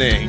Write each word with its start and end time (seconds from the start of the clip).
happening? 0.00 0.28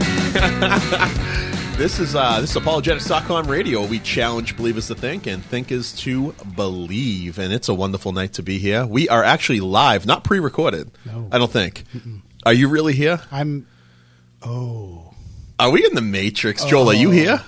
this 1.77 1.99
is 1.99 2.15
uh, 2.15 2.41
this 2.41 2.51
is 2.51 2.57
apologetics.com 2.57 3.47
radio. 3.47 3.85
We 3.85 3.99
challenge 3.99 4.57
believers 4.57 4.87
to 4.87 4.95
think 4.95 5.27
and 5.27 5.43
think 5.43 5.71
is 5.71 5.93
to 6.01 6.33
believe, 6.55 7.39
and 7.39 7.53
it's 7.53 7.69
a 7.69 7.73
wonderful 7.73 8.11
night 8.11 8.33
to 8.33 8.43
be 8.43 8.57
here. 8.57 8.85
We 8.85 9.07
are 9.09 9.23
actually 9.23 9.61
live, 9.61 10.05
not 10.05 10.23
pre-recorded. 10.23 10.91
No. 11.05 11.27
I 11.31 11.37
don't 11.37 11.51
think. 11.51 11.85
Are 12.45 12.53
you 12.53 12.67
really 12.67 12.93
here? 12.93 13.21
I'm. 13.31 13.67
Oh, 14.41 15.13
Are 15.59 15.69
we 15.69 15.85
in 15.85 15.93
the 15.93 16.01
Matrix, 16.01 16.65
Joel? 16.65 16.89
Are 16.89 16.93
you 16.95 17.11
here? 17.11 17.41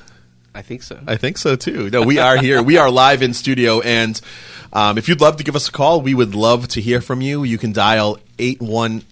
I 0.53 0.61
think 0.61 0.83
so. 0.83 0.99
I 1.07 1.15
think 1.17 1.39
so 1.39 1.55
too. 1.55 1.89
No, 1.89 2.03
we 2.03 2.19
are 2.19 2.37
here. 2.37 2.61
we 2.61 2.77
are 2.77 2.91
live 2.91 3.23
in 3.23 3.33
studio, 3.33 3.81
and 3.81 4.19
um, 4.71 4.97
if 4.97 5.09
you'd 5.09 5.19
love 5.21 5.37
to 5.37 5.43
give 5.43 5.55
us 5.55 5.67
a 5.67 5.71
call, 5.71 6.01
we 6.01 6.13
would 6.13 6.35
love 6.35 6.67
to 6.69 6.81
hear 6.81 7.01
from 7.01 7.21
you. 7.21 7.43
You 7.43 7.57
can 7.57 7.73
dial 7.73 8.19
eight 8.39 8.61
one. 8.61 9.03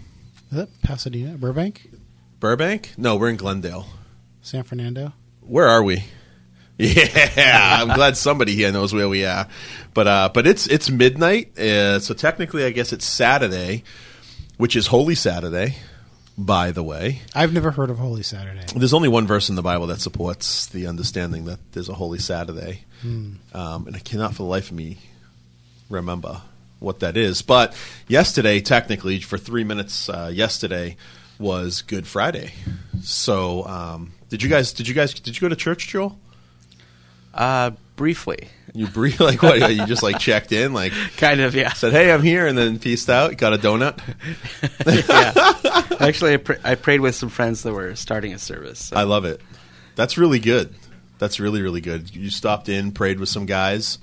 is 0.51 0.57
that 0.57 0.81
Pasadena, 0.81 1.37
Burbank, 1.37 1.89
Burbank? 2.39 2.93
No, 2.97 3.15
we're 3.15 3.29
in 3.29 3.37
Glendale. 3.37 3.85
San 4.41 4.63
Fernando? 4.63 5.13
Where 5.41 5.67
are 5.67 5.83
we? 5.83 6.03
Yeah, 6.79 7.79
I'm 7.81 7.87
glad 7.95 8.17
somebody 8.17 8.53
here 8.53 8.71
knows 8.71 8.93
where 8.93 9.09
we 9.09 9.25
are. 9.25 9.47
But 9.95 10.07
uh, 10.07 10.29
but 10.31 10.45
it's 10.45 10.67
it's 10.67 10.91
midnight, 10.91 11.57
uh, 11.57 11.99
so 11.99 12.13
technically, 12.13 12.65
I 12.65 12.69
guess 12.69 12.93
it's 12.93 13.03
Saturday, 13.03 13.83
which 14.57 14.75
is 14.75 14.87
Holy 14.87 15.15
Saturday. 15.15 15.75
By 16.39 16.69
the 16.69 16.83
way, 16.83 17.21
I've 17.33 17.51
never 17.51 17.71
heard 17.71 17.89
of 17.89 17.97
Holy 17.97 18.21
Saturday. 18.21 18.61
there's 18.75 18.93
only 18.93 19.09
one 19.09 19.25
verse 19.25 19.49
in 19.49 19.55
the 19.55 19.63
Bible 19.63 19.87
that 19.87 19.99
supports 20.01 20.67
the 20.67 20.85
understanding 20.85 21.45
that 21.45 21.59
there's 21.71 21.89
a 21.89 21.95
Holy 21.95 22.19
Saturday, 22.19 22.81
um, 23.03 23.39
and 23.53 23.95
I 23.95 23.99
cannot 23.99 24.31
for 24.31 24.43
the 24.43 24.49
life 24.49 24.69
of 24.69 24.77
me 24.77 24.99
remember 25.89 26.41
what 26.79 26.99
that 26.99 27.17
is. 27.17 27.41
But 27.41 27.75
yesterday, 28.07 28.59
technically, 28.59 29.19
for 29.19 29.39
three 29.39 29.63
minutes, 29.63 30.09
uh, 30.09 30.29
yesterday 30.31 30.95
was 31.39 31.81
Good 31.81 32.05
Friday. 32.05 32.51
So, 33.01 33.65
um, 33.65 34.11
did 34.29 34.43
you 34.43 34.49
guys? 34.49 34.73
Did 34.73 34.87
you 34.87 34.93
guys? 34.93 35.15
Did 35.15 35.35
you 35.35 35.41
go 35.41 35.49
to 35.49 35.55
church, 35.55 35.87
Joel? 35.87 36.19
Uh, 37.33 37.71
briefly, 37.95 38.49
You 38.77 38.85
breathe 38.85 39.19
like 39.19 39.41
what? 39.41 39.59
You 39.73 39.87
just 39.87 40.03
like 40.03 40.19
checked 40.19 40.51
in, 40.51 40.71
like 40.71 40.93
kind 41.17 41.41
of, 41.41 41.55
yeah. 41.55 41.73
said, 41.73 41.93
"Hey, 41.93 42.11
I'm 42.11 42.21
here," 42.21 42.45
and 42.45 42.55
then 42.55 42.77
peaced 42.77 43.09
out. 43.09 43.35
Got 43.35 43.53
a 43.53 43.57
donut. 43.57 43.99
yeah. 45.09 45.97
Actually, 45.99 46.33
I, 46.35 46.37
pr- 46.37 46.53
I 46.63 46.75
prayed 46.75 47.01
with 47.01 47.15
some 47.15 47.29
friends 47.29 47.63
that 47.63 47.73
were 47.73 47.95
starting 47.95 48.33
a 48.33 48.39
service. 48.39 48.85
So. 48.85 48.97
I 48.97 49.03
love 49.03 49.25
it. 49.25 49.41
That's 49.95 50.15
really 50.15 50.37
good. 50.37 50.75
That's 51.17 51.39
really 51.39 51.63
really 51.63 51.81
good. 51.81 52.15
You 52.15 52.29
stopped 52.29 52.69
in, 52.69 52.91
prayed 52.91 53.19
with 53.19 53.29
some 53.29 53.47
guys, 53.47 53.97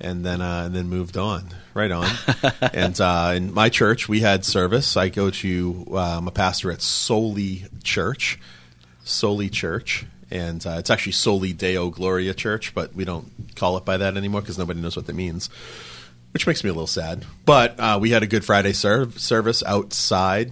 and 0.00 0.24
then 0.24 0.40
uh, 0.40 0.66
and 0.66 0.74
then 0.74 0.88
moved 0.88 1.16
on. 1.16 1.48
Right 1.74 1.90
on. 1.90 2.08
and 2.72 3.00
uh, 3.00 3.32
in 3.34 3.52
my 3.52 3.70
church, 3.70 4.08
we 4.08 4.20
had 4.20 4.44
service. 4.44 4.96
I 4.96 5.08
go 5.08 5.30
to 5.30 5.86
uh, 5.90 6.18
I'm 6.18 6.28
a 6.28 6.32
pastor 6.32 6.70
at 6.70 6.80
Soli 6.80 7.64
Church, 7.82 8.38
Soli 9.02 9.48
Church, 9.48 10.06
and 10.32 10.66
uh, 10.66 10.76
it's 10.78 10.88
actually 10.88 11.12
Soli 11.12 11.52
Deo 11.52 11.90
Gloria 11.90 12.32
Church, 12.32 12.74
but 12.74 12.94
we 12.94 13.04
don't 13.04 13.30
call 13.54 13.76
it 13.76 13.84
by 13.84 13.98
that 13.98 14.16
anymore 14.16 14.40
because 14.40 14.56
nobody 14.56 14.80
knows 14.80 14.96
what 14.96 15.06
that 15.06 15.14
means. 15.14 15.50
Which 16.32 16.46
makes 16.46 16.64
me 16.64 16.70
a 16.70 16.72
little 16.72 16.86
sad. 16.86 17.26
But 17.44 17.78
uh, 17.78 17.98
we 18.00 18.10
had 18.10 18.22
a 18.22 18.26
Good 18.26 18.42
Friday 18.42 18.72
serv- 18.72 19.20
service 19.20 19.62
outside, 19.62 20.50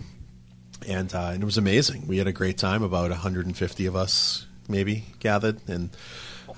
and 0.86 1.12
uh, 1.14 1.30
and 1.32 1.42
it 1.42 1.46
was 1.46 1.56
amazing. 1.56 2.06
We 2.06 2.18
had 2.18 2.26
a 2.26 2.32
great 2.32 2.58
time. 2.58 2.82
About 2.82 3.08
150 3.08 3.86
of 3.86 3.96
us 3.96 4.46
maybe 4.68 5.06
gathered, 5.18 5.66
and 5.66 5.88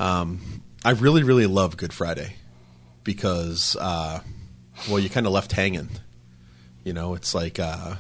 um, 0.01 0.65
I 0.85 0.91
really 0.91 1.23
really 1.23 1.47
love 1.47 1.77
Good 1.77 1.93
Friday 1.93 2.35
because 3.05 3.77
uh, 3.77 4.19
well, 4.89 4.99
you 4.99 5.09
kind 5.09 5.27
of 5.27 5.33
left 5.33 5.53
hanging. 5.53 5.91
You 6.83 6.93
know, 6.93 7.15
it's 7.15 7.37
like 7.37 7.61
uh, 7.61 7.95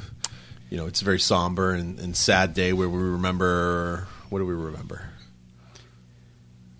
you 0.68 0.76
know, 0.76 0.86
it's 0.86 1.00
a 1.00 1.04
very 1.04 1.20
somber 1.20 1.74
and, 1.74 2.00
and 2.00 2.16
sad 2.16 2.54
day 2.54 2.72
where 2.72 2.88
we 2.88 2.98
remember. 2.98 4.08
What 4.28 4.40
do 4.40 4.46
we 4.46 4.54
remember? 4.54 5.11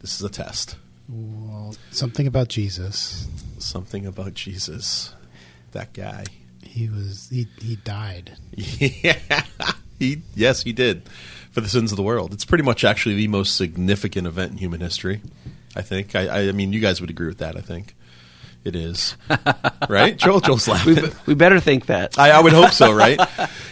This 0.03 0.17
is 0.17 0.23
a 0.23 0.29
test. 0.29 0.77
Well, 1.09 1.75
something 1.91 2.27
about 2.27 2.49
Jesus. 2.49 3.27
Something 3.59 4.05
about 4.05 4.35
Jesus. 4.35 5.15
That 5.71 5.93
guy. 5.93 6.25
He 6.63 6.89
was 6.89 7.29
he 7.31 7.47
he 7.61 7.77
died. 7.77 8.37
Yeah, 8.57 9.45
he 9.99 10.23
yes, 10.35 10.62
he 10.65 10.73
did 10.73 11.09
for 11.53 11.61
the 11.61 11.69
sins 11.69 11.93
of 11.93 11.97
the 11.97 12.03
world. 12.03 12.33
It's 12.33 12.45
pretty 12.45 12.65
much 12.65 12.83
actually 12.83 13.15
the 13.15 13.29
most 13.29 13.57
significant 13.57 14.27
event 14.27 14.53
in 14.53 14.59
human 14.59 14.81
history. 14.81 15.21
I 15.77 15.83
think. 15.83 16.15
I, 16.17 16.27
I, 16.27 16.49
I 16.49 16.53
mean, 16.53 16.73
you 16.73 16.81
guys 16.81 17.01
would 17.01 17.11
agree 17.11 17.29
with 17.29 17.39
that. 17.39 17.57
I 17.57 17.61
think 17.61 17.95
it 18.65 18.75
is, 18.77 19.17
right? 19.89 20.17
Joel, 20.17 20.41
Joel's 20.41 20.67
laughing. 20.69 20.95
we, 20.97 21.01
be- 21.03 21.15
we 21.27 21.35
better 21.35 21.61
think 21.61 21.87
that. 21.87 22.19
I, 22.19 22.31
I 22.31 22.41
would 22.41 22.53
hope 22.53 22.71
so, 22.73 22.93
right? 22.93 23.19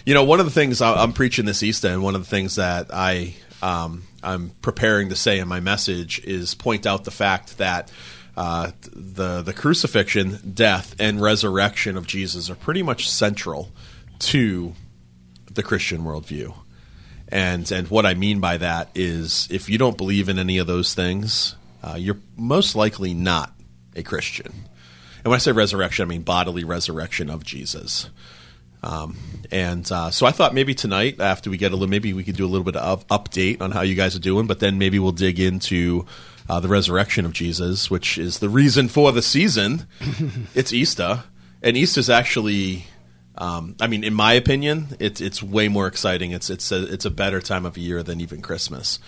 you 0.07 0.15
know, 0.15 0.25
one 0.25 0.41
of 0.41 0.47
the 0.47 0.53
things 0.53 0.81
I, 0.81 0.95
I'm 1.03 1.13
preaching 1.13 1.45
this 1.45 1.63
Easter, 1.63 1.89
and 1.89 2.03
one 2.03 2.15
of 2.15 2.23
the 2.23 2.29
things 2.31 2.57
that 2.57 2.89
I 2.93 3.35
um, 3.63 4.03
I'm 4.23 4.51
preparing 4.63 5.09
to 5.09 5.17
say 5.17 5.39
in 5.39 5.49
my 5.49 5.61
message 5.61 6.21
is 6.25 6.55
point 6.55 6.87
out 6.87 7.05
the 7.05 7.11
fact 7.11 7.59
that 7.59 7.91
uh, 8.37 8.71
the 8.93 9.43
the 9.43 9.53
crucifixion, 9.53 10.53
death, 10.55 10.95
and 10.99 11.21
resurrection 11.21 11.97
of 11.97 12.07
Jesus 12.07 12.49
are 12.51 12.55
pretty 12.55 12.83
much 12.83 13.11
central 13.11 13.71
to 14.21 14.75
the 15.51 15.63
Christian 15.63 16.03
worldview. 16.03 16.55
And 17.29 17.71
and 17.71 17.89
what 17.89 18.07
I 18.07 18.15
mean 18.15 18.41
by 18.41 18.57
that 18.59 18.91
is, 18.95 19.49
if 19.51 19.69
you 19.69 19.79
don't 19.79 19.97
believe 19.97 20.29
in 20.29 20.39
any 20.39 20.59
of 20.59 20.67
those 20.67 20.95
things, 20.95 21.57
uh, 21.83 21.97
you're 21.99 22.19
most 22.37 22.75
likely 22.75 23.15
not 23.15 23.53
a 23.95 24.03
Christian. 24.03 24.53
And 25.19 25.27
when 25.31 25.35
I 25.35 25.39
say 25.39 25.53
resurrection, 25.53 26.05
I 26.05 26.09
mean 26.09 26.23
bodily 26.23 26.65
resurrection 26.65 27.31
of 27.31 27.45
Jesus. 27.45 28.09
Um, 28.83 29.17
and 29.51 29.91
uh, 29.91 30.11
so 30.11 30.27
I 30.27 30.31
thought 30.31 30.55
maybe 30.55 30.75
tonight, 30.75 31.21
after 31.21 31.51
we 31.51 31.57
get 31.57 31.73
a 31.73 31.77
little, 31.77 31.89
maybe 31.89 32.13
we 32.13 32.25
could 32.25 32.37
do 32.37 32.47
a 32.47 32.49
little 32.49 32.65
bit 32.65 32.77
of 32.77 33.07
update 33.09 33.61
on 33.61 33.73
how 33.73 33.83
you 33.83 33.95
guys 33.95 34.17
are 34.17 34.21
doing, 34.21 34.47
but 34.47 34.61
then 34.61 34.79
maybe 34.79 34.99
we'll 34.99 35.13
dig 35.13 35.39
into 35.39 36.07
uh, 36.49 36.61
the 36.61 36.69
resurrection 36.69 37.25
of 37.25 37.33
Jesus, 37.33 37.91
which 37.91 38.17
is 38.17 38.39
the 38.39 38.49
reason 38.49 38.89
for 38.89 39.13
the 39.13 39.23
season. 39.23 39.87
it's 40.55 40.73
Easter, 40.73 41.25
and 41.63 41.77
Easter's 41.77 42.09
actually, 42.09 42.87
um, 43.37 43.77
I 43.81 43.87
mean, 43.87 44.03
in 44.03 44.15
my 44.15 44.33
opinion, 44.33 44.97
it's 44.99 45.21
it's 45.21 45.43
way 45.43 45.69
more 45.69 45.87
exciting. 45.87 46.31
It's 46.31 46.49
it's 46.49 46.73
a 46.73 46.85
it's 46.93 47.05
a 47.05 47.11
better 47.11 47.41
time 47.41 47.67
of 47.67 47.77
year 47.77 48.03
than 48.03 48.21
even 48.21 48.41
Christmas. 48.41 48.99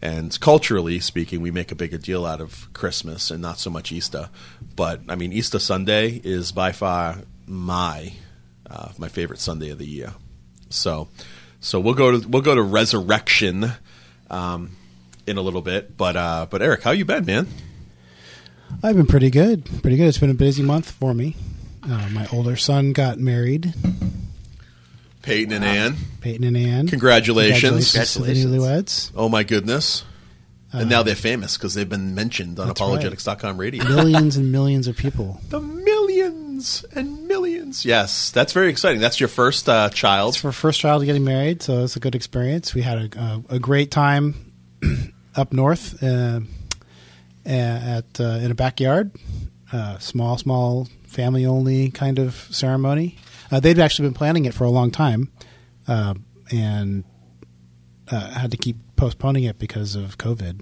And 0.00 0.38
culturally 0.38 1.00
speaking, 1.00 1.40
we 1.40 1.50
make 1.50 1.72
a 1.72 1.74
bigger 1.74 1.98
deal 1.98 2.24
out 2.24 2.40
of 2.40 2.72
Christmas 2.72 3.32
and 3.32 3.42
not 3.42 3.58
so 3.58 3.68
much 3.68 3.90
Easter. 3.90 4.30
But 4.76 5.00
I 5.08 5.16
mean, 5.16 5.32
Easter 5.32 5.58
Sunday 5.58 6.20
is 6.22 6.52
by 6.52 6.70
far 6.70 7.18
my 7.46 8.12
uh, 8.70 8.90
my 8.98 9.08
favorite 9.08 9.38
Sunday 9.40 9.70
of 9.70 9.78
the 9.78 9.86
year. 9.86 10.14
So, 10.70 11.08
so 11.60 11.80
we'll 11.80 11.94
go 11.94 12.18
to 12.18 12.28
we'll 12.28 12.42
go 12.42 12.54
to 12.54 12.62
resurrection 12.62 13.72
um, 14.30 14.76
in 15.26 15.38
a 15.38 15.42
little 15.42 15.62
bit. 15.62 15.96
But 15.96 16.16
uh, 16.16 16.46
but 16.50 16.62
Eric, 16.62 16.82
how 16.82 16.90
you 16.92 17.04
been, 17.04 17.24
man? 17.24 17.48
I've 18.82 18.96
been 18.96 19.06
pretty 19.06 19.30
good. 19.30 19.64
Pretty 19.82 19.96
good. 19.96 20.08
It's 20.08 20.18
been 20.18 20.30
a 20.30 20.34
busy 20.34 20.62
month 20.62 20.90
for 20.90 21.14
me. 21.14 21.36
Uh, 21.82 22.08
my 22.12 22.26
older 22.32 22.56
son 22.56 22.92
got 22.92 23.18
married, 23.18 23.72
Peyton 25.22 25.54
and 25.54 25.64
Ann, 25.64 25.96
Peyton 26.20 26.44
and 26.44 26.56
Ann. 26.56 26.86
congratulations! 26.86 27.92
Congratulations 27.92 28.12
to 28.12 28.18
the 28.20 28.26
Congratulations. 28.26 29.10
newlyweds. 29.10 29.12
Oh 29.16 29.28
my 29.30 29.42
goodness! 29.42 30.04
and 30.72 30.90
now 30.90 31.02
they're 31.02 31.14
famous 31.14 31.56
because 31.56 31.74
they've 31.74 31.88
been 31.88 32.14
mentioned 32.14 32.58
on 32.60 32.66
That's 32.68 32.80
right. 32.80 32.88
apologetics.com 32.88 33.56
radio. 33.58 33.84
Millions 33.84 34.36
and 34.36 34.52
millions 34.52 34.86
of 34.86 34.96
people. 34.96 35.40
the 35.48 35.60
millions 35.60 35.97
and 36.94 37.26
millions. 37.26 37.84
Yes, 37.84 38.30
that's 38.30 38.52
very 38.52 38.70
exciting. 38.70 39.00
That's 39.00 39.20
your 39.20 39.28
first 39.28 39.68
uh, 39.68 39.90
child. 39.90 40.34
It's 40.34 40.38
for 40.38 40.52
first 40.52 40.80
child 40.80 41.04
getting 41.04 41.24
married, 41.24 41.62
so 41.62 41.84
it's 41.84 41.96
a 41.96 42.00
good 42.00 42.14
experience. 42.14 42.74
We 42.74 42.82
had 42.82 43.14
a, 43.14 43.20
a, 43.20 43.56
a 43.56 43.58
great 43.58 43.90
time 43.90 44.52
up 45.36 45.52
north 45.52 46.02
uh, 46.02 46.40
at 47.46 48.20
uh, 48.20 48.40
in 48.42 48.50
a 48.50 48.54
backyard, 48.54 49.12
uh, 49.72 49.98
small, 49.98 50.38
small 50.38 50.88
family 51.06 51.46
only 51.46 51.90
kind 51.90 52.18
of 52.18 52.34
ceremony. 52.50 53.16
Uh, 53.50 53.60
they'd 53.60 53.78
actually 53.78 54.08
been 54.08 54.14
planning 54.14 54.44
it 54.44 54.54
for 54.54 54.64
a 54.64 54.70
long 54.70 54.90
time, 54.90 55.30
uh, 55.86 56.14
and 56.50 57.04
had 58.10 58.50
to 58.50 58.56
keep 58.56 58.76
postponing 58.96 59.44
it 59.44 59.58
because 59.58 59.94
of 59.94 60.18
COVID. 60.18 60.60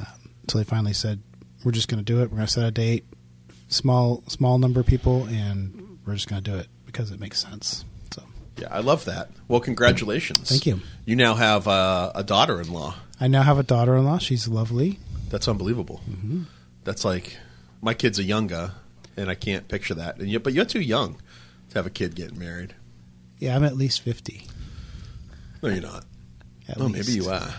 Um, 0.00 0.30
so 0.48 0.58
they 0.58 0.64
finally 0.64 0.92
said, 0.92 1.22
"We're 1.64 1.72
just 1.72 1.88
going 1.88 1.98
to 1.98 2.04
do 2.04 2.20
it. 2.20 2.30
We're 2.30 2.36
going 2.36 2.46
to 2.46 2.52
set 2.52 2.66
a 2.66 2.70
date, 2.70 3.04
small, 3.68 4.22
small 4.28 4.58
number 4.58 4.80
of 4.80 4.86
people, 4.86 5.24
and 5.24 5.98
we're 6.06 6.14
just 6.14 6.28
going 6.28 6.42
to 6.42 6.50
do 6.50 6.56
it 6.56 6.68
because 6.86 7.10
it 7.10 7.20
makes 7.20 7.40
sense." 7.40 7.84
So. 8.12 8.22
Yeah, 8.58 8.68
I 8.70 8.80
love 8.80 9.04
that. 9.06 9.30
Well, 9.48 9.60
congratulations. 9.60 10.48
Thank 10.48 10.66
you. 10.66 10.80
You 11.04 11.16
now 11.16 11.34
have 11.34 11.66
uh, 11.68 12.12
a 12.14 12.22
daughter-in-law. 12.22 12.94
I 13.20 13.28
now 13.28 13.42
have 13.42 13.58
a 13.58 13.62
daughter-in-law. 13.62 14.18
She's 14.18 14.48
lovely. 14.48 14.98
That's 15.30 15.48
unbelievable. 15.48 16.00
Mm-hmm. 16.08 16.42
That's 16.84 17.04
like 17.04 17.36
my 17.80 17.94
kids 17.94 18.18
are 18.18 18.24
younger, 18.24 18.72
and 19.16 19.30
I 19.30 19.34
can't 19.34 19.68
picture 19.68 19.94
that. 19.94 20.18
And 20.18 20.28
you, 20.28 20.40
but 20.40 20.52
you're 20.52 20.64
too 20.64 20.80
young 20.80 21.16
to 21.70 21.78
have 21.78 21.86
a 21.86 21.90
kid 21.90 22.14
getting 22.14 22.38
married. 22.38 22.74
Yeah, 23.38 23.56
I'm 23.56 23.64
at 23.64 23.76
least 23.76 24.00
fifty. 24.00 24.46
No, 25.62 25.70
you're 25.70 25.82
not. 25.82 26.04
At 26.68 26.80
oh, 26.80 26.84
least. 26.84 27.08
maybe 27.08 27.24
you 27.24 27.30
are. 27.30 27.54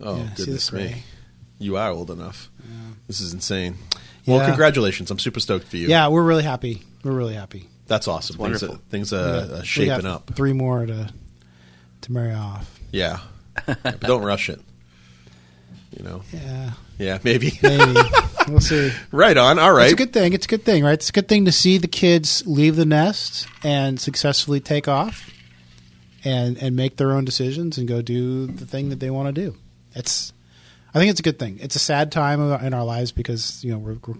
Oh, 0.00 0.16
Yeah, 0.16 0.28
goodness 0.36 0.72
me. 0.72 1.02
Gray? 1.58 1.66
You 1.66 1.76
are 1.76 1.90
old 1.90 2.10
enough. 2.10 2.50
This 3.06 3.20
is 3.20 3.32
insane. 3.32 3.76
Well, 4.26 4.38
Yeah. 4.38 4.46
congratulations. 4.46 5.10
I'm 5.10 5.18
super 5.20 5.38
stoked 5.40 5.68
for 5.68 5.76
you. 5.76 5.86
Yeah, 5.88 6.08
we're 6.08 6.22
really 6.24 6.42
happy. 6.42 6.82
We're 7.04 7.12
really 7.12 7.34
happy. 7.34 7.68
That's 7.86 8.08
awesome. 8.08 8.34
Things, 8.36 8.40
wonderful. 8.40 8.74
are, 8.74 8.78
things 8.90 9.12
We 9.12 9.18
are, 9.18 9.22
got- 9.22 9.44
are 9.50 9.52
we 9.52 9.58
uh, 9.58 9.62
shaping 9.62 10.06
up. 10.06 10.34
Three 10.34 10.52
more 10.52 10.86
to 10.86 11.08
to 12.02 12.12
marry 12.12 12.34
off. 12.34 12.80
Yeah. 12.92 13.20
Yeah, 13.68 13.74
but 13.82 14.00
don't 14.00 14.22
rush 14.24 14.48
it. 14.50 14.60
You 15.96 16.04
know? 16.04 16.22
Yeah, 16.32 16.70
Yeah, 16.98 17.18
maybe. 17.24 17.58
maybe 17.62 17.94
we'll 18.48 18.60
see. 18.60 18.92
right 19.12 19.36
on. 19.36 19.58
All 19.58 19.72
right. 19.72 19.84
It's 19.84 19.92
a 19.94 19.96
good 19.96 20.12
thing. 20.12 20.32
It's 20.34 20.44
a 20.44 20.48
good 20.48 20.64
thing, 20.64 20.84
right? 20.84 20.92
It's 20.92 21.08
a 21.08 21.12
good 21.12 21.26
thing 21.28 21.44
to 21.46 21.52
see 21.52 21.78
the 21.78 21.86
kids 21.88 22.42
leave 22.46 22.76
the 22.76 22.84
nest 22.84 23.46
and 23.62 23.98
successfully 23.98 24.60
take 24.60 24.88
off, 24.88 25.30
and 26.24 26.58
and 26.58 26.76
make 26.76 26.96
their 26.98 27.12
own 27.12 27.24
decisions 27.24 27.78
and 27.78 27.86
go 27.88 28.02
do 28.02 28.46
the 28.46 28.66
thing 28.66 28.90
that 28.90 29.00
they 29.00 29.10
want 29.10 29.34
to 29.34 29.40
do. 29.40 29.56
It's, 29.94 30.32
I 30.96 30.98
think 30.98 31.10
it's 31.10 31.20
a 31.20 31.22
good 31.22 31.38
thing. 31.38 31.58
It's 31.60 31.76
a 31.76 31.78
sad 31.78 32.10
time 32.10 32.40
in 32.40 32.72
our 32.72 32.82
lives 32.84 33.12
because 33.12 33.62
you 33.62 33.70
know 33.70 33.76
we're, 33.78 33.98
we're 34.06 34.14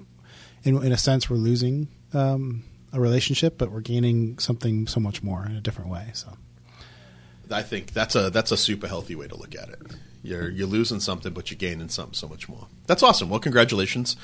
in 0.62 0.76
in 0.84 0.92
a 0.92 0.98
sense 0.98 1.30
we're 1.30 1.38
losing 1.38 1.88
um, 2.12 2.64
a 2.92 3.00
relationship, 3.00 3.56
but 3.56 3.72
we're 3.72 3.80
gaining 3.80 4.38
something 4.38 4.86
so 4.86 5.00
much 5.00 5.22
more 5.22 5.46
in 5.46 5.56
a 5.56 5.60
different 5.62 5.88
way. 5.90 6.10
So 6.12 6.28
I 7.50 7.62
think 7.62 7.92
that's 7.94 8.14
a 8.14 8.28
that's 8.28 8.52
a 8.52 8.58
super 8.58 8.86
healthy 8.88 9.14
way 9.14 9.26
to 9.26 9.36
look 9.36 9.54
at 9.54 9.70
it. 9.70 9.78
You're 10.22 10.50
you're 10.50 10.66
losing 10.66 11.00
something, 11.00 11.32
but 11.32 11.50
you're 11.50 11.56
gaining 11.56 11.88
something 11.88 12.12
so 12.12 12.28
much 12.28 12.46
more. 12.46 12.66
That's 12.86 13.02
awesome. 13.02 13.30
Well, 13.30 13.40
congratulations. 13.40 14.14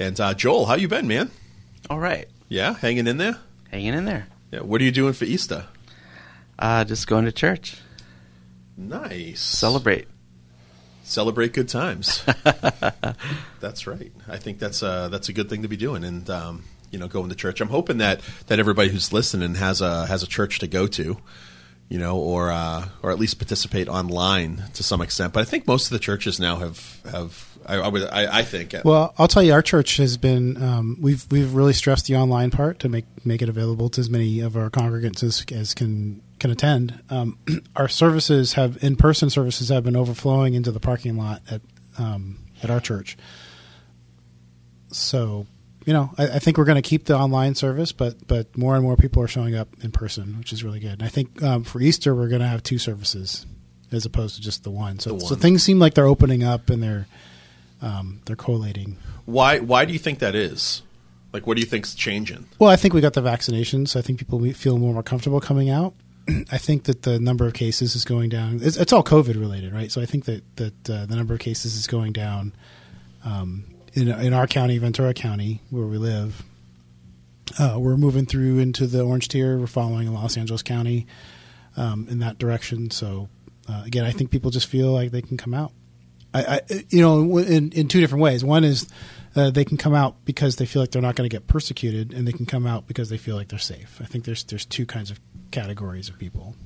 And 0.00 0.20
uh, 0.20 0.34
Joel, 0.34 0.66
how 0.66 0.74
you 0.74 0.88
been, 0.88 1.06
man? 1.06 1.30
All 1.88 2.00
right, 2.00 2.26
Yeah, 2.48 2.74
hanging 2.74 3.06
in 3.06 3.18
there. 3.18 3.36
hanging 3.70 3.94
in 3.94 4.06
there. 4.06 4.26
Yeah. 4.50 4.62
What 4.62 4.80
are 4.80 4.84
you 4.84 4.90
doing 4.92 5.12
for 5.12 5.24
Easter? 5.24 5.66
Uh, 6.58 6.82
just 6.84 7.06
going 7.06 7.26
to 7.26 7.32
church, 7.32 7.76
Nice. 8.76 9.40
celebrate. 9.40 10.08
Celebrate 11.04 11.52
good 11.52 11.68
times. 11.68 12.24
that's 13.60 13.86
right. 13.86 14.12
I 14.28 14.38
think 14.38 14.58
that's 14.58 14.82
a 14.82 15.08
that's 15.10 15.28
a 15.28 15.32
good 15.32 15.48
thing 15.50 15.62
to 15.62 15.68
be 15.68 15.76
doing, 15.76 16.04
and 16.04 16.28
um, 16.30 16.64
you 16.90 16.98
know, 16.98 17.08
going 17.08 17.28
to 17.30 17.34
church. 17.34 17.60
I'm 17.60 17.68
hoping 17.68 17.98
that 17.98 18.20
that 18.46 18.60
everybody 18.60 18.90
who's 18.90 19.12
listening 19.12 19.56
has 19.56 19.80
a 19.80 20.06
has 20.06 20.22
a 20.22 20.26
church 20.26 20.60
to 20.60 20.66
go 20.68 20.86
to, 20.86 21.16
you 21.88 21.98
know, 21.98 22.16
or 22.18 22.52
uh, 22.52 22.86
or 23.02 23.10
at 23.10 23.18
least 23.18 23.38
participate 23.38 23.88
online 23.88 24.64
to 24.74 24.82
some 24.82 25.00
extent. 25.00 25.32
But 25.32 25.40
I 25.40 25.44
think 25.44 25.66
most 25.66 25.86
of 25.86 25.90
the 25.90 25.98
churches 25.98 26.38
now 26.38 26.56
have 26.56 27.00
have. 27.10 27.48
I, 27.64 27.76
I 27.76 27.88
would. 27.88 28.02
I, 28.04 28.38
I 28.38 28.42
think. 28.42 28.74
Well, 28.84 29.14
I'll 29.18 29.28
tell 29.28 29.42
you, 29.42 29.52
our 29.52 29.62
church 29.62 29.96
has 29.98 30.16
been 30.16 30.60
um, 30.62 30.98
we've 31.00 31.26
we've 31.30 31.54
really 31.54 31.72
stressed 31.72 32.06
the 32.06 32.16
online 32.16 32.50
part 32.50 32.78
to 32.80 32.88
make 32.88 33.04
make 33.24 33.40
it 33.40 33.48
available 33.48 33.88
to 33.90 34.00
as 34.00 34.10
many 34.10 34.40
of 34.40 34.56
our 34.56 34.68
congregants 34.68 35.22
as, 35.22 35.44
as 35.52 35.72
can 35.72 36.22
can 36.42 36.50
attend. 36.50 37.00
Um, 37.08 37.38
our 37.76 37.88
services 37.88 38.54
have 38.54 38.82
in 38.82 38.96
person 38.96 39.30
services 39.30 39.70
have 39.70 39.84
been 39.84 39.96
overflowing 39.96 40.54
into 40.54 40.70
the 40.72 40.80
parking 40.80 41.16
lot 41.16 41.40
at 41.50 41.62
um, 41.98 42.38
at 42.62 42.68
our 42.70 42.80
church. 42.80 43.16
So, 44.90 45.46
you 45.86 45.92
know, 45.92 46.10
I, 46.18 46.24
I 46.24 46.38
think 46.38 46.58
we're 46.58 46.64
going 46.64 46.82
to 46.82 46.86
keep 46.88 47.04
the 47.06 47.16
online 47.16 47.54
service, 47.54 47.92
but 47.92 48.26
but 48.26 48.56
more 48.58 48.74
and 48.74 48.82
more 48.84 48.96
people 48.96 49.22
are 49.22 49.28
showing 49.28 49.54
up 49.54 49.68
in 49.82 49.92
person, 49.92 50.36
which 50.38 50.52
is 50.52 50.62
really 50.64 50.80
good. 50.80 50.92
And 50.92 51.02
I 51.02 51.08
think 51.08 51.42
um, 51.42 51.64
for 51.64 51.80
Easter 51.80 52.14
we're 52.14 52.28
going 52.28 52.42
to 52.42 52.48
have 52.48 52.62
two 52.62 52.78
services 52.78 53.46
as 53.92 54.04
opposed 54.04 54.36
to 54.36 54.42
just 54.42 54.64
the 54.64 54.70
one. 54.70 54.98
So 54.98 55.14
The 55.14 55.20
so 55.20 55.34
things 55.36 55.62
seem 55.62 55.78
like 55.78 55.94
they're 55.94 56.06
opening 56.06 56.42
up 56.42 56.68
and 56.70 56.82
they're 56.82 57.06
um, 57.80 58.20
they're 58.26 58.36
collating. 58.36 58.96
why 59.24 59.60
why 59.60 59.84
do 59.84 59.92
you 59.92 59.98
think 59.98 60.18
that 60.18 60.34
is? 60.34 60.82
Like, 61.32 61.46
what 61.46 61.56
do 61.56 61.62
you 61.62 61.66
think's 61.66 61.94
changing? 61.94 62.46
Well, 62.58 62.68
I 62.68 62.76
think 62.76 62.92
we 62.92 63.00
got 63.00 63.14
the 63.14 63.22
vaccinations. 63.22 63.88
So 63.88 63.98
I 63.98 64.02
think 64.02 64.18
people 64.18 64.38
feel 64.52 64.76
more 64.76 64.88
and 64.88 64.94
more 64.94 65.02
comfortable 65.02 65.40
coming 65.40 65.70
out. 65.70 65.94
I 66.52 66.58
think 66.58 66.84
that 66.84 67.02
the 67.02 67.18
number 67.18 67.46
of 67.46 67.54
cases 67.54 67.94
is 67.94 68.04
going 68.04 68.28
down. 68.28 68.60
It's, 68.62 68.76
it's 68.76 68.92
all 68.92 69.04
COVID 69.04 69.38
related, 69.38 69.72
right? 69.72 69.90
So 69.90 70.00
I 70.00 70.06
think 70.06 70.24
that 70.26 70.56
that 70.56 70.90
uh, 70.90 71.06
the 71.06 71.16
number 71.16 71.34
of 71.34 71.40
cases 71.40 71.76
is 71.76 71.86
going 71.86 72.12
down 72.12 72.54
um, 73.24 73.64
in 73.94 74.08
in 74.08 74.32
our 74.32 74.46
county, 74.46 74.78
Ventura 74.78 75.14
County, 75.14 75.60
where 75.70 75.86
we 75.86 75.98
live. 75.98 76.42
Uh, 77.58 77.76
we're 77.78 77.96
moving 77.96 78.24
through 78.24 78.58
into 78.58 78.86
the 78.86 79.02
orange 79.02 79.28
tier. 79.28 79.58
We're 79.58 79.66
following 79.66 80.12
Los 80.12 80.36
Angeles 80.36 80.62
County 80.62 81.06
um, 81.76 82.06
in 82.08 82.20
that 82.20 82.38
direction. 82.38 82.90
So 82.90 83.28
uh, 83.68 83.82
again, 83.84 84.04
I 84.04 84.10
think 84.10 84.30
people 84.30 84.50
just 84.50 84.68
feel 84.68 84.92
like 84.92 85.10
they 85.10 85.22
can 85.22 85.36
come 85.36 85.54
out. 85.54 85.72
I, 86.34 86.60
I 86.70 86.84
you 86.88 87.02
know, 87.02 87.38
in, 87.38 87.72
in 87.72 87.88
two 87.88 88.00
different 88.00 88.22
ways. 88.22 88.44
One 88.44 88.64
is 88.64 88.88
uh, 89.36 89.50
they 89.50 89.64
can 89.64 89.76
come 89.76 89.94
out 89.94 90.24
because 90.24 90.56
they 90.56 90.66
feel 90.66 90.82
like 90.82 90.90
they're 90.90 91.02
not 91.02 91.14
going 91.14 91.28
to 91.28 91.34
get 91.34 91.46
persecuted, 91.46 92.12
and 92.12 92.26
they 92.26 92.32
can 92.32 92.46
come 92.46 92.66
out 92.66 92.86
because 92.86 93.08
they 93.08 93.18
feel 93.18 93.36
like 93.36 93.48
they're 93.48 93.58
safe. 93.58 93.98
I 94.00 94.04
think 94.04 94.24
there's 94.24 94.44
there's 94.44 94.64
two 94.64 94.86
kinds 94.86 95.10
of 95.10 95.20
categories 95.52 96.08
of 96.08 96.18
people. 96.18 96.56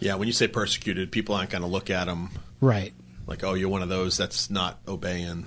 Yeah, 0.00 0.14
when 0.16 0.26
you 0.26 0.32
say 0.32 0.48
persecuted, 0.48 1.12
people 1.12 1.34
aren't 1.34 1.50
going 1.50 1.62
to 1.62 1.68
look 1.68 1.90
at 1.90 2.06
them 2.06 2.30
Right. 2.60 2.92
like, 3.26 3.44
oh, 3.44 3.54
you're 3.54 3.68
one 3.68 3.82
of 3.82 3.88
those 3.88 4.16
that's 4.16 4.50
not 4.50 4.78
obeying 4.88 5.46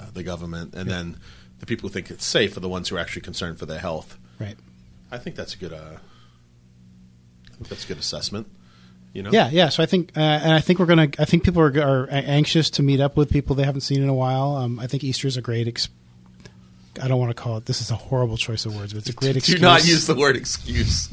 uh, 0.00 0.06
the 0.14 0.22
government, 0.22 0.74
and 0.74 0.88
then 0.88 1.18
the 1.58 1.66
people 1.66 1.88
who 1.88 1.92
think 1.92 2.10
it's 2.10 2.24
safe 2.24 2.56
are 2.56 2.60
the 2.60 2.68
ones 2.68 2.88
who 2.88 2.96
are 2.96 3.00
actually 3.00 3.22
concerned 3.22 3.58
for 3.58 3.66
their 3.66 3.78
health. 3.80 4.16
Right. 4.38 4.56
I 5.10 5.18
think 5.18 5.36
that's 5.36 5.54
a 5.54 5.58
good. 5.58 5.72
Uh, 5.72 5.96
I 7.50 7.54
think 7.56 7.68
that's 7.68 7.84
a 7.84 7.88
good 7.88 7.98
assessment. 7.98 8.48
You 9.12 9.22
know. 9.22 9.30
Yeah, 9.30 9.48
yeah. 9.52 9.68
So 9.68 9.82
I 9.82 9.86
think, 9.86 10.10
uh, 10.16 10.20
and 10.20 10.52
I 10.52 10.60
think 10.60 10.80
we're 10.80 10.86
gonna. 10.86 11.08
I 11.20 11.24
think 11.24 11.44
people 11.44 11.62
are, 11.62 11.80
are 11.80 12.08
anxious 12.10 12.68
to 12.70 12.82
meet 12.82 12.98
up 13.00 13.16
with 13.16 13.30
people 13.30 13.54
they 13.54 13.62
haven't 13.64 13.82
seen 13.82 14.02
in 14.02 14.08
a 14.08 14.14
while. 14.14 14.56
Um, 14.56 14.80
I 14.80 14.88
think 14.88 15.04
Easter 15.04 15.28
is 15.28 15.36
a 15.36 15.40
great. 15.42 15.68
Ex- 15.68 15.88
I 17.00 17.06
don't 17.06 17.18
want 17.20 17.30
to 17.30 17.40
call 17.40 17.56
it. 17.58 17.66
This 17.66 17.80
is 17.80 17.90
a 17.92 17.96
horrible 17.96 18.36
choice 18.36 18.66
of 18.66 18.74
words, 18.76 18.92
but 18.92 19.00
it's 19.00 19.10
a 19.10 19.12
great 19.20 19.36
excuse. 19.36 19.60
Do 19.60 19.62
not 19.62 19.86
use 19.86 20.06
the 20.08 20.16
word 20.16 20.34
excuse. 20.36 21.08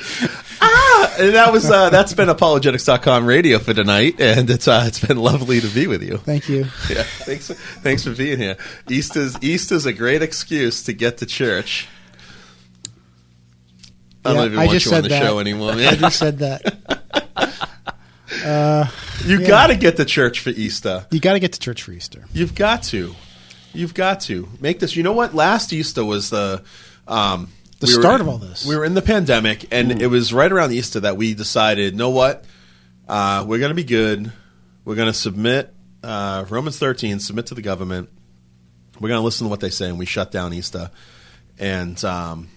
ah, 0.60 1.14
and 1.18 1.34
that 1.34 1.52
was 1.52 1.70
uh, 1.70 1.90
that's 1.90 2.14
been 2.14 2.28
apologetics.com 2.28 3.26
radio 3.26 3.58
for 3.58 3.74
tonight, 3.74 4.20
and 4.20 4.48
it's 4.50 4.66
uh, 4.68 4.84
it's 4.86 5.04
been 5.04 5.16
lovely 5.16 5.60
to 5.60 5.68
be 5.68 5.86
with 5.86 6.02
you. 6.02 6.18
Thank 6.18 6.48
you. 6.48 6.66
Yeah, 6.90 7.02
thanks 7.02 7.48
thanks 7.48 8.04
for 8.04 8.14
being 8.14 8.38
here. 8.38 8.56
Easter's 8.88 9.36
Easter's 9.42 9.86
a 9.86 9.92
great 9.92 10.22
excuse 10.22 10.82
to 10.84 10.92
get 10.92 11.18
to 11.18 11.26
church. 11.26 11.88
I 14.24 14.32
don't 14.32 14.36
Yeah, 14.36 14.46
even 14.46 14.58
I 14.58 14.62
want 14.66 14.70
just 14.72 14.86
you 14.86 14.94
on 14.96 15.02
the 15.02 15.08
that. 15.10 15.22
show 15.22 15.38
anymore, 15.38 15.72
I 15.74 15.94
just 15.96 16.18
said 16.18 16.38
that. 16.38 16.62
you 19.26 19.38
yeah. 19.40 19.46
got 19.48 19.66
to 19.68 19.76
get 19.76 19.96
to 19.98 20.04
church 20.04 20.40
for 20.40 20.50
Easter. 20.50 21.06
You 21.10 21.20
got 21.20 21.34
to 21.34 21.38
get 21.40 21.52
to 21.52 21.60
church 21.60 21.82
for 21.82 21.92
Easter. 21.92 22.24
You've 22.32 22.54
got 22.54 22.82
to. 22.84 23.14
You've 23.72 23.94
got 23.94 24.20
to 24.22 24.48
make 24.60 24.78
this. 24.80 24.94
You 24.96 25.02
know 25.02 25.12
what? 25.12 25.34
Last 25.34 25.72
Easter 25.72 26.04
was 26.04 26.30
the 26.30 26.62
um, 27.08 27.48
The 27.80 27.86
we 27.86 27.92
start 27.92 28.20
of 28.20 28.28
all 28.28 28.38
this. 28.38 28.66
We 28.66 28.76
were 28.76 28.84
in 28.84 28.94
the 28.94 29.02
pandemic, 29.02 29.66
and 29.72 30.00
it 30.00 30.06
was 30.06 30.32
right 30.32 30.50
around 30.50 30.72
Easter 30.72 31.00
that 31.00 31.16
we 31.16 31.34
decided. 31.34 31.96
Know 31.96 32.10
what? 32.10 32.44
Uh, 33.08 33.44
we're 33.46 33.58
going 33.58 33.70
to 33.70 33.74
be 33.74 33.84
good. 33.84 34.32
We're 34.84 34.94
going 34.94 35.12
to 35.12 35.18
submit 35.18 35.74
uh, 36.02 36.44
Romans 36.48 36.78
thirteen. 36.78 37.18
Submit 37.18 37.46
to 37.46 37.54
the 37.54 37.62
government. 37.62 38.08
We're 39.00 39.08
going 39.08 39.20
to 39.20 39.24
listen 39.24 39.46
to 39.46 39.50
what 39.50 39.60
they 39.60 39.70
say, 39.70 39.88
and 39.88 39.98
we 39.98 40.06
shut 40.06 40.30
down 40.30 40.52
Easter. 40.52 40.90
And 41.58 42.02
um, 42.04 42.48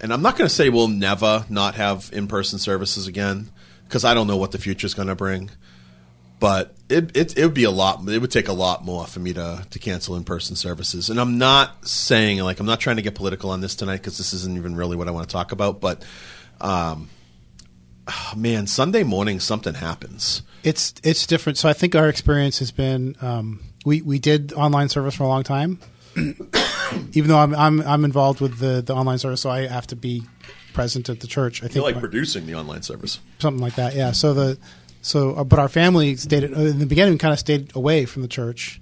and 0.00 0.12
I'm 0.12 0.22
not 0.22 0.36
going 0.36 0.48
to 0.48 0.54
say 0.54 0.68
we'll 0.68 0.88
never 0.88 1.44
not 1.48 1.74
have 1.74 2.10
in 2.12 2.26
person 2.26 2.58
services 2.58 3.06
again 3.06 3.50
because 3.84 4.04
I 4.04 4.14
don't 4.14 4.26
know 4.26 4.36
what 4.36 4.52
the 4.52 4.58
future 4.58 4.86
is 4.86 4.94
going 4.94 5.08
to 5.08 5.14
bring 5.14 5.50
but 6.40 6.74
it, 6.88 7.16
it 7.16 7.38
it 7.38 7.44
would 7.44 7.54
be 7.54 7.64
a 7.64 7.70
lot. 7.70 8.08
It 8.08 8.18
would 8.18 8.30
take 8.30 8.48
a 8.48 8.52
lot 8.52 8.84
more 8.84 9.06
for 9.06 9.20
me 9.20 9.32
to 9.34 9.64
to 9.70 9.78
cancel 9.78 10.16
in 10.16 10.24
person 10.24 10.56
services. 10.56 11.10
And 11.10 11.20
I'm 11.20 11.38
not 11.38 11.86
saying 11.86 12.38
like 12.38 12.58
I'm 12.58 12.66
not 12.66 12.80
trying 12.80 12.96
to 12.96 13.02
get 13.02 13.14
political 13.14 13.50
on 13.50 13.60
this 13.60 13.76
tonight 13.76 13.98
because 13.98 14.18
this 14.18 14.32
isn't 14.32 14.56
even 14.56 14.74
really 14.74 14.96
what 14.96 15.06
I 15.06 15.12
want 15.12 15.28
to 15.28 15.32
talk 15.32 15.52
about. 15.52 15.80
But 15.80 16.02
um, 16.60 17.10
ah, 18.08 18.34
man, 18.36 18.66
Sunday 18.66 19.02
morning 19.04 19.38
something 19.38 19.74
happens. 19.74 20.42
It's 20.64 20.94
it's 21.04 21.26
different. 21.26 21.58
So 21.58 21.68
I 21.68 21.74
think 21.74 21.94
our 21.94 22.08
experience 22.08 22.58
has 22.58 22.72
been 22.72 23.16
um, 23.20 23.62
we 23.84 24.02
we 24.02 24.18
did 24.18 24.52
online 24.54 24.88
service 24.88 25.14
for 25.14 25.24
a 25.24 25.28
long 25.28 25.42
time, 25.42 25.78
even 26.16 27.28
though 27.28 27.38
I'm 27.38 27.54
I'm 27.54 27.80
I'm 27.82 28.04
involved 28.04 28.40
with 28.40 28.58
the 28.58 28.82
the 28.82 28.94
online 28.94 29.18
service, 29.18 29.42
so 29.42 29.50
I 29.50 29.66
have 29.66 29.86
to 29.88 29.96
be 29.96 30.22
present 30.72 31.08
at 31.08 31.20
the 31.20 31.26
church. 31.26 31.58
I 31.58 31.62
think 31.62 31.74
feel 31.74 31.82
like 31.82 31.96
my- 31.96 32.00
producing 32.00 32.46
the 32.46 32.54
online 32.54 32.82
service. 32.82 33.20
something 33.38 33.62
like 33.62 33.74
that. 33.76 33.94
Yeah. 33.94 34.12
So 34.12 34.34
the 34.34 34.58
so 35.02 35.34
uh, 35.34 35.44
but 35.44 35.58
our 35.58 35.68
family 35.68 36.16
stayed 36.16 36.44
at, 36.44 36.52
in 36.52 36.78
the 36.78 36.86
beginning. 36.86 37.18
Kind 37.18 37.32
of 37.32 37.38
stayed 37.38 37.74
away 37.76 38.04
from 38.06 38.22
the 38.22 38.28
church, 38.28 38.80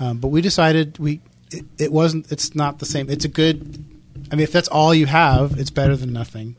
um, 0.00 0.18
but 0.18 0.28
we 0.28 0.40
decided 0.40 0.98
we 0.98 1.20
it, 1.50 1.64
it 1.78 1.92
wasn't. 1.92 2.30
It's 2.32 2.54
not 2.54 2.78
the 2.78 2.86
same. 2.86 3.08
It's 3.10 3.24
a 3.24 3.28
good. 3.28 3.84
I 4.30 4.34
mean, 4.36 4.42
if 4.44 4.52
that's 4.52 4.68
all 4.68 4.94
you 4.94 5.06
have, 5.06 5.58
it's 5.58 5.70
better 5.70 5.96
than 5.96 6.12
nothing. 6.12 6.56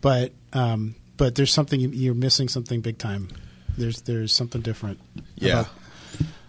But 0.00 0.32
um, 0.52 0.94
but 1.16 1.34
there's 1.34 1.52
something 1.52 1.80
you- 1.80 1.90
you're 1.90 2.14
missing. 2.14 2.48
Something 2.48 2.80
big 2.80 2.98
time. 2.98 3.28
There's 3.76 4.02
there's 4.02 4.32
something 4.32 4.60
different. 4.62 5.00
Yeah. 5.36 5.66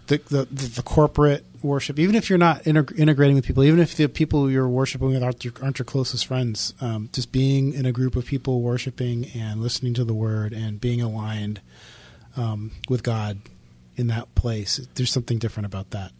The, 0.06 0.18
the 0.28 0.44
the 0.50 0.66
the 0.66 0.82
corporate 0.82 1.46
worship, 1.62 1.98
even 1.98 2.14
if 2.14 2.28
you're 2.28 2.38
not 2.38 2.64
integ- 2.64 2.98
integrating 2.98 3.34
with 3.36 3.46
people, 3.46 3.64
even 3.64 3.80
if 3.80 3.96
the 3.96 4.06
people 4.06 4.50
you're 4.50 4.68
worshiping 4.68 5.08
with 5.08 5.22
aren't 5.22 5.42
your, 5.46 5.54
aren't 5.62 5.78
your 5.78 5.86
closest 5.86 6.26
friends, 6.26 6.74
um, 6.82 7.08
just 7.14 7.32
being 7.32 7.72
in 7.72 7.86
a 7.86 7.92
group 7.92 8.14
of 8.14 8.26
people 8.26 8.60
worshiping 8.60 9.30
and 9.34 9.62
listening 9.62 9.94
to 9.94 10.04
the 10.04 10.12
word 10.12 10.52
and 10.52 10.78
being 10.78 11.00
aligned 11.00 11.62
um, 12.36 12.72
with 12.88 13.02
God 13.02 13.38
in 13.96 14.08
that 14.08 14.34
place, 14.34 14.80
there's 14.94 15.12
something 15.12 15.38
different 15.38 15.66
about 15.66 15.90
that. 15.90 16.12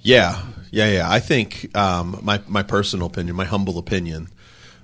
Yeah, 0.00 0.42
yeah, 0.70 0.90
yeah. 0.90 1.10
I 1.10 1.18
think 1.20 1.76
um, 1.76 2.20
my 2.22 2.40
my 2.46 2.62
personal 2.62 3.06
opinion, 3.06 3.34
my 3.34 3.44
humble 3.44 3.78
opinion, 3.78 4.28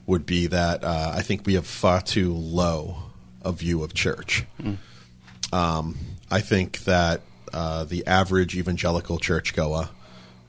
would 0.06 0.26
be 0.26 0.48
that 0.48 0.82
uh, 0.82 1.12
I 1.14 1.22
think 1.22 1.46
we 1.46 1.54
have 1.54 1.66
far 1.66 2.00
too 2.00 2.32
low 2.32 2.96
a 3.44 3.52
view 3.52 3.82
of 3.82 3.94
church. 3.94 4.44
Um, 5.52 5.96
I 6.30 6.40
think 6.40 6.84
that 6.84 7.20
uh, 7.52 7.84
the 7.84 8.06
average 8.06 8.56
evangelical 8.56 9.18
churchgoer, 9.18 9.90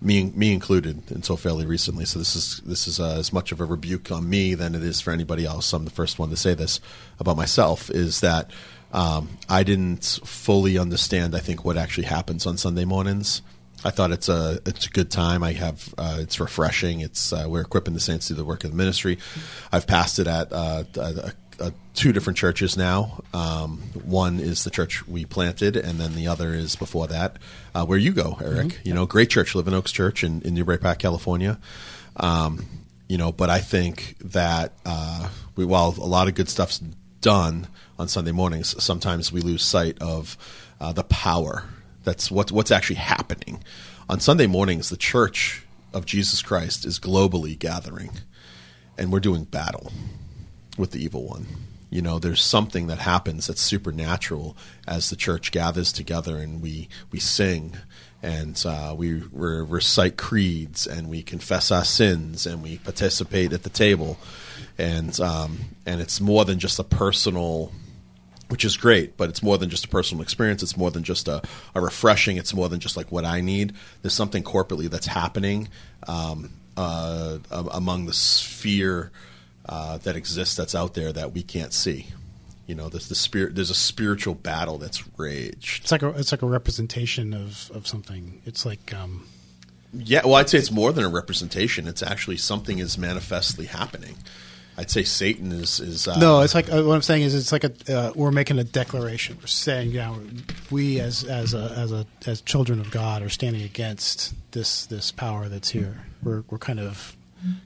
me 0.02 0.32
me 0.36 0.54
included, 0.54 1.04
until 1.12 1.38
fairly 1.38 1.66
recently, 1.66 2.06
so 2.06 2.20
this 2.20 2.36
is 2.36 2.62
this 2.66 2.88
is 2.88 3.00
uh, 3.00 3.16
as 3.18 3.32
much 3.32 3.52
of 3.52 3.60
a 3.60 3.66
rebuke 3.66 4.12
on 4.12 4.30
me 4.30 4.56
than 4.56 4.76
it 4.76 4.84
is 4.84 5.02
for 5.02 5.12
anybody 5.12 5.46
else. 5.46 5.72
I'm 5.74 5.86
the 5.86 5.92
first 5.92 6.18
one 6.18 6.30
to 6.30 6.38
say 6.38 6.54
this 6.54 6.80
about 7.20 7.38
myself. 7.38 7.90
Is 7.90 8.22
that 8.22 8.50
um, 8.94 9.30
I 9.50 9.64
didn't 9.64 10.20
fully 10.24 10.78
understand. 10.78 11.36
I 11.36 11.40
think 11.40 11.66
what 11.66 11.78
actually 11.78 12.06
happens 12.06 12.46
on 12.46 12.58
Sunday 12.58 12.86
mornings. 12.86 13.42
I 13.84 13.90
thought 13.90 14.12
it's 14.12 14.30
a 14.30 14.60
it's 14.66 14.86
a 14.86 14.90
good 14.90 15.12
time. 15.12 15.44
I 15.44 15.52
have 15.54 15.94
uh, 15.98 16.18
it's 16.22 16.40
refreshing. 16.40 17.02
It's 17.02 17.34
uh, 17.34 17.48
we're 17.50 17.62
equipping 17.62 17.94
the 17.94 18.00
saints 18.00 18.28
to 18.28 18.34
do 18.34 18.38
the 18.38 18.46
work 18.46 18.64
of 18.64 18.72
the 18.72 18.78
ministry. 18.78 19.18
I've 19.74 19.88
passed 19.88 20.20
it 20.20 20.28
at 20.28 20.54
uh, 20.54 20.86
uh, 20.98 21.32
uh, 21.60 21.72
two 21.94 22.14
different 22.14 22.38
churches 22.38 22.78
now. 22.78 23.24
Um, 23.34 23.80
one 24.04 24.40
is 24.40 24.64
the 24.64 24.70
church 24.70 25.06
we 25.08 25.26
planted, 25.26 25.76
and 25.76 26.00
then 26.00 26.16
the 26.16 26.28
other 26.28 26.54
is 26.54 26.76
before 26.76 27.08
that, 27.08 27.38
uh, 27.76 27.86
where 27.86 27.98
you 27.98 28.14
go, 28.14 28.38
Eric. 28.42 28.80
You 28.84 28.94
know, 28.94 29.06
great 29.06 29.30
church, 29.30 29.54
Living 29.54 29.74
Oaks 29.74 29.92
Church 29.92 30.24
in, 30.24 30.42
in 30.44 30.54
Newbury 30.54 30.78
Park, 30.78 31.00
California. 31.00 31.60
Um, 32.18 32.66
you 33.08 33.18
know, 33.18 33.32
but 33.32 33.50
I 33.50 33.60
think 33.60 34.16
that 34.22 34.74
uh, 34.86 35.30
we, 35.56 35.66
while 35.66 35.94
a 35.98 36.08
lot 36.08 36.28
of 36.28 36.36
good 36.36 36.50
stuff's 36.50 36.82
done 37.24 37.68
on 37.98 38.08
Sunday 38.08 38.32
mornings, 38.32 38.82
sometimes 38.84 39.32
we 39.32 39.42
lose 39.42 39.64
sight 39.64 39.98
of 40.00 40.38
uh, 40.80 40.94
the 40.94 41.04
power 41.04 41.64
that's 42.04 42.30
what, 42.30 42.52
what's 42.52 42.72
actually 42.72 42.98
happening. 42.98 43.64
On 44.10 44.20
Sunday 44.20 44.46
mornings, 44.46 44.90
the 44.90 44.98
church 44.98 45.66
of 45.94 46.06
Jesus 46.06 46.42
Christ 46.42 46.86
is 46.86 47.00
globally 47.00 47.58
gathering, 47.58 48.12
and 48.98 49.12
we're 49.12 49.20
doing 49.20 49.46
battle 49.46 49.92
with 50.78 50.92
the 50.92 51.04
evil 51.04 51.26
one. 51.26 51.48
You 51.90 52.02
know, 52.02 52.20
there's 52.20 52.42
something 52.42 52.88
that 52.88 53.00
happens 53.00 53.48
that's 53.48 53.62
supernatural 53.62 54.58
as 54.88 55.10
the 55.10 55.16
church 55.16 55.52
gathers 55.52 55.94
together 55.94 56.38
and 56.38 56.60
we, 56.60 56.90
we 57.12 57.20
sing 57.20 57.78
and 58.24 58.62
uh, 58.66 58.96
we 58.98 59.22
re- 59.32 59.62
recite 59.62 60.18
creeds 60.18 60.88
and 60.88 61.08
we 61.08 61.22
confess 61.22 61.70
our 61.70 61.86
sins 61.86 62.48
and 62.48 62.64
we 62.64 62.80
participate 62.80 63.54
at 63.54 63.62
the 63.62 63.70
table. 63.70 64.18
And, 64.78 65.20
um, 65.20 65.60
and 65.86 66.02
it's 66.02 66.20
more 66.20 66.46
than 66.46 66.60
just 66.60 66.80
a 66.80 66.84
personal 66.84 67.72
which 68.50 68.66
is 68.66 68.78
great, 68.78 69.18
but 69.18 69.30
it's 69.30 69.42
more 69.42 69.58
than 69.58 69.68
just 69.68 69.86
a 69.86 69.88
personal 69.88 70.22
experience. 70.22 70.62
It's 70.62 70.78
more 70.78 70.92
than 70.92 71.04
just 71.04 71.28
a, 71.28 71.42
a 71.74 71.82
refreshing. 71.82 72.38
It's 72.38 72.54
more 72.54 72.70
than 72.70 72.80
just 72.80 72.96
like 72.96 73.12
what 73.12 73.26
I 73.26 73.42
need. 73.42 73.74
There's 74.04 74.14
something 74.14 74.44
corporately 74.44 74.92
that's 74.92 75.08
happening 75.08 75.70
um, 76.08 76.52
uh, 76.78 77.40
among 77.50 78.06
the 78.06 78.14
sphere 78.14 79.12
uh, 79.66 79.98
that 80.00 80.16
exists 80.16 80.56
that's 80.56 80.76
out 80.76 80.94
there 80.94 81.12
that 81.12 81.34
we 81.34 81.42
can't 81.42 81.74
see. 81.74 82.08
You 82.68 82.76
know, 82.76 82.90
there's 82.90 83.10
the 83.10 83.16
spirit. 83.16 83.56
There's 83.56 83.72
a 83.72 83.76
spiritual 83.76 84.36
battle 84.36 84.78
that's 84.78 85.04
raged. 85.18 85.82
It's 85.84 85.92
like 85.92 86.04
a 86.04 86.10
it's 86.10 86.32
like 86.32 86.44
a 86.44 86.48
representation 86.48 87.34
of, 87.34 87.72
of 87.74 87.88
something. 87.88 88.42
It's 88.46 88.66
like 88.66 88.94
um, 88.94 89.28
Yeah, 89.94 90.22
well, 90.24 90.36
I'd 90.36 90.50
say 90.50 90.60
it's 90.60 90.72
more 90.72 90.94
than 90.94 91.04
a 91.04 91.10
representation. 91.10 91.88
It's 91.88 92.04
actually 92.04 92.38
something 92.38 92.80
is 92.80 92.98
manifestly 92.98 93.66
happening. 93.66 94.16
I'd 94.78 94.90
say 94.90 95.04
Satan 95.04 95.52
is 95.52 95.80
is 95.80 96.08
uh, 96.08 96.18
no. 96.20 96.42
It's 96.42 96.56
like 96.56 96.72
uh, 96.72 96.82
what 96.84 96.96
I'm 96.96 97.02
saying 97.02 97.24
is 97.24 97.36
it's 97.36 97.52
like 97.52 97.64
a 97.64 97.74
uh, 97.96 98.12
we're 98.16 98.32
making 98.32 98.58
a 98.60 98.64
declaration. 98.64 99.38
We're 99.40 99.48
saying, 99.48 99.92
yeah, 99.92 100.16
we 100.72 101.00
as 101.00 101.24
as 101.24 101.54
a 101.54 101.74
as 101.78 101.92
a 101.92 102.08
as 102.26 102.42
children 102.42 102.80
of 102.80 102.90
God 102.90 103.22
are 103.22 103.30
standing 103.30 103.62
against 103.62 104.34
this 104.52 104.86
this 104.88 105.12
power 105.12 105.48
that's 105.48 105.70
here. 105.70 106.06
We're 106.24 106.44
we're 106.50 106.58
kind 106.58 106.80
of 106.80 107.16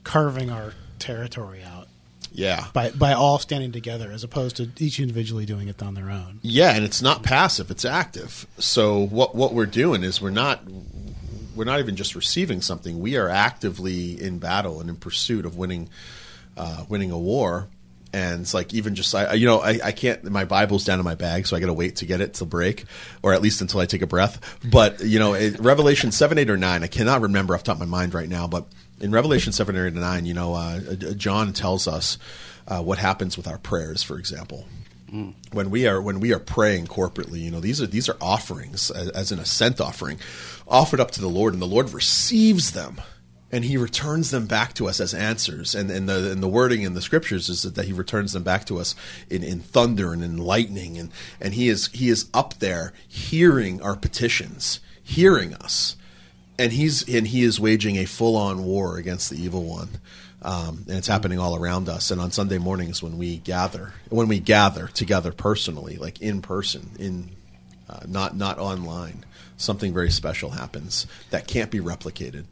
carving 0.04 0.50
our 0.50 0.74
territory 0.98 1.62
out 1.62 1.86
yeah 2.32 2.66
by 2.72 2.90
by 2.90 3.12
all 3.12 3.38
standing 3.38 3.72
together, 3.72 4.12
as 4.12 4.22
opposed 4.22 4.56
to 4.56 4.68
each 4.78 5.00
individually 5.00 5.46
doing 5.46 5.68
it 5.68 5.82
on 5.82 5.94
their 5.94 6.10
own. 6.10 6.40
Yeah, 6.42 6.74
and 6.74 6.84
it's 6.84 7.00
not 7.00 7.22
passive; 7.22 7.70
it's 7.70 7.84
active. 7.84 8.46
So 8.58 9.06
what 9.06 9.34
what 9.34 9.54
we're 9.54 9.66
doing 9.66 10.02
is 10.04 10.20
we're 10.20 10.30
not 10.30 10.62
we're 11.54 11.64
not 11.64 11.80
even 11.80 11.96
just 11.96 12.14
receiving 12.14 12.60
something; 12.60 13.00
we 13.00 13.16
are 13.16 13.28
actively 13.28 14.22
in 14.22 14.38
battle 14.38 14.80
and 14.80 14.90
in 14.90 14.96
pursuit 14.96 15.46
of 15.46 15.56
winning 15.56 15.88
uh, 16.58 16.84
winning 16.88 17.10
a 17.10 17.18
war. 17.18 17.68
And 18.10 18.40
it's 18.40 18.54
like 18.54 18.72
even 18.72 18.94
just 18.94 19.14
I, 19.14 19.34
you 19.34 19.44
know 19.44 19.60
I, 19.60 19.78
I 19.84 19.92
can't 19.92 20.24
my 20.24 20.46
Bible's 20.46 20.82
down 20.82 20.98
in 20.98 21.04
my 21.04 21.14
bag 21.14 21.46
so 21.46 21.54
I 21.54 21.60
got 21.60 21.66
to 21.66 21.74
wait 21.74 21.96
to 21.96 22.06
get 22.06 22.22
it 22.22 22.34
to 22.34 22.46
break 22.46 22.86
or 23.22 23.34
at 23.34 23.42
least 23.42 23.60
until 23.60 23.80
I 23.80 23.86
take 23.86 24.00
a 24.00 24.06
breath. 24.06 24.58
But 24.64 25.04
you 25.04 25.18
know 25.18 25.34
it, 25.34 25.60
Revelation 25.60 26.10
seven 26.10 26.38
eight 26.38 26.48
or 26.48 26.56
nine 26.56 26.82
I 26.82 26.86
cannot 26.86 27.20
remember 27.20 27.54
off 27.54 27.64
the 27.64 27.66
top 27.66 27.82
of 27.82 27.86
my 27.86 27.98
mind 27.98 28.14
right 28.14 28.28
now. 28.28 28.48
But 28.48 28.66
in 28.98 29.12
Revelation 29.12 29.52
seven 29.52 29.76
eight 29.76 29.80
or 29.80 29.90
nine 29.90 30.24
you 30.24 30.32
know 30.32 30.54
uh, 30.54 30.80
John 31.16 31.52
tells 31.52 31.86
us 31.86 32.16
uh, 32.66 32.82
what 32.82 32.96
happens 32.96 33.36
with 33.36 33.46
our 33.46 33.58
prayers 33.58 34.02
for 34.02 34.18
example 34.18 34.64
when 35.52 35.70
we 35.70 35.86
are 35.86 36.00
when 36.00 36.20
we 36.20 36.32
are 36.34 36.38
praying 36.38 36.86
corporately 36.86 37.40
you 37.40 37.50
know 37.50 37.60
these 37.60 37.80
are 37.80 37.86
these 37.86 38.08
are 38.08 38.16
offerings 38.20 38.90
as, 38.90 39.08
as 39.10 39.32
an 39.32 39.38
ascent 39.38 39.80
offering 39.80 40.18
offered 40.66 41.00
up 41.00 41.10
to 41.10 41.20
the 41.20 41.28
lord 41.28 41.54
and 41.54 41.62
the 41.62 41.66
lord 41.66 41.90
receives 41.92 42.72
them 42.72 43.00
and 43.50 43.64
he 43.64 43.76
returns 43.76 44.30
them 44.30 44.46
back 44.46 44.74
to 44.74 44.88
us 44.88 45.00
as 45.00 45.14
answers. 45.14 45.74
And, 45.74 45.90
and 45.90 46.08
the 46.08 46.30
and 46.32 46.42
the 46.42 46.48
wording 46.48 46.82
in 46.82 46.94
the 46.94 47.00
scriptures 47.00 47.48
is 47.48 47.62
that, 47.62 47.84
he 47.86 47.92
returns 47.92 48.32
them 48.32 48.42
back 48.42 48.66
to 48.66 48.78
us 48.78 48.94
in, 49.30 49.42
in 49.42 49.60
thunder 49.60 50.12
and 50.12 50.22
in 50.22 50.36
lightning. 50.36 50.98
And 50.98 51.10
and 51.40 51.54
he 51.54 51.68
is 51.68 51.88
he 51.88 52.08
is 52.08 52.28
up 52.34 52.54
there 52.58 52.92
hearing 53.08 53.80
our 53.82 53.96
petitions 53.96 54.80
hearing 55.08 55.54
us. 55.54 55.96
And 56.58 56.72
he's 56.72 57.08
and 57.08 57.28
he 57.28 57.42
is 57.42 57.58
waging 57.58 57.96
a 57.96 58.04
full 58.04 58.36
on 58.36 58.64
war 58.64 58.98
against 58.98 59.30
the 59.30 59.42
evil 59.42 59.64
one. 59.64 59.88
Um, 60.42 60.84
and 60.86 60.98
it's 60.98 61.08
happening 61.08 61.38
all 61.38 61.56
around 61.56 61.88
us. 61.88 62.10
And 62.10 62.20
on 62.20 62.30
Sunday 62.30 62.58
mornings, 62.58 63.02
when 63.02 63.18
we 63.18 63.38
gather, 63.38 63.92
when 64.08 64.28
we 64.28 64.38
gather 64.38 64.86
together 64.88 65.32
personally, 65.32 65.96
like 65.96 66.20
in 66.20 66.42
person, 66.42 66.90
in 66.98 67.30
uh, 67.88 68.00
not 68.06 68.36
not 68.36 68.58
online, 68.58 69.24
something 69.58 69.92
very 69.92 70.10
special 70.10 70.50
happens 70.50 71.06
that 71.30 71.46
can't 71.46 71.70
be 71.70 71.80
replicated. 71.80 72.44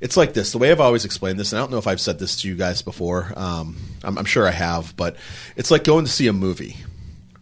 It's 0.00 0.16
like 0.16 0.34
this. 0.34 0.52
The 0.52 0.58
way 0.58 0.70
I've 0.70 0.80
always 0.80 1.04
explained 1.04 1.40
this, 1.40 1.52
and 1.52 1.58
I 1.58 1.62
don't 1.62 1.72
know 1.72 1.78
if 1.78 1.86
I've 1.86 2.00
said 2.00 2.18
this 2.18 2.40
to 2.42 2.48
you 2.48 2.54
guys 2.54 2.82
before. 2.82 3.32
Um, 3.34 3.76
I'm, 4.04 4.16
I'm 4.18 4.24
sure 4.24 4.46
I 4.46 4.52
have, 4.52 4.94
but 4.96 5.16
it's 5.56 5.70
like 5.70 5.82
going 5.82 6.04
to 6.04 6.10
see 6.10 6.28
a 6.28 6.32
movie 6.32 6.76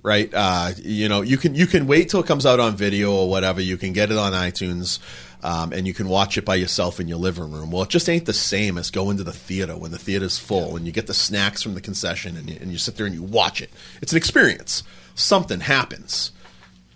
right? 0.00 0.32
Uh, 0.32 0.70
you 0.78 1.08
know, 1.08 1.20
you 1.20 1.36
can 1.36 1.54
you 1.54 1.66
can 1.66 1.86
wait 1.86 2.08
till 2.08 2.20
it 2.20 2.26
comes 2.26 2.46
out 2.46 2.60
on 2.60 2.76
video 2.76 3.12
or 3.12 3.28
whatever. 3.28 3.60
You 3.60 3.76
can 3.76 3.92
get 3.92 4.10
it 4.10 4.16
on 4.16 4.32
iTunes, 4.32 5.00
um, 5.42 5.72
and 5.72 5.86
you 5.86 5.92
can 5.92 6.08
watch 6.08 6.38
it 6.38 6.44
by 6.44 6.54
yourself 6.54 7.00
in 7.00 7.08
your 7.08 7.18
living 7.18 7.50
room. 7.50 7.70
Well, 7.70 7.82
it 7.82 7.90
just 7.90 8.08
ain't 8.08 8.24
the 8.24 8.32
same 8.32 8.78
as 8.78 8.90
going 8.90 9.18
to 9.18 9.24
the 9.24 9.32
theater 9.32 9.76
when 9.76 9.90
the 9.90 9.98
theater's 9.98 10.38
full 10.38 10.76
and 10.76 10.86
you 10.86 10.92
get 10.92 11.08
the 11.08 11.14
snacks 11.14 11.62
from 11.62 11.74
the 11.74 11.80
concession 11.80 12.36
and 12.36 12.48
you, 12.48 12.58
and 12.60 12.72
you 12.72 12.78
sit 12.78 12.96
there 12.96 13.06
and 13.06 13.14
you 13.14 13.22
watch 13.22 13.60
it. 13.60 13.70
It's 14.00 14.12
an 14.12 14.18
experience. 14.18 14.82
Something 15.14 15.60
happens. 15.60 16.32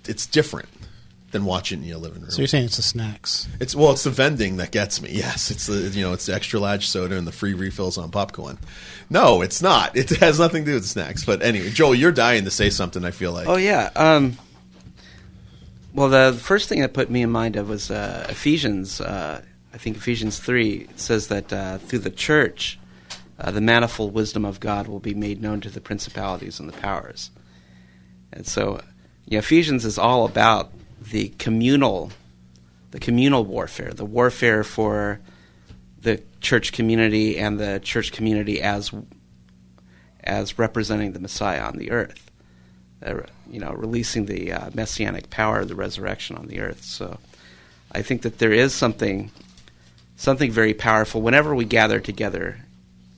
It's 0.06 0.26
different 0.26 0.68
than 1.32 1.44
watching 1.44 1.82
in 1.82 1.88
your 1.88 1.98
living 1.98 2.20
room. 2.20 2.30
So 2.30 2.38
you're 2.38 2.46
saying 2.46 2.66
it's 2.66 2.76
the 2.76 2.82
snacks? 2.82 3.48
It's 3.58 3.74
well, 3.74 3.90
it's 3.92 4.04
the 4.04 4.10
vending 4.10 4.58
that 4.58 4.70
gets 4.70 5.02
me. 5.02 5.10
Yes, 5.10 5.50
it's 5.50 5.66
the 5.66 5.74
you 5.74 6.02
know 6.02 6.12
it's 6.12 6.26
the 6.26 6.34
extra 6.34 6.60
large 6.60 6.86
soda 6.86 7.16
and 7.16 7.26
the 7.26 7.32
free 7.32 7.54
refills 7.54 7.98
on 7.98 8.10
popcorn. 8.10 8.58
No, 9.10 9.42
it's 9.42 9.60
not. 9.60 9.96
It 9.96 10.10
has 10.20 10.38
nothing 10.38 10.64
to 10.64 10.70
do 10.70 10.74
with 10.74 10.86
snacks. 10.86 11.24
But 11.24 11.42
anyway, 11.42 11.70
Joel, 11.70 11.94
you're 11.94 12.12
dying 12.12 12.44
to 12.44 12.50
say 12.50 12.70
something. 12.70 13.04
I 13.04 13.10
feel 13.10 13.32
like. 13.32 13.48
Oh 13.48 13.56
yeah. 13.56 13.90
Um, 13.96 14.38
well, 15.94 16.08
the 16.08 16.38
first 16.38 16.68
thing 16.68 16.80
that 16.80 16.94
put 16.94 17.10
me 17.10 17.22
in 17.22 17.30
mind 17.30 17.56
of 17.56 17.68
was 17.68 17.90
uh, 17.90 18.26
Ephesians. 18.28 19.00
Uh, 19.00 19.42
I 19.74 19.78
think 19.78 19.96
Ephesians 19.96 20.38
three 20.38 20.86
says 20.96 21.28
that 21.28 21.52
uh, 21.52 21.78
through 21.78 22.00
the 22.00 22.10
church, 22.10 22.78
uh, 23.38 23.50
the 23.50 23.60
manifold 23.60 24.12
wisdom 24.12 24.44
of 24.44 24.60
God 24.60 24.86
will 24.86 25.00
be 25.00 25.14
made 25.14 25.40
known 25.40 25.62
to 25.62 25.70
the 25.70 25.80
principalities 25.80 26.60
and 26.60 26.68
the 26.68 26.74
powers. 26.74 27.30
And 28.32 28.46
so, 28.46 28.82
you 29.26 29.36
know, 29.36 29.38
Ephesians 29.38 29.84
is 29.84 29.98
all 29.98 30.26
about 30.26 30.72
the 31.10 31.28
communal, 31.38 32.12
the 32.90 33.00
communal 33.00 33.44
warfare, 33.44 33.92
the 33.92 34.04
warfare 34.04 34.64
for 34.64 35.20
the 36.00 36.22
church 36.40 36.72
community 36.72 37.38
and 37.38 37.58
the 37.58 37.80
church 37.82 38.12
community 38.12 38.60
as 38.60 38.92
as 40.24 40.58
representing 40.58 41.12
the 41.12 41.20
Messiah 41.20 41.62
on 41.62 41.78
the 41.78 41.90
earth. 41.90 42.30
Uh, 43.04 43.22
you 43.50 43.58
know, 43.58 43.72
releasing 43.72 44.26
the 44.26 44.52
uh, 44.52 44.70
messianic 44.74 45.28
power 45.28 45.60
of 45.60 45.68
the 45.68 45.74
resurrection 45.74 46.36
on 46.36 46.46
the 46.46 46.60
earth. 46.60 46.84
So, 46.84 47.18
I 47.90 48.00
think 48.02 48.22
that 48.22 48.38
there 48.38 48.52
is 48.52 48.72
something 48.72 49.32
something 50.16 50.52
very 50.52 50.72
powerful 50.72 51.20
whenever 51.20 51.52
we 51.52 51.64
gather 51.64 51.98
together 51.98 52.60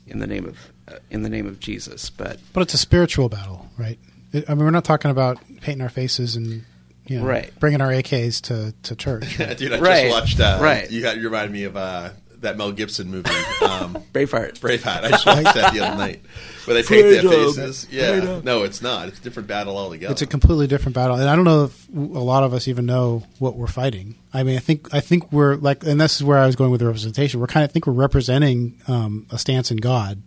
in 0.06 0.20
the 0.20 0.26
name 0.26 0.46
of 0.46 0.72
uh, 0.88 0.98
in 1.10 1.22
the 1.22 1.28
name 1.28 1.46
of 1.46 1.60
Jesus. 1.60 2.10
But 2.10 2.38
But 2.52 2.62
it's 2.62 2.74
a 2.74 2.78
spiritual 2.78 3.28
battle, 3.28 3.68
right? 3.76 3.98
It, 4.32 4.48
I 4.48 4.54
mean, 4.54 4.64
we're 4.64 4.70
not 4.70 4.84
talking 4.84 5.10
about 5.10 5.38
painting 5.60 5.82
our 5.82 5.88
faces 5.88 6.34
and 6.34 6.64
you 7.06 7.18
know, 7.20 7.24
Right. 7.26 7.52
bringing 7.60 7.80
our 7.80 7.90
AKs 7.90 8.40
to, 8.42 8.74
to 8.84 8.96
church. 8.96 9.36
Dude, 9.58 9.72
I 9.72 9.78
Right. 9.78 10.02
just 10.04 10.10
watched. 10.20 10.40
Uh, 10.40 10.58
Right. 10.60 10.90
You 10.90 11.02
got 11.02 11.16
you 11.16 11.24
reminded 11.24 11.52
me 11.52 11.64
of 11.64 11.76
uh, 11.76 12.10
that 12.40 12.56
Mel 12.58 12.72
Gibson 12.72 13.10
movie, 13.10 13.30
um, 13.62 13.96
Braveheart. 14.12 14.58
Braveheart. 14.58 15.04
I 15.04 15.10
just 15.10 15.24
watched 15.26 15.54
that 15.54 15.72
the 15.72 15.80
other 15.80 15.96
night, 15.96 16.20
where 16.66 16.74
they 16.74 16.82
paint 16.82 17.04
their 17.08 17.22
faces. 17.22 17.86
Yeah, 17.90 18.40
no, 18.44 18.64
it's 18.64 18.82
not. 18.82 19.08
It's 19.08 19.18
a 19.18 19.22
different 19.22 19.48
battle 19.48 19.78
altogether. 19.78 20.12
It's 20.12 20.20
a 20.20 20.26
completely 20.26 20.66
different 20.66 20.94
battle, 20.94 21.16
and 21.16 21.26
I 21.28 21.36
don't 21.36 21.44
know 21.46 21.64
if 21.64 21.88
a 21.88 21.98
lot 21.98 22.42
of 22.42 22.52
us 22.52 22.68
even 22.68 22.84
know 22.84 23.22
what 23.38 23.56
we're 23.56 23.66
fighting. 23.66 24.16
I 24.34 24.42
mean, 24.42 24.56
I 24.56 24.60
think 24.60 24.92
I 24.92 25.00
think 25.00 25.32
we're 25.32 25.54
like, 25.56 25.84
and 25.86 25.98
this 25.98 26.16
is 26.16 26.24
where 26.24 26.36
I 26.38 26.44
was 26.46 26.54
going 26.56 26.70
with 26.70 26.80
the 26.80 26.86
representation. 26.86 27.40
We're 27.40 27.46
kind 27.46 27.64
of 27.64 27.72
think 27.72 27.86
we're 27.86 27.94
representing 27.94 28.78
um, 28.88 29.26
a 29.30 29.38
stance 29.38 29.70
in 29.70 29.78
God, 29.78 30.20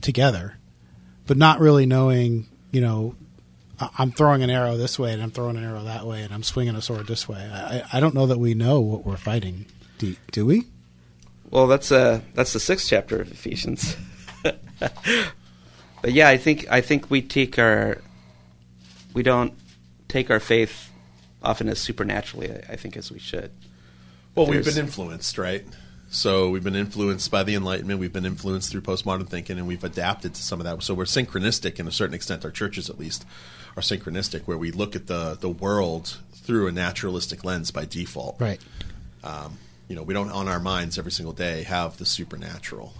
together, 0.00 0.56
but 1.26 1.36
not 1.36 1.60
really 1.60 1.86
knowing, 1.86 2.46
you 2.72 2.80
know, 2.80 3.14
I- 3.14 3.27
I'm 3.80 4.10
throwing 4.10 4.42
an 4.42 4.50
arrow 4.50 4.76
this 4.76 4.98
way 4.98 5.12
and 5.12 5.22
I'm 5.22 5.30
throwing 5.30 5.56
an 5.56 5.64
arrow 5.64 5.84
that 5.84 6.06
way 6.06 6.22
and 6.22 6.32
I'm 6.34 6.42
swinging 6.42 6.74
a 6.74 6.82
sword 6.82 7.06
this 7.06 7.28
way. 7.28 7.38
I, 7.52 7.78
I- 7.78 7.84
I 7.94 8.00
don't 8.00 8.14
know 8.14 8.26
that 8.26 8.38
we 8.38 8.54
know 8.54 8.80
what 8.80 9.04
we're 9.06 9.16
fighting. 9.16 9.66
Do, 9.98 10.16
do 10.32 10.44
we? 10.46 10.64
Well, 11.50 11.66
that's 11.66 11.90
uh 11.90 12.20
that's 12.34 12.52
the 12.52 12.60
sixth 12.60 12.88
chapter 12.88 13.20
of 13.20 13.30
Ephesians. 13.32 13.96
but 14.42 16.12
yeah, 16.12 16.28
I 16.28 16.36
think 16.36 16.66
I 16.70 16.80
think 16.80 17.10
we 17.10 17.22
take 17.22 17.58
our 17.58 17.98
we 19.14 19.22
don't 19.22 19.54
take 20.08 20.30
our 20.30 20.40
faith 20.40 20.90
often 21.42 21.68
as 21.68 21.78
supernaturally. 21.78 22.50
I, 22.52 22.72
I 22.72 22.76
think 22.76 22.96
as 22.96 23.10
we 23.10 23.18
should. 23.18 23.50
Well, 24.34 24.46
we've 24.46 24.64
been 24.64 24.78
influenced, 24.78 25.38
right? 25.38 25.64
So 26.10 26.48
we've 26.50 26.64
been 26.64 26.76
influenced 26.76 27.30
by 27.30 27.42
the 27.42 27.54
Enlightenment. 27.54 27.98
We've 28.00 28.12
been 28.12 28.24
influenced 28.24 28.70
through 28.70 28.80
postmodern 28.82 29.28
thinking, 29.28 29.58
and 29.58 29.66
we've 29.66 29.82
adapted 29.84 30.34
to 30.34 30.42
some 30.42 30.60
of 30.60 30.64
that. 30.64 30.82
So 30.82 30.94
we're 30.94 31.04
synchronistic, 31.04 31.78
in 31.78 31.86
a 31.88 31.92
certain 31.92 32.14
extent. 32.14 32.44
Our 32.44 32.50
churches, 32.50 32.88
at 32.88 32.98
least, 32.98 33.26
are 33.78 33.80
synchronistic, 33.80 34.42
where 34.42 34.58
we 34.58 34.70
look 34.70 34.96
at 34.96 35.06
the 35.06 35.36
the 35.40 35.48
world 35.48 36.18
through 36.32 36.66
a 36.66 36.72
naturalistic 36.72 37.44
lens 37.44 37.70
by 37.70 37.84
default. 37.84 38.40
Right. 38.40 38.60
Um, 39.22 39.58
you 39.88 39.96
know, 39.96 40.02
we 40.02 40.14
don't 40.14 40.30
on 40.30 40.48
our 40.48 40.60
minds 40.60 40.98
every 40.98 41.12
single 41.12 41.32
day 41.32 41.62
have 41.62 41.96
the 41.96 42.04
supernatural, 42.04 42.94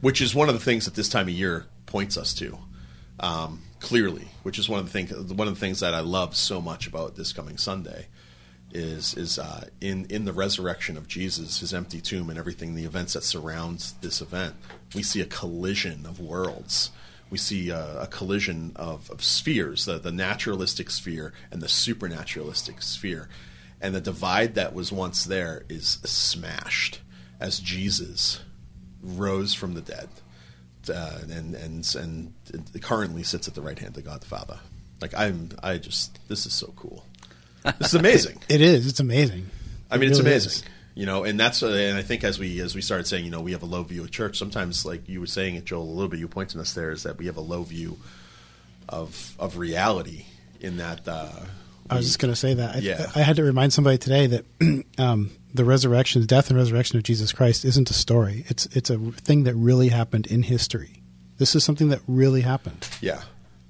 which 0.00 0.20
is 0.20 0.34
one 0.34 0.48
of 0.48 0.54
the 0.54 0.60
things 0.60 0.84
that 0.84 0.94
this 0.94 1.08
time 1.08 1.28
of 1.28 1.34
year 1.34 1.66
points 1.86 2.16
us 2.16 2.34
to 2.34 2.58
um, 3.20 3.62
clearly. 3.80 4.28
Which 4.42 4.58
is 4.58 4.68
one 4.68 4.80
of 4.80 4.86
the 4.86 4.92
things 4.92 5.12
one 5.32 5.48
of 5.48 5.54
the 5.54 5.60
things 5.60 5.80
that 5.80 5.94
I 5.94 6.00
love 6.00 6.36
so 6.36 6.60
much 6.60 6.86
about 6.86 7.16
this 7.16 7.32
coming 7.32 7.56
Sunday 7.56 8.06
is 8.72 9.14
is 9.14 9.38
uh, 9.38 9.68
in 9.80 10.06
in 10.06 10.24
the 10.24 10.32
resurrection 10.32 10.96
of 10.96 11.08
Jesus, 11.08 11.60
his 11.60 11.72
empty 11.72 12.00
tomb, 12.00 12.28
and 12.28 12.38
everything, 12.38 12.74
the 12.74 12.84
events 12.84 13.14
that 13.14 13.24
surrounds 13.24 13.92
this 14.00 14.20
event. 14.20 14.54
We 14.94 15.02
see 15.02 15.20
a 15.20 15.26
collision 15.26 16.04
of 16.06 16.20
worlds. 16.20 16.90
We 17.30 17.38
see 17.38 17.70
a, 17.70 18.02
a 18.02 18.06
collision 18.06 18.72
of, 18.76 19.10
of 19.10 19.22
spheres, 19.22 19.84
the, 19.84 19.98
the 19.98 20.12
naturalistic 20.12 20.90
sphere 20.90 21.32
and 21.50 21.60
the 21.60 21.68
supernaturalistic 21.68 22.80
sphere, 22.82 23.28
and 23.80 23.94
the 23.94 24.00
divide 24.00 24.54
that 24.54 24.74
was 24.74 24.90
once 24.90 25.24
there 25.24 25.64
is 25.68 25.98
smashed 26.04 27.00
as 27.40 27.58
Jesus 27.60 28.40
rose 29.02 29.54
from 29.54 29.74
the 29.74 29.80
dead, 29.80 30.08
uh, 30.92 31.18
and 31.30 31.54
and 31.54 31.94
and 31.96 32.32
currently 32.82 33.22
sits 33.22 33.46
at 33.46 33.54
the 33.54 33.62
right 33.62 33.78
hand 33.78 33.96
of 33.96 34.04
God 34.04 34.20
the 34.22 34.26
Father. 34.26 34.58
Like 35.00 35.14
I'm, 35.16 35.50
I 35.62 35.78
just 35.78 36.18
this 36.28 36.46
is 36.46 36.52
so 36.52 36.72
cool. 36.76 37.04
This 37.78 37.88
is 37.88 37.94
amazing. 38.00 38.42
It 38.48 38.60
is. 38.60 38.86
It's 38.86 39.00
amazing. 39.00 39.46
I 39.90 39.96
mean, 39.96 40.08
It 40.08 40.10
it's 40.12 40.18
really 40.20 40.30
amazing. 40.32 40.50
is. 40.50 40.62
You 40.98 41.06
know, 41.06 41.22
and 41.22 41.38
that's 41.38 41.62
uh, 41.62 41.68
and 41.68 41.96
I 41.96 42.02
think 42.02 42.24
as 42.24 42.40
we 42.40 42.58
as 42.58 42.74
we 42.74 42.80
started 42.80 43.06
saying, 43.06 43.24
you 43.24 43.30
know, 43.30 43.40
we 43.40 43.52
have 43.52 43.62
a 43.62 43.66
low 43.66 43.84
view 43.84 44.02
of 44.02 44.10
church. 44.10 44.36
Sometimes, 44.36 44.84
like 44.84 45.08
you 45.08 45.20
were 45.20 45.28
saying 45.28 45.54
it, 45.54 45.64
Joel, 45.64 45.84
a 45.84 45.94
little 45.94 46.08
bit. 46.08 46.18
You 46.18 46.26
pointing 46.26 46.60
us 46.60 46.72
there 46.72 46.90
is 46.90 47.04
that 47.04 47.18
we 47.18 47.26
have 47.26 47.36
a 47.36 47.40
low 47.40 47.62
view 47.62 47.98
of 48.88 49.36
of 49.38 49.58
reality 49.58 50.24
in 50.58 50.78
that. 50.78 51.06
Uh, 51.06 51.30
I 51.88 51.94
was 51.94 52.06
just 52.06 52.18
going 52.18 52.32
to 52.32 52.36
say 52.36 52.54
that. 52.54 52.74
I, 52.74 52.78
Yeah. 52.80 53.12
I 53.14 53.20
had 53.20 53.36
to 53.36 53.44
remind 53.44 53.72
somebody 53.72 53.96
today 53.96 54.26
that 54.26 54.44
um, 54.98 55.30
the 55.54 55.64
resurrection, 55.64 56.20
the 56.20 56.26
death 56.26 56.50
and 56.50 56.58
resurrection 56.58 56.98
of 56.98 57.04
Jesus 57.04 57.32
Christ, 57.32 57.64
isn't 57.64 57.88
a 57.88 57.94
story. 57.94 58.44
It's 58.48 58.66
it's 58.74 58.90
a 58.90 58.98
thing 58.98 59.44
that 59.44 59.54
really 59.54 59.90
happened 59.90 60.26
in 60.26 60.42
history. 60.42 61.04
This 61.36 61.54
is 61.54 61.62
something 61.62 61.90
that 61.90 62.00
really 62.08 62.40
happened. 62.40 62.88
yeah. 63.00 63.22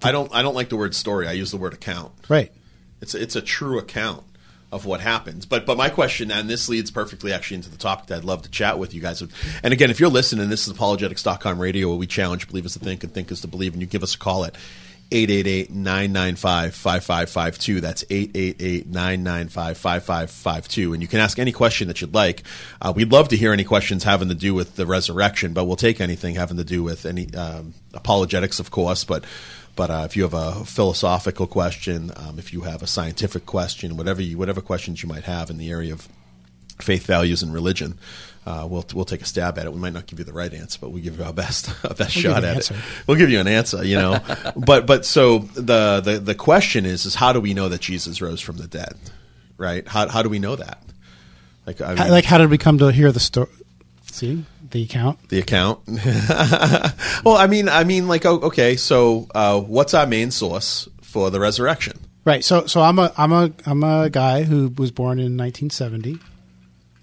I 0.03 0.13
don't 0.13 0.35
I 0.35 0.41
don't 0.41 0.55
like 0.55 0.71
the 0.71 0.79
word 0.79 0.95
story. 0.95 1.29
I 1.29 1.33
use 1.33 1.51
the 1.51 1.59
word 1.59 1.75
account. 1.75 2.13
Right. 2.31 2.53
It's 3.03 3.15
it's 3.15 3.37
a 3.37 3.43
true 3.43 3.79
account 3.79 4.25
of 4.71 4.85
what 4.85 5.01
happens. 5.01 5.47
But 5.47 5.65
but 5.65 5.79
my 5.79 5.89
question, 5.89 6.31
and 6.31 6.49
this 6.49 6.69
leads 6.69 6.91
perfectly 6.91 7.33
actually 7.33 7.57
into 7.57 7.71
the 7.71 7.79
topic 7.79 8.07
that 8.07 8.19
I'd 8.19 8.25
love 8.25 8.43
to 8.43 8.51
chat 8.51 8.79
with 8.79 8.93
you 8.93 9.01
guys. 9.01 9.23
And 9.63 9.73
again, 9.73 9.91
if 9.91 9.99
you're 9.99 10.11
listening, 10.11 10.51
this 10.51 10.69
is 10.69 10.75
apologetics.com 10.75 11.59
radio 11.59 11.89
where 11.89 11.97
we 11.97 12.07
challenge 12.07 12.47
believe 12.47 12.59
believers 12.59 12.75
to 12.75 12.81
think 12.81 13.05
and 13.05 13.13
think 13.13 13.31
is 13.31 13.43
to 13.43 13.49
believe, 13.49 13.73
and 13.73 13.81
you 13.81 13.87
give 13.87 14.03
us 14.03 14.17
a 14.17 14.19
call 14.19 14.45
at 14.45 14.57
888-995-5552. 15.11 17.81
That's 17.81 18.05
888-995-5552. 18.05 20.93
And 20.93 21.01
you 21.01 21.09
can 21.09 21.21
ask 21.21 21.39
any 21.39 21.53
question 21.53 21.89
that 21.89 22.03
you'd 22.03 22.15
like. 22.15 22.43
Uh, 22.81 22.93
we'd 22.95 23.13
love 23.13 23.29
to 23.29 23.37
hear 23.37 23.53
any 23.53 23.65
questions 23.65 24.05
having 24.05 24.29
to 24.29 24.35
do 24.35 24.55
with 24.55 24.77
the 24.77 24.87
resurrection, 24.87 25.53
but 25.55 25.65
we'll 25.65 25.77
take 25.77 26.01
anything 26.01 26.35
having 26.35 26.59
to 26.59 26.65
do 26.65 26.83
with 26.83 27.07
any 27.07 27.33
um, 27.35 27.73
apologetics, 27.95 28.61
of 28.61 28.71
course, 28.71 29.05
but 29.05 29.25
but 29.79 29.93
uh, 29.93 30.03
if 30.05 30.17
you 30.17 30.25
have 30.25 30.35
a 30.35 30.65
philosophical 30.65 31.47
question, 31.47 32.11
um, 32.17 32.37
if 32.37 32.53
you 32.53 32.63
have 32.63 32.83
a 32.83 32.87
scientific 32.89 33.47
question, 33.47 33.97
whatever 33.97 34.21
you, 34.21 34.37
whatever 34.37 34.61
questions 34.61 35.05
you 35.05 35.09
might 35.09 35.23
have 35.23 35.51
in 35.51 35.57
the 35.57 35.71
area 35.71 35.93
of 35.93 36.09
faith, 36.81 37.07
values, 37.07 37.45
and 37.45 37.55
religion, 37.55 37.97
uh, 38.45 38.67
we'll 38.69 38.85
we'll 38.93 39.05
take 39.05 39.23
a 39.23 39.25
stab 39.25 39.57
at 39.57 39.67
it. 39.67 39.73
We 39.73 39.79
might 39.79 39.93
not 39.93 40.09
give 40.09 40.19
you 40.19 40.25
the 40.25 40.33
right 40.33 40.53
answer, 40.53 40.81
but 40.81 40.91
we'll 40.91 41.05
give 41.05 41.17
you 41.17 41.23
our 41.25 41.33
best 41.33 41.69
our 41.85 41.95
best 41.95 42.17
We'll 42.17 42.35
shot 42.35 42.43
at 42.43 42.57
answer. 42.57 42.75
it. 42.75 42.81
We'll 43.07 43.19
give 43.19 43.31
you 43.31 43.39
an 43.39 43.47
answer, 43.47 43.85
you 43.85 43.95
know. 43.95 44.19
but 44.57 44.85
but 44.85 45.05
so 45.05 45.39
the, 45.55 46.01
the 46.01 46.19
the 46.19 46.35
question 46.35 46.85
is 46.85 47.07
is 47.07 47.15
how 47.15 47.33
do 47.33 47.39
we 47.39 47.55
know 47.55 47.69
that 47.69 47.81
Jesus 47.81 48.21
rose 48.21 48.41
from 48.41 48.57
the 48.57 48.67
dead? 48.67 48.95
Right? 49.59 49.87
How 49.87 50.09
how 50.09 50.25
do 50.25 50.29
we 50.29 50.41
know 50.41 50.57
that? 50.57 50.83
Like 51.69 51.81
I 51.81 51.95
How, 51.95 52.09
like, 52.11 52.25
how 52.25 52.39
did 52.39 52.51
we 52.51 52.59
come 52.59 52.79
to 52.79 52.91
hear 52.91 53.13
the 53.13 53.21
story? 53.21 53.47
See 54.11 54.27
the 54.71 54.83
account. 54.83 55.29
the 55.29 55.39
account. 55.39 55.81
well, 57.25 57.37
I 57.37 57.47
mean, 57.49 57.69
I 57.69 57.85
mean, 57.85 58.09
like, 58.09 58.25
o- 58.27 58.41
okay, 58.41 58.77
so 58.77 59.27
uh, 59.35 59.61
what's 59.61 59.95
our 59.95 60.07
main 60.07 60.31
source 60.31 60.89
for 61.03 61.31
the 61.31 61.41
resurrection? 61.41 61.99
Right. 62.25 62.45
So 62.45 62.67
so 62.67 62.83
I'm 62.83 62.99
a 62.99 63.11
I'm 63.17 63.33
a 63.33 63.51
I'm 63.65 63.83
a 63.83 64.11
guy 64.11 64.43
who 64.43 64.69
was 64.77 64.91
born 64.91 65.19
in 65.19 65.37
1970. 65.39 66.19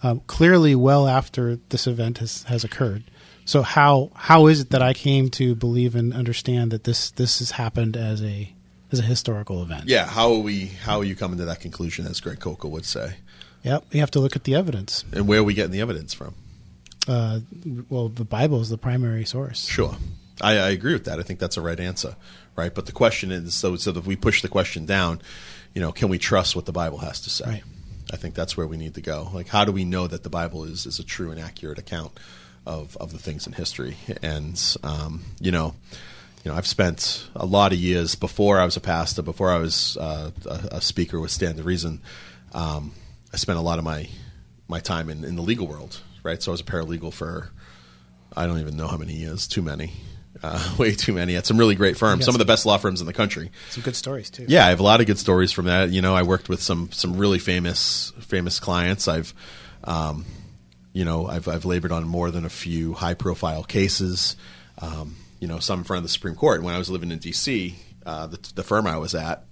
Um, 0.04 0.21
clearly, 0.28 0.75
well 0.75 1.08
after 1.08 1.56
this 1.69 1.88
event 1.88 2.19
has, 2.19 2.43
has 2.43 2.63
occurred. 2.63 3.04
So 3.45 3.63
how 3.63 4.12
how 4.13 4.45
is 4.45 4.62
it 4.62 4.69
that 4.69 4.84
I 4.84 4.93
came 4.93 5.30
to 5.32 5.56
believe 5.56 5.95
and 5.95 6.13
understand 6.13 6.69
that 6.71 6.84
this 6.84 7.10
this 7.12 7.39
has 7.39 7.51
happened 7.51 7.97
as 7.97 8.21
a 8.23 8.54
as 8.91 8.99
a 8.99 9.04
historical 9.04 9.63
event? 9.63 9.86
Yeah, 9.88 10.06
how 10.06 10.32
are 10.32 10.39
we? 10.39 10.67
How 10.67 10.99
are 10.99 11.04
you 11.04 11.15
coming 11.15 11.39
to 11.39 11.45
that 11.45 11.60
conclusion, 11.60 12.06
as 12.06 12.19
Greg 12.19 12.39
Koukl 12.39 12.69
would 12.69 12.86
say? 12.86 13.15
Yep. 13.63 13.86
We 13.93 13.99
have 13.99 14.12
to 14.12 14.19
look 14.19 14.36
at 14.36 14.43
the 14.43 14.54
evidence. 14.54 15.04
And 15.12 15.28
where 15.28 15.39
are 15.39 15.43
we 15.43 15.56
getting 15.56 15.71
the 15.71 15.82
evidence 15.82 16.13
from? 16.13 16.36
Uh, 17.07 17.39
well, 17.89 18.09
the 18.09 18.25
Bible 18.25 18.61
is 18.61 18.69
the 18.69 18.77
primary 18.77 19.25
source. 19.25 19.65
Sure, 19.65 19.95
I, 20.41 20.53
I 20.53 20.69
agree 20.69 20.93
with 20.93 21.05
that. 21.05 21.19
I 21.19 21.23
think 21.23 21.39
that's 21.39 21.57
a 21.57 21.61
right 21.61 21.79
answer, 21.79 22.15
right? 22.55 22.73
But 22.73 22.85
the 22.85 22.91
question 22.91 23.31
is, 23.31 23.53
so 23.53 23.75
so 23.75 23.91
that 23.91 24.05
we 24.05 24.15
push 24.15 24.41
the 24.41 24.47
question 24.47 24.85
down, 24.85 25.21
you 25.73 25.81
know, 25.81 25.91
can 25.91 26.09
we 26.09 26.17
trust 26.17 26.55
what 26.55 26.65
the 26.65 26.71
Bible 26.71 26.99
has 26.99 27.21
to 27.21 27.29
say? 27.29 27.45
Right. 27.45 27.63
I 28.11 28.17
think 28.17 28.35
that's 28.35 28.55
where 28.55 28.67
we 28.67 28.77
need 28.77 28.93
to 28.95 29.01
go. 29.01 29.29
Like, 29.33 29.47
how 29.47 29.65
do 29.65 29.71
we 29.71 29.83
know 29.85 30.07
that 30.07 30.23
the 30.23 30.29
Bible 30.29 30.63
is 30.63 30.85
is 30.85 30.99
a 30.99 31.03
true 31.03 31.31
and 31.31 31.39
accurate 31.39 31.79
account 31.79 32.11
of 32.65 32.97
of 32.97 33.11
the 33.11 33.19
things 33.19 33.47
in 33.47 33.53
history? 33.53 33.97
And 34.21 34.61
um, 34.83 35.23
you 35.39 35.51
know. 35.51 35.75
You 36.43 36.51
know, 36.51 36.57
I've 36.59 36.67
spent 36.67 37.27
a 37.35 37.47
lot 37.47 37.73
of 37.73 37.79
years 37.79 38.13
before 38.13 38.59
I 38.59 38.65
was 38.65 38.77
a 38.77 38.79
pastor, 38.79 39.23
before 39.23 39.49
I 39.49 39.57
was 39.57 39.97
uh, 39.97 40.29
a, 40.45 40.75
a 40.75 40.79
speaker 40.79 41.19
with 41.19 41.31
Stand 41.31 41.57
to 41.57 41.63
Reason. 41.63 42.01
Um, 42.53 42.91
I 43.33 43.37
spent 43.37 43.57
a 43.57 43.63
lot 43.63 43.79
of 43.79 43.83
my 43.83 44.07
my 44.67 44.79
time 44.79 45.09
in, 45.09 45.23
in 45.25 45.35
the 45.35 45.41
legal 45.41 45.65
world, 45.65 46.01
right? 46.25 46.41
So 46.41 46.51
I 46.51 46.53
was 46.53 46.61
a 46.61 46.65
paralegal 46.65 47.13
for 47.13 47.51
I 48.35 48.47
don't 48.47 48.59
even 48.59 48.75
know 48.75 48.88
how 48.88 48.97
many 48.97 49.13
years, 49.13 49.47
too 49.47 49.61
many, 49.61 49.93
uh, 50.43 50.75
way 50.77 50.93
too 50.93 51.13
many 51.13 51.38
at 51.38 51.45
some 51.45 51.57
really 51.57 51.75
great 51.75 51.97
firms, 51.97 52.25
some 52.25 52.35
of 52.35 52.39
the 52.39 52.45
best 52.45 52.65
law 52.65 52.77
firms 52.77 52.99
in 52.99 53.07
the 53.07 53.13
country. 53.13 53.51
Some 53.69 53.83
good 53.83 53.95
stories 53.95 54.29
too. 54.29 54.45
Yeah, 54.49 54.65
I 54.65 54.69
have 54.69 54.79
a 54.79 54.83
lot 54.83 54.99
of 54.99 55.07
good 55.07 55.19
stories 55.19 55.51
from 55.51 55.65
that. 55.65 55.91
You 55.91 56.01
know, 56.01 56.15
I 56.15 56.23
worked 56.23 56.49
with 56.49 56.61
some 56.61 56.91
some 56.91 57.17
really 57.17 57.39
famous 57.39 58.11
famous 58.19 58.59
clients. 58.59 59.07
I've, 59.07 59.33
um, 59.85 60.25
you 60.91 61.05
know, 61.05 61.27
I've 61.27 61.47
I've 61.47 61.65
labored 61.65 61.91
on 61.91 62.05
more 62.05 62.31
than 62.31 62.43
a 62.43 62.49
few 62.49 62.93
high 62.93 63.13
profile 63.13 63.63
cases. 63.63 64.35
Um, 64.79 65.15
you 65.39 65.47
know, 65.47 65.59
some 65.59 65.79
in 65.79 65.85
front 65.85 65.99
of 65.99 66.03
the 66.03 66.09
Supreme 66.09 66.35
Court. 66.35 66.63
When 66.63 66.73
I 66.73 66.77
was 66.77 66.89
living 66.89 67.11
in 67.11 67.19
D.C., 67.19 67.75
uh, 68.05 68.27
the, 68.27 68.39
the 68.55 68.63
firm 68.63 68.88
I 68.88 68.97
was 68.97 69.13
at 69.13 69.45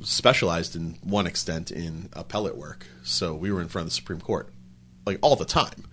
specialized 0.00 0.74
in 0.74 0.96
one 1.02 1.26
extent 1.26 1.70
in 1.70 2.08
appellate 2.14 2.56
work. 2.56 2.86
So 3.02 3.34
we 3.34 3.52
were 3.52 3.60
in 3.60 3.68
front 3.68 3.84
of 3.84 3.90
the 3.90 3.94
Supreme 3.94 4.20
Court 4.20 4.48
like 5.06 5.18
all 5.22 5.36
the 5.36 5.44
time. 5.46 5.84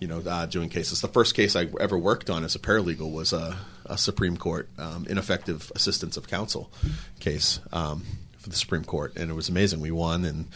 You 0.00 0.06
know, 0.06 0.20
uh, 0.20 0.46
doing 0.46 0.68
cases. 0.68 1.00
The 1.00 1.08
first 1.08 1.34
case 1.34 1.56
I 1.56 1.66
ever 1.80 1.98
worked 1.98 2.30
on 2.30 2.44
as 2.44 2.54
a 2.54 2.60
paralegal 2.60 3.10
was 3.10 3.32
a, 3.32 3.56
a 3.86 3.98
Supreme 3.98 4.36
Court 4.36 4.68
um, 4.78 5.06
ineffective 5.08 5.72
assistance 5.74 6.16
of 6.16 6.28
counsel 6.28 6.70
case 7.18 7.58
um, 7.72 8.04
for 8.36 8.48
the 8.48 8.54
Supreme 8.54 8.84
Court, 8.84 9.16
and 9.16 9.28
it 9.28 9.34
was 9.34 9.48
amazing. 9.48 9.80
We 9.80 9.90
won, 9.90 10.24
and 10.24 10.46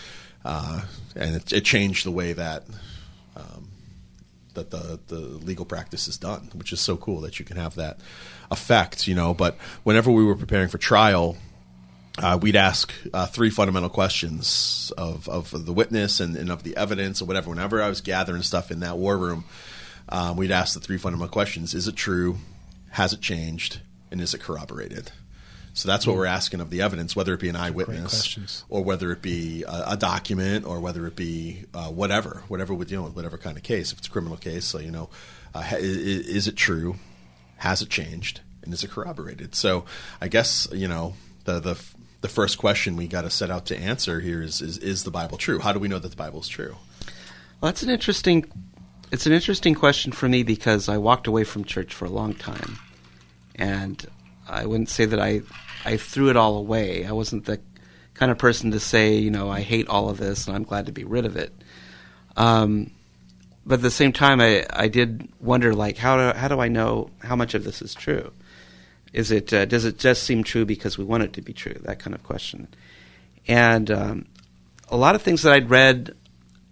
uh, 0.45 0.83
and 1.17 1.35
it, 1.35 1.53
it 1.53 1.65
changed 1.65 2.07
the 2.07 2.13
way 2.13 2.35
that 2.35 2.65
um, 3.37 3.69
that 4.55 4.71
the 4.71 5.01
the 5.09 5.19
legal 5.19 5.65
practice 5.65 6.07
is 6.07 6.19
done, 6.19 6.51
which 6.55 6.73
is 6.73 6.81
so 6.81 6.97
cool 6.97 7.21
that 7.23 7.41
you 7.41 7.45
can 7.45 7.57
have 7.57 7.75
that 7.75 7.99
effect. 8.53 9.09
You 9.09 9.17
know, 9.17 9.35
but 9.35 9.57
whenever 9.83 10.13
we 10.13 10.25
were 10.25 10.37
preparing 10.37 10.69
for 10.69 10.79
trial, 10.79 11.37
uh, 12.19 12.39
we'd 12.41 12.57
ask 12.57 12.93
uh, 13.15 13.27
three 13.27 13.51
fundamental 13.51 13.89
questions 13.89 14.93
of, 14.99 15.29
of 15.29 15.65
the 15.65 15.73
witness 15.73 16.21
and, 16.21 16.37
and 16.37 16.51
of 16.51 16.63
the 16.63 16.77
evidence 16.77 17.23
or 17.23 17.25
whatever. 17.25 17.51
Whenever 17.51 17.83
I 17.83 17.89
was 17.89 18.01
gathering 18.01 18.43
stuff 18.43 18.71
in 18.71 18.81
that 18.81 18.99
war 18.99 19.17
room, 19.17 19.45
um, 20.09 20.37
we'd 20.37 20.51
ask 20.51 20.75
the 20.75 20.81
three 20.81 20.99
fundamental 20.99 21.33
questions: 21.33 21.75
Is 21.75 21.89
it 21.89 21.97
true? 21.97 22.37
Has 22.91 23.13
it 23.13 23.21
changed? 23.21 23.81
And 24.11 24.21
is 24.21 24.35
it 24.35 24.43
corroborated? 24.43 25.11
So 25.75 25.89
that's 25.89 26.07
what 26.07 26.17
we're 26.17 26.27
asking 26.27 26.61
of 26.61 26.69
the 26.69 26.83
evidence, 26.83 27.17
whether 27.17 27.33
it 27.33 27.41
be 27.41 27.49
an 27.49 27.57
eyewitness 27.57 28.13
or 28.69 28.85
whether 28.85 29.11
it 29.11 29.23
be 29.23 29.65
a, 29.67 29.93
a 29.93 29.97
document 29.97 30.67
or 30.67 30.81
whether 30.81 31.07
it 31.07 31.17
be 31.17 31.65
uh, 31.73 31.87
whatever, 31.89 32.43
whatever 32.49 32.75
we're 32.75 32.85
dealing 32.85 33.07
with, 33.07 33.17
whatever 33.17 33.39
kind 33.39 33.57
of 33.57 33.63
case. 33.63 33.91
If 33.91 33.97
it's 34.01 34.09
a 34.09 34.11
criminal 34.11 34.37
case, 34.37 34.67
so 34.67 34.79
you 34.81 34.91
know, 34.91 35.09
uh, 35.55 35.63
ha- 35.63 35.77
i- 35.77 35.79
i- 35.79 36.27
is 36.29 36.47
it 36.47 36.57
true? 36.57 36.97
has 37.57 37.81
it 37.81 37.89
changed, 37.89 38.41
and 38.65 38.75
is 38.75 38.83
it 38.85 38.91
corroborated? 38.91 39.55
So 39.55 39.85
I 40.21 40.27
guess 40.29 40.67
you 40.73 40.89
know 40.89 41.15
the 41.45 41.59
the 41.61 41.83
the 42.23 42.29
first 42.29 42.57
question 42.57 42.97
we 42.97 43.07
got 43.07 43.23
to 43.23 43.31
set 43.31 43.51
out 43.51 43.67
to 43.67 43.79
answer 43.79 44.21
here 44.21 44.43
is, 44.43 44.63
is 44.63 44.79
is 44.79 45.05
the 45.05 45.11
Bible 45.11 45.37
true? 45.37 45.59
How 45.59 45.73
do 45.73 45.79
we 45.79 45.89
know 45.89 45.99
that 45.99 46.09
the 46.09 46.17
Bible 46.17 46.41
is 46.41 46.49
true? 46.49 46.77
Well, 47.61 47.71
that's 47.71 47.83
an 47.83 47.91
interesting. 47.91 48.51
It's 49.11 49.27
an 49.27 49.33
interesting 49.33 49.75
question 49.75 50.11
for 50.11 50.29
me 50.29 50.43
because 50.43 50.89
I 50.89 50.97
walked 50.97 51.27
away 51.27 51.45
from 51.45 51.65
church 51.65 51.93
for 51.93 52.07
a 52.07 52.11
long 52.11 52.33
time, 52.35 52.79
and 53.57 54.05
I 54.49 54.65
wouldn't 54.65 54.89
say 54.89 55.05
that 55.05 55.21
I 55.21 55.43
I 55.85 55.97
threw 55.97 56.31
it 56.31 56.37
all 56.37 56.57
away. 56.57 57.05
I 57.05 57.13
wasn't 57.13 57.45
the 57.45 57.61
kind 58.15 58.31
of 58.31 58.39
person 58.39 58.71
to 58.71 58.81
say, 58.81 59.17
you 59.17 59.31
know, 59.31 59.51
I 59.51 59.61
hate 59.61 59.89
all 59.89 60.09
of 60.09 60.19
this 60.19 60.47
and 60.47 60.55
I'm 60.55 60.65
glad 60.65 60.87
to 60.87 60.93
be 60.93 61.05
rid 61.05 61.25
of 61.25 61.37
it. 61.37 61.53
Um, 62.37 62.91
but 63.65 63.75
at 63.75 63.83
the 63.83 63.91
same 63.91 64.13
time, 64.13 64.41
I, 64.41 64.67
I 64.71 64.89
did 64.89 65.29
wonder, 65.41 65.75
like, 65.75 65.97
how 65.97 66.17
do, 66.17 66.39
how 66.39 66.49
do 66.49 66.61
I 66.61 66.69
know 66.69 67.11
how 67.21 67.37
much 67.37 67.55
of 67.55 67.65
this 67.65 67.81
is 67.81 67.95
true? 67.95 68.33
Is 69.13 69.31
it 69.31 69.53
uh, 69.53 69.65
does 69.67 69.85
it 69.85 69.99
just 69.99 70.23
seem 70.23 70.43
true 70.43 70.65
because 70.65 70.97
we 70.97 71.05
want 71.05 71.23
it 71.23 71.33
to 71.35 71.43
be 71.43 71.53
true? 71.53 71.75
That 71.83 71.99
kind 71.99 72.15
of 72.15 72.23
question. 72.23 72.69
And 73.47 73.91
um, 73.91 74.27
a 74.89 74.97
lot 74.97 75.15
of 75.15 75.23
things 75.23 75.43
that 75.43 75.53
I'd 75.53 75.69
read, 75.69 76.15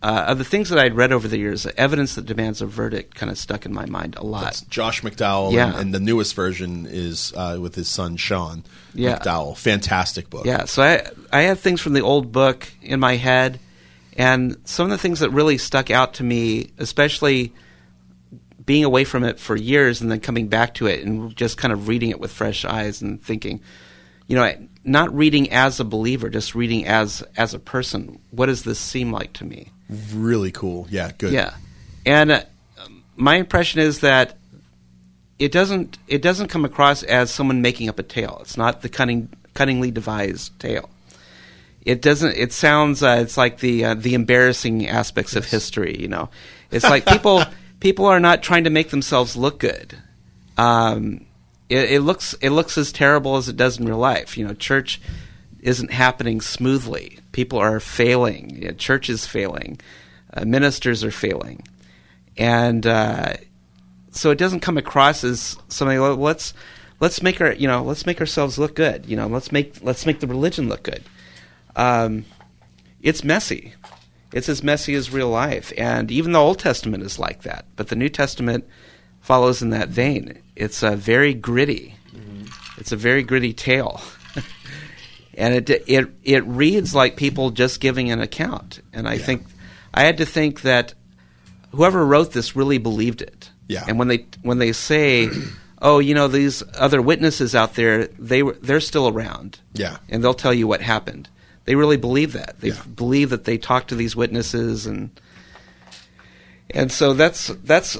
uh, 0.02 0.24
of 0.28 0.38
the 0.38 0.44
things 0.44 0.68
that 0.70 0.78
I'd 0.78 0.94
read 0.94 1.12
over 1.12 1.26
the 1.28 1.36
years, 1.36 1.66
evidence 1.76 2.14
that 2.14 2.24
demands 2.26 2.62
a 2.62 2.66
verdict 2.66 3.14
kind 3.14 3.30
of 3.30 3.36
stuck 3.36 3.66
in 3.66 3.74
my 3.74 3.86
mind 3.86 4.16
a 4.16 4.24
lot. 4.24 4.44
That's 4.44 4.60
Josh 4.62 5.02
McDowell, 5.02 5.52
Yeah. 5.52 5.68
and, 5.70 5.76
and 5.78 5.94
the 5.94 6.00
newest 6.00 6.34
version 6.34 6.86
is 6.88 7.32
uh, 7.36 7.58
with 7.60 7.74
his 7.74 7.88
son 7.88 8.16
Sean 8.16 8.64
Yeah. 8.94 9.18
McDowell. 9.18 9.56
Fantastic 9.56 10.30
book. 10.30 10.46
Yeah, 10.46 10.64
so 10.64 10.82
I 10.82 11.06
I 11.32 11.42
had 11.42 11.58
things 11.58 11.80
from 11.80 11.92
the 11.92 12.00
old 12.02 12.32
book 12.32 12.68
in 12.80 13.00
my 13.00 13.16
head, 13.16 13.58
and 14.16 14.56
some 14.64 14.84
of 14.86 14.90
the 14.90 14.98
things 14.98 15.20
that 15.20 15.30
really 15.30 15.58
stuck 15.58 15.90
out 15.90 16.14
to 16.14 16.24
me, 16.24 16.70
especially 16.78 17.52
being 18.64 18.84
away 18.84 19.04
from 19.04 19.24
it 19.24 19.38
for 19.38 19.56
years 19.56 20.00
and 20.00 20.10
then 20.10 20.20
coming 20.20 20.48
back 20.48 20.74
to 20.74 20.86
it 20.86 21.04
and 21.04 21.34
just 21.36 21.56
kind 21.56 21.72
of 21.72 21.88
reading 21.88 22.10
it 22.10 22.20
with 22.20 22.32
fresh 22.32 22.64
eyes 22.64 23.00
and 23.00 23.22
thinking, 23.22 23.60
you 24.26 24.36
know, 24.36 24.52
not 24.84 25.14
reading 25.14 25.50
as 25.50 25.80
a 25.80 25.84
believer, 25.84 26.28
just 26.28 26.54
reading 26.54 26.86
as 26.86 27.22
as 27.36 27.54
a 27.54 27.58
person. 27.58 28.20
What 28.30 28.46
does 28.46 28.64
this 28.64 28.78
seem 28.78 29.12
like 29.12 29.32
to 29.34 29.44
me? 29.44 29.72
really 30.14 30.52
cool. 30.52 30.86
Yeah, 30.90 31.10
good. 31.16 31.32
Yeah, 31.32 31.54
and 32.06 32.30
uh, 32.30 32.42
my 33.16 33.36
impression 33.36 33.80
is 33.80 34.00
that 34.00 34.36
it 35.38 35.52
doesn't 35.52 35.98
it 36.06 36.22
doesn't 36.22 36.48
come 36.48 36.64
across 36.64 37.02
as 37.02 37.30
someone 37.30 37.62
making 37.62 37.88
up 37.88 37.98
a 37.98 38.02
tale. 38.02 38.38
It's 38.42 38.56
not 38.56 38.82
the 38.82 38.88
cunning 38.88 39.28
cunningly 39.54 39.90
devised 39.90 40.58
tale. 40.58 40.88
It 41.82 42.02
doesn't. 42.02 42.36
It 42.36 42.52
sounds. 42.52 43.02
Uh, 43.02 43.18
it's 43.20 43.36
like 43.36 43.58
the 43.58 43.84
uh, 43.84 43.94
the 43.94 44.14
embarrassing 44.14 44.86
aspects 44.86 45.34
of 45.34 45.46
history. 45.46 45.96
You 45.98 46.08
know, 46.08 46.30
it's 46.70 46.84
like 46.84 47.06
people 47.06 47.42
people 47.80 48.06
are 48.06 48.20
not 48.20 48.42
trying 48.42 48.64
to 48.64 48.70
make 48.70 48.90
themselves 48.90 49.36
look 49.36 49.58
good. 49.58 49.96
Um, 50.56 51.26
it, 51.68 51.92
it 51.92 52.00
looks 52.00 52.34
it 52.34 52.50
looks 52.50 52.78
as 52.78 52.92
terrible 52.92 53.36
as 53.36 53.48
it 53.48 53.56
does 53.56 53.78
in 53.78 53.86
real 53.86 53.98
life. 53.98 54.36
You 54.36 54.46
know, 54.46 54.54
church 54.54 55.00
isn't 55.60 55.90
happening 55.90 56.40
smoothly. 56.40 57.18
People 57.32 57.58
are 57.58 57.80
failing. 57.80 58.50
You 58.50 58.68
know, 58.68 58.74
church 58.74 59.08
is 59.10 59.26
failing. 59.26 59.80
Uh, 60.32 60.44
ministers 60.44 61.02
are 61.02 61.10
failing, 61.10 61.62
and 62.36 62.86
uh, 62.86 63.34
so 64.10 64.30
it 64.30 64.38
doesn't 64.38 64.60
come 64.60 64.78
across 64.78 65.24
as 65.24 65.56
something. 65.68 66.00
"Well, 66.00 66.16
Let's 66.16 66.54
let's 67.00 67.22
make 67.22 67.40
our 67.40 67.52
you 67.52 67.66
know 67.66 67.82
let's 67.82 68.06
make 68.06 68.20
ourselves 68.20 68.58
look 68.58 68.76
good. 68.76 69.06
You 69.06 69.16
know, 69.16 69.26
let's 69.26 69.50
make 69.50 69.82
let's 69.82 70.06
make 70.06 70.20
the 70.20 70.26
religion 70.28 70.68
look 70.68 70.82
good. 70.82 71.02
Um, 71.74 72.26
it's 73.02 73.24
messy. 73.24 73.74
It's 74.32 74.48
as 74.48 74.62
messy 74.62 74.94
as 74.94 75.12
real 75.12 75.28
life, 75.28 75.72
and 75.76 76.10
even 76.10 76.32
the 76.32 76.38
Old 76.38 76.58
Testament 76.58 77.02
is 77.02 77.18
like 77.18 77.42
that. 77.42 77.66
But 77.76 77.88
the 77.88 77.96
New 77.96 78.08
Testament 78.08 78.64
follows 79.20 79.60
in 79.60 79.70
that 79.70 79.88
vein. 79.88 80.40
It's 80.54 80.82
uh, 80.82 80.96
very 80.96 81.34
gritty. 81.34 81.96
It's 82.80 82.92
a 82.92 82.96
very 82.96 83.22
gritty 83.22 83.52
tale, 83.52 84.00
and 85.34 85.54
it 85.54 85.68
it 85.86 86.08
it 86.22 86.46
reads 86.46 86.94
like 86.94 87.16
people 87.16 87.50
just 87.50 87.78
giving 87.78 88.10
an 88.10 88.20
account. 88.20 88.80
And 88.94 89.06
I 89.06 89.18
think 89.18 89.44
I 89.92 90.04
had 90.04 90.16
to 90.16 90.26
think 90.26 90.62
that 90.62 90.94
whoever 91.72 92.04
wrote 92.04 92.32
this 92.32 92.56
really 92.56 92.78
believed 92.78 93.20
it. 93.20 93.50
Yeah. 93.68 93.84
And 93.86 93.98
when 93.98 94.08
they 94.08 94.26
when 94.42 94.58
they 94.58 94.72
say, 94.72 95.28
"Oh, 95.82 95.98
you 95.98 96.14
know, 96.14 96.26
these 96.26 96.62
other 96.78 97.02
witnesses 97.02 97.54
out 97.54 97.74
there, 97.74 98.06
they 98.06 98.42
were 98.42 98.56
they're 98.62 98.80
still 98.80 99.08
around." 99.08 99.60
Yeah. 99.74 99.98
And 100.08 100.24
they'll 100.24 100.32
tell 100.32 100.54
you 100.54 100.66
what 100.66 100.80
happened. 100.80 101.28
They 101.70 101.76
really 101.76 101.98
believe 101.98 102.32
that. 102.32 102.56
They 102.58 102.70
Yeah. 102.70 102.82
believe 102.96 103.30
that 103.30 103.44
they 103.44 103.56
talked 103.56 103.90
to 103.90 103.94
these 103.94 104.16
witnesses 104.16 104.86
and 104.86 105.10
and 106.70 106.90
so 106.90 107.12
that's 107.14 107.46
that's 107.62 107.96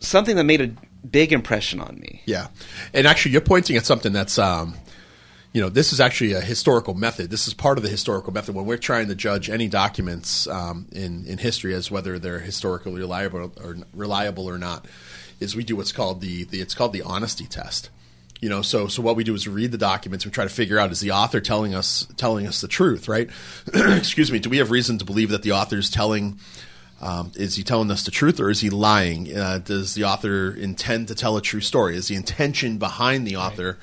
something 0.00 0.34
that 0.36 0.44
made 0.44 0.62
a 0.62 0.70
big 1.06 1.30
impression 1.30 1.78
on 1.78 1.98
me. 2.00 2.22
Yeah, 2.24 2.46
and 2.94 3.06
actually, 3.06 3.32
you're 3.32 3.42
pointing 3.42 3.76
at 3.76 3.84
something 3.84 4.14
that's, 4.14 4.38
um, 4.38 4.76
you 5.52 5.60
know, 5.60 5.68
this 5.68 5.92
is 5.92 6.00
actually 6.00 6.32
a 6.32 6.40
historical 6.40 6.94
method. 6.94 7.28
This 7.30 7.46
is 7.46 7.52
part 7.52 7.76
of 7.76 7.84
the 7.84 7.90
historical 7.90 8.32
method 8.32 8.54
when 8.54 8.64
we're 8.64 8.78
trying 8.78 9.08
to 9.08 9.14
judge 9.14 9.50
any 9.50 9.68
documents 9.68 10.46
um, 10.46 10.86
in 10.92 11.26
in 11.26 11.36
history 11.36 11.74
as 11.74 11.90
whether 11.90 12.18
they're 12.18 12.38
historically 12.38 12.94
reliable 12.94 13.52
or 13.62 13.76
reliable 13.92 14.48
or 14.48 14.56
not. 14.56 14.86
Is 15.38 15.54
we 15.54 15.64
do 15.64 15.76
what's 15.76 15.92
called 15.92 16.22
the, 16.22 16.44
the 16.44 16.62
it's 16.62 16.72
called 16.74 16.94
the 16.94 17.02
honesty 17.02 17.44
test. 17.44 17.90
You 18.42 18.50
know, 18.50 18.60
so 18.60 18.88
so 18.88 19.00
what 19.00 19.16
we 19.16 19.24
do 19.24 19.34
is 19.34 19.46
we 19.46 19.54
read 19.54 19.72
the 19.72 19.78
documents. 19.78 20.26
We 20.26 20.32
try 20.32 20.44
to 20.44 20.50
figure 20.50 20.78
out 20.78 20.90
is 20.90 21.00
the 21.00 21.12
author 21.12 21.40
telling 21.40 21.74
us 21.74 22.06
telling 22.18 22.46
us 22.46 22.60
the 22.60 22.68
truth, 22.68 23.08
right? 23.08 23.30
Excuse 23.74 24.30
me. 24.30 24.40
Do 24.40 24.50
we 24.50 24.58
have 24.58 24.70
reason 24.70 24.98
to 24.98 25.04
believe 25.04 25.30
that 25.30 25.42
the 25.42 25.52
author 25.52 25.78
is 25.78 25.88
telling 25.88 26.38
um, 27.02 27.32
is 27.34 27.56
he 27.56 27.64
telling 27.64 27.90
us 27.90 28.04
the 28.04 28.12
truth 28.12 28.38
or 28.38 28.48
is 28.48 28.60
he 28.60 28.70
lying? 28.70 29.36
Uh, 29.36 29.58
does 29.58 29.94
the 29.94 30.04
author 30.04 30.52
intend 30.52 31.08
to 31.08 31.14
tell 31.14 31.36
a 31.36 31.42
true 31.42 31.60
story? 31.60 31.96
Is 31.96 32.08
the 32.08 32.14
intention 32.14 32.78
behind 32.78 33.26
the 33.26 33.36
author 33.36 33.78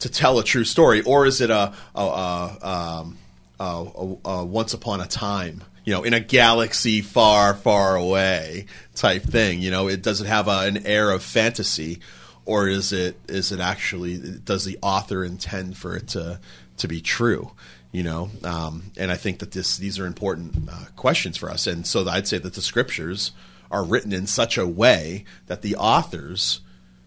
to 0.00 0.08
tell 0.08 0.38
a 0.38 0.44
true 0.44 0.64
story, 0.64 1.00
or 1.02 1.26
is 1.26 1.40
it 1.40 1.50
a, 1.50 1.72
a, 1.94 2.00
a, 2.00 3.02
um, 3.02 3.18
a 3.58 4.44
once 4.44 4.74
upon 4.74 5.00
a 5.00 5.06
time, 5.06 5.64
you 5.84 5.92
know, 5.92 6.04
in 6.04 6.14
a 6.14 6.20
galaxy 6.20 7.00
far, 7.00 7.54
far 7.54 7.96
away 7.96 8.66
type 8.94 9.22
thing? 9.22 9.60
You 9.60 9.70
know, 9.70 9.88
it 9.88 10.02
does 10.02 10.20
it 10.20 10.26
have 10.26 10.46
a, 10.46 10.60
an 10.60 10.86
air 10.86 11.10
of 11.10 11.22
fantasy, 11.22 12.00
or 12.48 12.66
is 12.66 12.92
it 12.92 13.16
is 13.28 13.52
it 13.52 13.60
actually 13.60 14.18
does 14.18 14.64
the 14.64 14.78
author 14.82 15.22
intend 15.22 15.76
for 15.76 15.94
it 15.94 16.08
to 16.08 16.40
to 16.78 16.88
be 16.88 17.00
true? 17.00 17.52
you 17.90 18.02
know? 18.02 18.28
Um, 18.44 18.92
and 18.98 19.10
i 19.10 19.16
think 19.16 19.38
that 19.38 19.52
this 19.52 19.78
these 19.78 19.98
are 19.98 20.06
important 20.06 20.68
uh, 20.70 20.84
questions 20.96 21.36
for 21.36 21.50
us. 21.50 21.66
And 21.66 21.86
so 21.86 22.06
i'd 22.08 22.28
say 22.28 22.38
that 22.38 22.54
the 22.54 22.62
scriptures 22.62 23.32
are 23.70 23.84
written 23.84 24.12
in 24.12 24.26
such 24.26 24.58
a 24.58 24.66
way 24.66 25.24
that 25.46 25.62
the 25.62 25.76
authors 25.76 26.60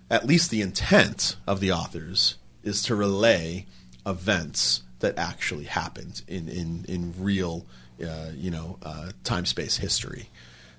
at 0.10 0.26
least 0.26 0.52
the 0.52 0.62
intent 0.62 1.38
of 1.48 1.60
the 1.60 1.72
authors 1.72 2.36
is 2.64 2.84
to 2.84 2.96
relay 2.96 3.66
events 4.06 4.84
that 5.00 5.18
actually 5.18 5.66
happened 5.66 6.22
in 6.28 6.48
in 6.50 6.86
in 6.88 7.14
real 7.18 7.66
uh, 8.04 8.30
you 8.36 8.52
know 8.52 8.78
uh, 8.84 9.12
time 9.24 9.46
space 9.46 9.78
history. 9.78 10.30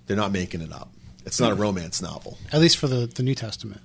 They're 0.07 0.16
not 0.16 0.33
making 0.33 0.61
it 0.61 0.72
up. 0.72 0.90
It's 1.25 1.40
not 1.40 1.53
a 1.53 1.55
romance 1.55 2.03
novel. 2.03 2.37
At 2.53 2.61
least 2.61 2.77
for 2.77 2.88
the, 2.88 3.07
the 3.07 3.22
New 3.22 3.37
Testament. 3.37 3.81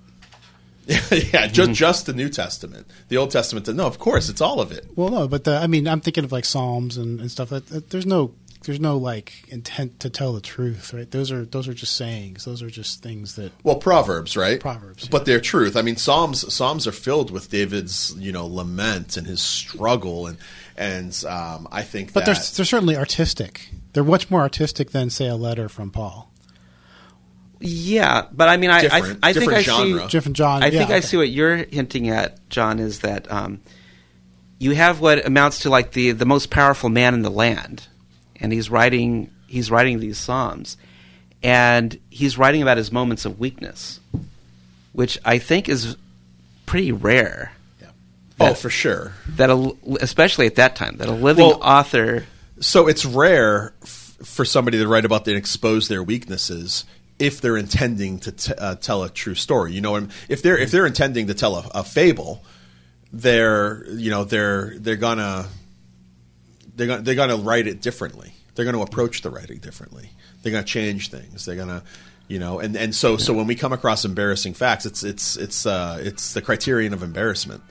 yeah 1.34 1.48
just 1.48 1.74
just 1.74 2.06
the 2.06 2.14
new 2.14 2.30
testament 2.30 2.88
the 3.10 3.18
old 3.18 3.30
testament 3.30 3.68
no 3.76 3.86
of 3.86 4.00
course 4.00 4.30
it's 4.30 4.40
all 4.40 4.62
of 4.62 4.72
it 4.72 4.88
Well, 4.96 5.10
no, 5.10 5.28
but 5.28 5.44
the, 5.44 5.58
I 5.58 5.68
mean, 5.68 5.88
I'm 5.88 6.02
thinking 6.02 6.24
of 6.24 6.32
like 6.32 6.46
Psalms 6.46 6.98
and, 6.98 7.20
and 7.20 7.30
stuff. 7.30 7.50
That, 7.50 7.68
that 7.68 7.90
there's 7.90 8.06
no 8.06 8.34
there's 8.64 8.80
no 8.80 8.98
like 8.98 9.46
intent 9.50 10.00
to 10.02 10.10
tell 10.10 10.34
the 10.34 10.42
truth, 10.42 10.94
right? 10.94 11.10
Those 11.10 11.32
are 11.32 11.46
those 11.46 11.68
are 11.68 11.74
just 11.74 11.96
sayings. 11.96 12.46
Those 12.46 12.62
are 12.62 12.70
just 12.70 13.04
things 13.04 13.36
that 13.36 13.52
Well, 13.64 13.76
proverbs, 13.76 14.36
right? 14.36 14.60
Proverbs, 14.60 15.08
but 15.08 15.26
they're 15.26 15.40
truth. 15.40 15.76
I 15.76 15.82
mean, 15.82 15.96
psalms 15.98 16.54
psalms 16.54 16.88
are 16.88 16.92
filled 16.92 17.32
with 17.32 17.50
David's 17.50 18.16
you 18.18 18.32
know 18.32 18.46
lament 18.46 19.18
and 19.18 19.28
his 19.28 19.42
struggle, 19.42 20.28
and 20.28 20.38
and 20.76 21.24
um, 21.28 21.68
I 21.72 21.84
think 21.84 22.14
But 22.14 22.26
that 22.26 22.36
they're 22.36 22.44
they're 22.56 22.66
certainly 22.66 22.96
artistic. 22.96 23.70
They're 23.94 24.04
much 24.04 24.30
more 24.30 24.42
artistic 24.42 24.92
than 24.92 25.10
say 25.10 25.28
a 25.28 25.36
letter 25.36 25.70
from 25.70 25.92
Paul. 25.92 26.32
Yeah, 27.60 28.26
but 28.32 28.50
I 28.50 28.58
mean, 28.58 28.70
I 28.70 28.78
I, 28.78 28.82
Different- 28.82 29.20
I 29.24 29.34
think 29.34 29.46
different 29.52 29.58
I 29.58 29.62
genre. 29.64 30.02
see. 30.04 30.08
Different 30.10 30.38
John. 30.38 30.64
I 30.64 30.70
think 30.70 30.90
yeah, 30.90 30.96
I 30.96 31.00
see 31.00 31.18
what 31.18 31.30
you're 31.30 31.56
hinting 31.58 32.10
at, 32.10 32.48
John. 32.50 32.80
Is 32.80 33.00
that 33.00 33.32
um, 33.32 33.62
you 34.60 34.72
have 34.76 35.00
what 35.02 35.26
amounts 35.26 35.60
to 35.60 35.70
like 35.70 35.92
the 35.92 36.12
the 36.12 36.26
most 36.26 36.50
powerful 36.50 36.90
man 36.90 37.14
in 37.14 37.22
the 37.24 37.32
land, 37.32 37.88
and 38.40 38.52
he's 38.54 38.70
writing 38.70 39.32
he's 39.48 39.72
writing 39.72 40.00
these 40.00 40.18
psalms, 40.20 40.78
and 41.42 41.98
he's 42.10 42.38
writing 42.38 42.62
about 42.62 42.78
his 42.78 42.92
moments 42.92 43.26
of 43.26 43.40
weakness, 43.40 44.00
which 44.94 45.18
I 45.26 45.40
think 45.40 45.68
is 45.70 45.96
pretty 46.68 46.92
rare. 46.92 47.54
Yeah. 47.82 47.88
oh 48.40 48.54
for 48.54 48.70
sure. 48.70 49.14
That 49.30 49.50
a, 49.50 49.74
especially 50.00 50.46
at 50.46 50.56
that 50.56 50.76
time, 50.76 50.98
that 50.98 51.08
a 51.08 51.12
living 51.14 51.48
Well- 51.48 51.60
author. 51.64 52.26
So 52.60 52.88
it's 52.88 53.06
rare 53.06 53.74
f- 53.84 54.16
for 54.24 54.44
somebody 54.44 54.80
to 54.80 54.88
write 54.88 55.06
about 55.06 55.28
and 55.28 55.38
expose 55.38 55.88
their 55.90 56.02
weaknesses 56.02 56.86
if 57.20 57.42
they're 57.42 57.58
intending 57.58 58.20
to 58.20 58.32
t- 58.32 58.54
uh, 58.58 58.76
tell 58.76 59.04
a 59.04 59.10
true 59.10 59.36
story. 59.36 59.74
You 59.74 59.82
know, 59.82 59.92
what 59.92 60.04
I'm- 60.04 60.12
if 60.30 60.42
they're 60.44 60.58
if 60.58 60.72
they're 60.72 60.86
intending 60.86 61.28
to 61.28 61.34
tell 61.34 61.56
a, 61.56 61.70
a 61.76 61.84
fable, 61.84 62.44
they're 63.14 63.86
you 63.92 64.10
know 64.12 64.24
they're 64.24 64.74
they're 64.78 64.96
gonna 64.98 65.48
they're 66.76 66.88
gonna 66.88 67.02
they're 67.02 67.16
gonna 67.16 67.38
write 67.38 67.68
it 67.68 67.82
differently. 67.82 68.34
They're 68.56 68.66
gonna 68.66 68.82
approach 68.82 69.22
the 69.22 69.30
writing 69.30 69.60
differently. 69.60 70.10
They're 70.42 70.52
gonna 70.52 70.64
change 70.66 71.10
things. 71.10 71.46
They're 71.46 71.56
gonna 71.56 71.84
You 72.28 72.40
know, 72.40 72.60
and, 72.60 72.76
and 72.76 72.94
so 72.94 73.18
so 73.18 73.34
when 73.34 73.48
we 73.48 73.56
come 73.56 73.72
across 73.74 74.04
embarrassing 74.06 74.54
facts, 74.54 74.86
it's 74.86 75.04
it's 75.04 75.38
it's 75.38 75.66
uh, 75.66 76.00
it's 76.02 76.34
the 76.34 76.42
criterion 76.42 76.94
of 76.94 77.02
embarrassment 77.04 77.62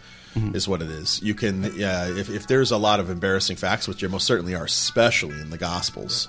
is 0.52 0.68
what 0.68 0.82
it 0.82 0.90
is. 0.90 1.18
You 1.22 1.35
can 1.35 1.72
yeah, 1.76 2.09
if 2.09 2.28
if 2.28 2.46
there's 2.46 2.70
a 2.70 2.76
lot 2.76 3.00
of 3.00 3.09
embarrassing 3.09 3.56
facts, 3.56 3.88
which 3.88 4.00
there 4.00 4.11
most 4.11 4.26
certainly 4.26 4.54
are, 4.54 4.64
especially 4.66 5.40
in 5.40 5.48
the 5.50 5.56
Gospels. 5.59 6.28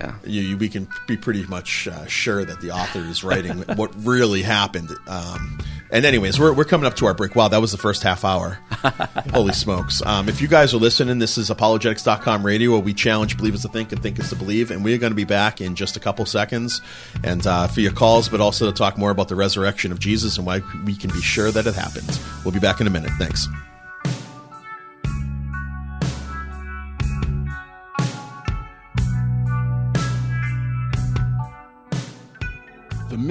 Yeah. 0.00 0.14
You, 0.24 0.42
you, 0.42 0.56
we 0.56 0.68
can 0.68 0.88
be 1.06 1.16
pretty 1.16 1.44
much 1.46 1.88
uh, 1.88 2.06
sure 2.06 2.44
that 2.44 2.60
the 2.60 2.70
author 2.70 3.00
is 3.00 3.22
writing 3.22 3.58
what 3.76 3.92
really 4.04 4.42
happened. 4.42 4.90
Um, 5.06 5.58
and 5.90 6.06
anyways, 6.06 6.40
we're, 6.40 6.52
we're 6.52 6.64
coming 6.64 6.86
up 6.86 6.96
to 6.96 7.06
our 7.06 7.14
break. 7.14 7.36
Wow, 7.36 7.48
that 7.48 7.60
was 7.60 7.70
the 7.70 7.78
first 7.78 8.02
half 8.02 8.24
hour. 8.24 8.58
Holy 9.32 9.52
smokes. 9.52 10.02
Um, 10.04 10.28
if 10.28 10.40
you 10.40 10.48
guys 10.48 10.72
are 10.72 10.78
listening, 10.78 11.18
this 11.18 11.36
is 11.36 11.50
apologetics.com 11.50 12.44
radio 12.44 12.70
where 12.70 12.80
we 12.80 12.94
challenge 12.94 13.36
believers 13.36 13.62
to 13.62 13.68
think 13.68 13.92
and 13.92 14.02
think 14.02 14.18
is 14.18 14.30
to 14.30 14.36
believe. 14.36 14.70
And 14.70 14.82
we're 14.82 14.98
going 14.98 15.12
to 15.12 15.16
be 15.16 15.24
back 15.24 15.60
in 15.60 15.74
just 15.74 15.96
a 15.96 16.00
couple 16.00 16.24
seconds 16.24 16.80
and 17.22 17.46
uh, 17.46 17.68
for 17.68 17.80
your 17.80 17.92
calls, 17.92 18.28
but 18.28 18.40
also 18.40 18.66
to 18.66 18.72
talk 18.72 18.96
more 18.96 19.10
about 19.10 19.28
the 19.28 19.36
resurrection 19.36 19.92
of 19.92 19.98
Jesus 19.98 20.38
and 20.38 20.46
why 20.46 20.62
we 20.84 20.94
can 20.96 21.10
be 21.10 21.20
sure 21.20 21.50
that 21.50 21.66
it 21.66 21.74
happened. 21.74 22.18
We'll 22.44 22.54
be 22.54 22.60
back 22.60 22.80
in 22.80 22.86
a 22.86 22.90
minute. 22.90 23.10
Thanks. 23.18 23.46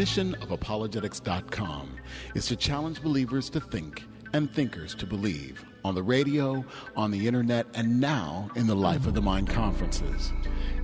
Mission 0.01 0.33
of 0.41 0.49
apologetics.com 0.49 1.95
is 2.33 2.47
to 2.47 2.55
challenge 2.55 3.03
believers 3.03 3.51
to 3.51 3.59
think 3.59 4.03
and 4.33 4.51
thinkers 4.51 4.95
to 4.95 5.05
believe 5.05 5.63
on 5.85 5.93
the 5.93 6.01
radio, 6.01 6.65
on 6.95 7.11
the 7.11 7.27
internet, 7.27 7.67
and 7.75 8.01
now 8.01 8.49
in 8.55 8.65
the 8.65 8.75
Life 8.75 9.05
of 9.05 9.13
the 9.13 9.21
Mind 9.21 9.47
conferences. 9.47 10.33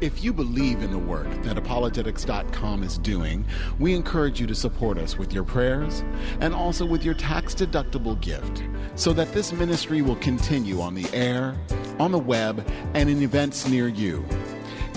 If 0.01 0.23
you 0.23 0.31
believe 0.31 0.83
in 0.83 0.91
the 0.91 0.99
work 0.99 1.27
that 1.41 1.57
apologetics.com 1.57 2.83
is 2.83 2.99
doing, 2.99 3.43
we 3.79 3.95
encourage 3.95 4.39
you 4.39 4.45
to 4.45 4.53
support 4.53 4.99
us 4.99 5.17
with 5.17 5.33
your 5.33 5.43
prayers 5.43 6.03
and 6.39 6.53
also 6.53 6.85
with 6.85 7.03
your 7.03 7.15
tax 7.15 7.55
deductible 7.55 8.21
gift 8.21 8.61
so 8.93 9.13
that 9.13 9.33
this 9.33 9.51
ministry 9.51 10.03
will 10.03 10.17
continue 10.17 10.79
on 10.79 10.93
the 10.93 11.11
air, 11.11 11.57
on 11.97 12.11
the 12.11 12.19
web, 12.19 12.63
and 12.93 13.09
in 13.09 13.23
events 13.23 13.67
near 13.67 13.87
you. 13.87 14.23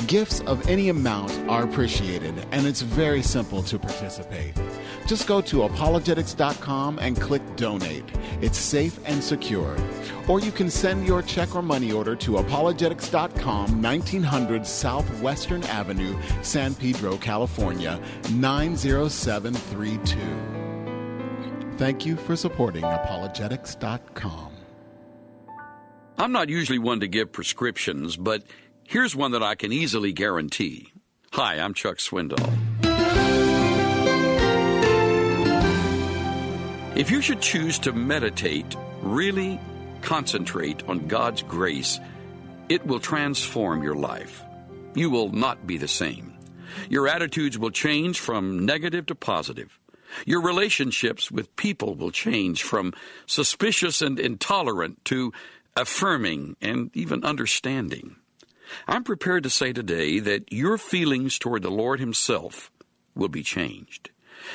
Gifts 0.06 0.40
of 0.40 0.68
any 0.68 0.88
amount 0.88 1.30
are 1.48 1.62
appreciated, 1.62 2.34
and 2.52 2.66
it's 2.66 2.80
very 2.80 3.22
simple 3.22 3.62
to 3.64 3.78
participate. 3.78 4.54
Just 5.06 5.26
go 5.26 5.40
to 5.42 5.64
apologetics.com 5.64 6.98
and 6.98 7.20
click 7.20 7.42
donate. 7.56 8.04
It's 8.40 8.58
safe 8.58 8.98
and 9.04 9.22
secure. 9.22 9.76
Or 10.28 10.40
you 10.40 10.52
can 10.52 10.70
send 10.70 11.06
your 11.06 11.20
check 11.22 11.54
or 11.54 11.60
money 11.62 11.92
order 11.92 12.16
to 12.16 12.38
apologetics.com, 12.38 13.82
1900 13.82 14.66
Southwestern 14.66 15.62
Avenue, 15.64 16.16
San 16.42 16.74
Pedro, 16.74 17.18
California, 17.18 18.00
90732. 18.32 20.18
Thank 21.76 22.06
you 22.06 22.16
for 22.16 22.36
supporting 22.36 22.84
apologetics.com. 22.84 24.52
I'm 26.18 26.32
not 26.32 26.48
usually 26.50 26.78
one 26.78 27.00
to 27.00 27.08
give 27.08 27.32
prescriptions, 27.32 28.16
but 28.16 28.42
here's 28.90 29.14
one 29.14 29.30
that 29.30 29.42
I 29.42 29.54
can 29.54 29.72
easily 29.72 30.12
guarantee. 30.12 30.92
Hi, 31.32 31.60
I'm 31.60 31.74
Chuck 31.74 31.98
Swindoll. 31.98 32.44
If 36.96 37.08
you 37.12 37.22
should 37.22 37.40
choose 37.40 37.78
to 37.78 37.92
meditate, 37.92 38.76
really 39.00 39.60
concentrate 40.02 40.82
on 40.88 41.06
God's 41.06 41.42
grace, 41.42 42.00
it 42.68 42.84
will 42.84 42.98
transform 42.98 43.84
your 43.84 43.94
life. 43.94 44.42
You 44.94 45.08
will 45.08 45.30
not 45.30 45.68
be 45.68 45.78
the 45.78 45.88
same. 45.88 46.36
Your 46.88 47.06
attitudes 47.06 47.56
will 47.56 47.70
change 47.70 48.18
from 48.18 48.66
negative 48.66 49.06
to 49.06 49.14
positive. 49.14 49.78
Your 50.26 50.42
relationships 50.42 51.30
with 51.30 51.54
people 51.54 51.94
will 51.94 52.10
change 52.10 52.64
from 52.64 52.92
suspicious 53.26 54.02
and 54.02 54.18
intolerant 54.18 55.04
to 55.04 55.32
affirming 55.76 56.56
and 56.60 56.90
even 56.96 57.24
understanding. 57.24 58.16
I'm 58.86 59.04
prepared 59.04 59.42
to 59.44 59.50
say 59.50 59.72
today 59.72 60.18
that 60.20 60.52
your 60.52 60.78
feelings 60.78 61.38
toward 61.38 61.62
the 61.62 61.70
Lord 61.70 62.00
Himself 62.00 62.70
will 63.14 63.28
be 63.28 63.42
changed. 63.42 64.10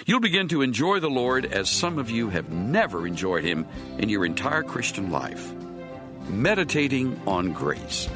You'll 0.06 0.20
begin 0.20 0.48
to 0.50 0.62
enjoy 0.62 1.00
the 1.00 1.10
Lord 1.10 1.46
as 1.46 1.70
some 1.70 1.98
of 1.98 2.10
you 2.10 2.30
have 2.30 2.50
never 2.50 3.06
enjoyed 3.06 3.44
Him 3.44 3.66
in 3.98 4.10
your 4.10 4.26
entire 4.26 4.64
Christian 4.64 5.12
life. 5.12 5.54
Meditating 6.30 7.20
on 7.28 7.54
grace. 7.54 8.10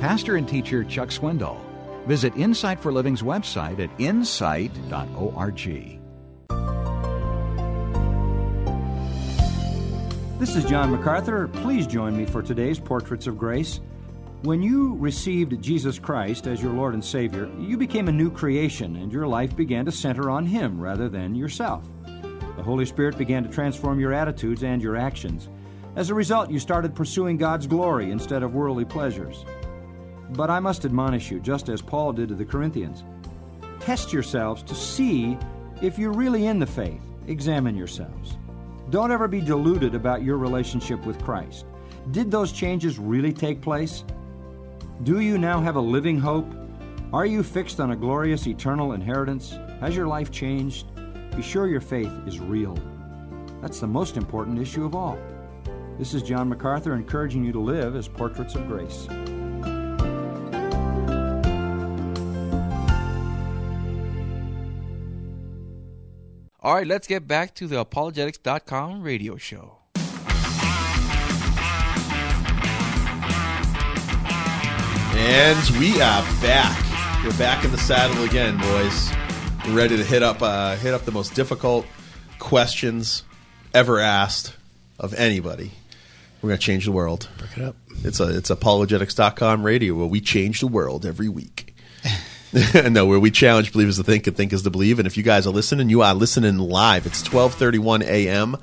Pastor 0.00 0.36
and 0.36 0.48
teacher 0.48 0.84
Chuck 0.84 1.10
Swindoll. 1.10 1.58
Visit 2.06 2.34
Insight 2.36 2.80
for 2.80 2.92
Living's 2.92 3.22
website 3.22 3.80
at 3.80 3.90
insight.org. 4.00 5.99
This 10.40 10.56
is 10.56 10.64
John 10.64 10.90
MacArthur. 10.90 11.48
Please 11.48 11.86
join 11.86 12.16
me 12.16 12.24
for 12.24 12.40
today's 12.40 12.80
Portraits 12.80 13.26
of 13.26 13.36
Grace. 13.36 13.78
When 14.40 14.62
you 14.62 14.94
received 14.94 15.60
Jesus 15.60 15.98
Christ 15.98 16.46
as 16.46 16.62
your 16.62 16.72
Lord 16.72 16.94
and 16.94 17.04
Savior, 17.04 17.50
you 17.58 17.76
became 17.76 18.08
a 18.08 18.12
new 18.12 18.30
creation 18.30 18.96
and 18.96 19.12
your 19.12 19.26
life 19.26 19.54
began 19.54 19.84
to 19.84 19.92
center 19.92 20.30
on 20.30 20.46
Him 20.46 20.80
rather 20.80 21.10
than 21.10 21.34
yourself. 21.34 21.84
The 22.56 22.62
Holy 22.62 22.86
Spirit 22.86 23.18
began 23.18 23.42
to 23.42 23.50
transform 23.50 24.00
your 24.00 24.14
attitudes 24.14 24.64
and 24.64 24.80
your 24.80 24.96
actions. 24.96 25.50
As 25.94 26.08
a 26.08 26.14
result, 26.14 26.50
you 26.50 26.58
started 26.58 26.94
pursuing 26.94 27.36
God's 27.36 27.66
glory 27.66 28.10
instead 28.10 28.42
of 28.42 28.54
worldly 28.54 28.86
pleasures. 28.86 29.44
But 30.30 30.48
I 30.48 30.58
must 30.58 30.86
admonish 30.86 31.30
you, 31.30 31.40
just 31.40 31.68
as 31.68 31.82
Paul 31.82 32.14
did 32.14 32.30
to 32.30 32.34
the 32.34 32.46
Corinthians. 32.46 33.04
Test 33.80 34.10
yourselves 34.10 34.62
to 34.62 34.74
see 34.74 35.36
if 35.82 35.98
you're 35.98 36.14
really 36.14 36.46
in 36.46 36.58
the 36.58 36.66
faith. 36.66 37.02
Examine 37.26 37.76
yourselves. 37.76 38.38
Don't 38.90 39.12
ever 39.12 39.28
be 39.28 39.40
deluded 39.40 39.94
about 39.94 40.24
your 40.24 40.36
relationship 40.36 41.06
with 41.06 41.22
Christ. 41.22 41.64
Did 42.10 42.28
those 42.28 42.50
changes 42.50 42.98
really 42.98 43.32
take 43.32 43.60
place? 43.60 44.04
Do 45.04 45.20
you 45.20 45.38
now 45.38 45.60
have 45.60 45.76
a 45.76 45.80
living 45.80 46.18
hope? 46.18 46.52
Are 47.12 47.24
you 47.24 47.44
fixed 47.44 47.78
on 47.78 47.92
a 47.92 47.96
glorious 47.96 48.48
eternal 48.48 48.94
inheritance? 48.94 49.56
Has 49.78 49.94
your 49.94 50.08
life 50.08 50.32
changed? 50.32 50.86
Be 51.36 51.42
sure 51.42 51.68
your 51.68 51.80
faith 51.80 52.12
is 52.26 52.40
real. 52.40 52.76
That's 53.62 53.78
the 53.78 53.86
most 53.86 54.16
important 54.16 54.58
issue 54.58 54.84
of 54.84 54.96
all. 54.96 55.18
This 55.96 56.12
is 56.12 56.24
John 56.24 56.48
MacArthur 56.48 56.94
encouraging 56.94 57.44
you 57.44 57.52
to 57.52 57.60
live 57.60 57.94
as 57.94 58.08
portraits 58.08 58.56
of 58.56 58.66
grace. 58.66 59.06
All 66.62 66.74
right, 66.74 66.86
let's 66.86 67.06
get 67.06 67.26
back 67.26 67.54
to 67.54 67.66
the 67.66 67.80
apologetics.com 67.80 69.02
radio 69.02 69.38
show. 69.38 69.78
And 75.16 75.78
we 75.78 75.94
are 76.02 76.22
back. 76.42 77.24
We're 77.24 77.38
back 77.38 77.64
in 77.64 77.72
the 77.72 77.78
saddle 77.78 78.24
again, 78.24 78.58
boys. 78.58 79.10
We're 79.66 79.74
ready 79.74 79.96
to 79.96 80.04
hit 80.04 80.22
up 80.22 80.42
uh, 80.42 80.76
hit 80.76 80.92
up 80.92 81.06
the 81.06 81.12
most 81.12 81.34
difficult 81.34 81.86
questions 82.38 83.22
ever 83.72 83.98
asked 83.98 84.54
of 84.98 85.14
anybody. 85.14 85.72
We're 86.42 86.50
gonna 86.50 86.58
change 86.58 86.84
the 86.84 86.92
world. 86.92 87.26
Break 87.38 87.56
it 87.56 87.64
up. 87.64 87.76
It's 88.04 88.20
a 88.20 88.36
it's 88.36 88.50
apologetics.com 88.50 89.62
radio 89.62 89.94
where 89.94 90.06
we 90.06 90.20
change 90.20 90.60
the 90.60 90.66
world 90.66 91.06
every 91.06 91.30
week. 91.30 91.69
no, 92.90 93.06
where 93.06 93.20
we 93.20 93.30
challenge 93.30 93.72
believers 93.72 93.96
to 93.96 94.02
think 94.02 94.26
and 94.26 94.36
think 94.36 94.52
is 94.52 94.62
to 94.62 94.70
believe. 94.70 94.98
And 94.98 95.06
if 95.06 95.16
you 95.16 95.22
guys 95.22 95.46
are 95.46 95.52
listening, 95.52 95.88
you 95.88 96.02
are 96.02 96.14
listening 96.14 96.58
live. 96.58 97.06
It's 97.06 97.22
twelve 97.22 97.54
thirty 97.54 97.78
one 97.78 98.02
a.m. 98.02 98.56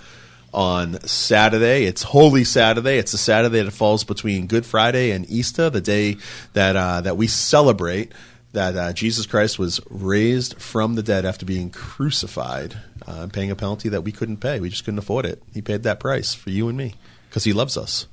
on 0.53 0.99
Saturday. 1.01 1.85
It's 1.85 2.03
Holy 2.03 2.43
Saturday. 2.43 2.97
It's 2.97 3.13
a 3.13 3.17
Saturday 3.17 3.61
that 3.61 3.71
falls 3.71 4.03
between 4.03 4.47
Good 4.47 4.65
Friday 4.65 5.11
and 5.11 5.29
Easter, 5.29 5.69
the 5.69 5.79
day 5.79 6.17
that 6.51 6.75
uh, 6.75 7.01
that 7.01 7.15
we 7.15 7.27
celebrate 7.27 8.11
that 8.51 8.75
uh, 8.75 8.91
Jesus 8.91 9.25
Christ 9.25 9.57
was 9.57 9.79
raised 9.89 10.59
from 10.61 10.95
the 10.95 11.03
dead 11.03 11.25
after 11.25 11.45
being 11.45 11.69
crucified, 11.69 12.75
uh, 13.07 13.27
paying 13.31 13.51
a 13.51 13.55
penalty 13.55 13.87
that 13.89 14.01
we 14.01 14.11
couldn't 14.11 14.37
pay. 14.37 14.59
We 14.59 14.69
just 14.69 14.83
couldn't 14.83 14.99
afford 14.99 15.25
it. 15.25 15.41
He 15.53 15.61
paid 15.61 15.83
that 15.83 15.99
price 15.99 16.33
for 16.33 16.49
you 16.49 16.67
and 16.67 16.77
me 16.77 16.95
because 17.29 17.45
He 17.45 17.53
loves 17.53 17.77
us, 17.77 18.07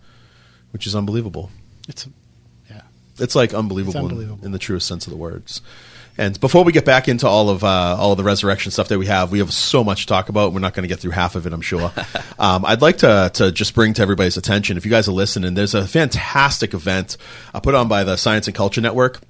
which 0.71 0.87
is 0.87 0.95
unbelievable. 0.95 1.51
It's. 1.89 2.07
It's 3.19 3.35
like 3.35 3.55
unbelievable, 3.55 3.93
It's 3.93 4.05
in- 4.05 4.11
unbelievable. 4.11 4.45
In, 4.45 4.53
the 4.53 4.59
truest 4.59 4.87
sense 4.89 5.07
of 5.07 5.13
the 5.13 5.17
words. 5.17 5.63
And 6.17 6.39
before 6.39 6.63
we 6.63 6.71
get 6.71 6.85
back 6.85 7.09
into 7.09 7.27
all 7.27 7.51
of 7.51 7.65
uh, 7.65 7.97
all 7.99 8.13
of 8.13 8.19
the 8.19 8.23
resurrection 8.23 8.71
stuff 8.71 8.89
that 8.89 8.99
we 8.99 9.07
have, 9.07 9.33
we 9.33 9.41
have 9.41 9.53
so 9.53 9.83
much 9.83 10.03
to 10.03 10.07
talk 10.07 10.29
about. 10.29 10.53
We're 10.53 10.61
not 10.61 10.73
going 10.73 10.85
to 10.85 10.89
get 10.89 11.01
through 11.01 11.11
half 11.11 11.35
of 11.35 11.45
it, 11.47 11.53
I'm 11.53 11.61
sure. 11.61 11.93
um, 12.39 12.65
I'd 12.65 12.83
like 12.83 12.99
to 12.99 13.33
to 13.35 13.51
just 13.51 13.75
bring 13.75 13.95
to 13.95 14.03
everybody's 14.03 14.37
attention, 14.37 14.77
if 14.77 14.85
you 14.85 14.91
guys 14.93 15.09
are 15.09 15.13
listening, 15.13 15.55
there's 15.55 15.75
a 15.75 15.87
fantastic 15.87 16.73
event 16.73 17.17
uh, 17.53 17.59
put 17.61 17.75
on 17.75 17.89
by 17.89 18.05
the 18.05 18.17
Science 18.17 18.47
and 18.47 18.55
Culture 18.55 18.81
Network 18.81 19.21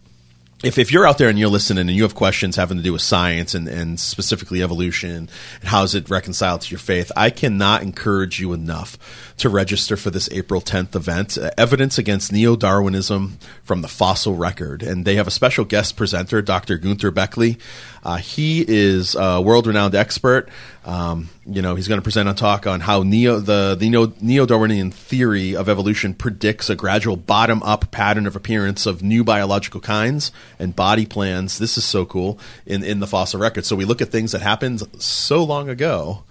if, 0.65 0.79
if 0.79 0.91
you're 0.91 1.07
out 1.07 1.19
there 1.19 1.29
and 1.29 1.39
you're 1.39 1.49
listening 1.49 1.89
and 1.89 1.97
you 1.97 2.03
have 2.03 2.15
questions 2.15 2.57
having 2.57 2.77
to 2.77 2.83
do 2.83 2.93
with 2.93 3.03
science 3.03 3.55
and, 3.55 3.69
and 3.69 4.01
specifically 4.01 4.63
evolution 4.63 5.11
and 5.11 5.31
how 5.65 5.83
is 5.83 5.95
it 5.95 6.09
reconciled 6.09 6.63
to 6.63 6.71
your 6.71 6.79
faith, 6.79 7.13
I 7.17 7.31
cannot 7.31 7.83
encourage 7.83 8.41
you 8.41 8.53
enough 8.53 8.99
to 9.39 9.49
register 9.49 9.97
for 9.97 10.11
this 10.11 10.29
April 10.31 10.61
10th 10.61 10.95
event, 10.95 11.37
uh, 11.37 11.51
Evidence 11.59 11.99
Against 11.99 12.33
Neo 12.33 12.57
Darwinism 12.57 13.39
from 13.63 13.83
the 13.83 13.89
Fossil 13.89 14.37
Record. 14.37 14.83
And 14.83 15.05
they 15.05 15.17
have 15.17 15.27
a 15.27 15.33
special 15.33 15.65
guest 15.65 15.97
presenter, 15.97 16.41
Dr. 16.43 16.79
Günter 16.79 17.11
Bechly. 17.11 17.59
Uh, 18.05 18.17
he 18.17 18.65
is 18.67 19.15
a 19.19 19.41
world 19.41 19.67
renowned 19.67 19.95
expert. 19.95 20.49
Um, 20.85 21.31
you 21.47 21.63
know, 21.63 21.77
he's 21.77 21.89
going 21.89 21.99
to 21.99 22.03
present 22.03 22.29
a 22.29 22.35
talk 22.35 22.67
on 22.67 22.81
how 22.81 23.03
neo 23.03 23.41
the, 23.41 23.75
the 23.75 23.89
neo 24.21 24.45
Darwinian 24.45 24.91
theory 24.91 25.57
of 25.57 25.69
evolution 25.69 26.13
predicts 26.13 26.69
a 26.69 26.77
gradual 26.77 27.17
bottom 27.17 27.63
up 27.63 27.91
pattern 27.91 28.27
of 28.27 28.37
appearance 28.37 28.85
of 28.85 29.03
new 29.03 29.25
biological 29.25 29.81
kinds 29.81 30.31
and 30.59 30.77
body 30.77 31.07
plans. 31.07 31.59
This 31.59 31.79
is 31.79 31.85
so 31.85 32.05
cool 32.05 32.39
in, 32.67 32.85
in 32.85 33.01
the 33.01 33.07
fossil 33.07 33.41
record. 33.41 33.65
So 33.65 33.77
we 33.77 33.87
look 33.87 34.03
at 34.03 34.11
things 34.11 34.33
that 34.33 34.43
happened 34.43 34.83
so 35.03 35.43
long 35.43 35.71
ago 35.71 36.25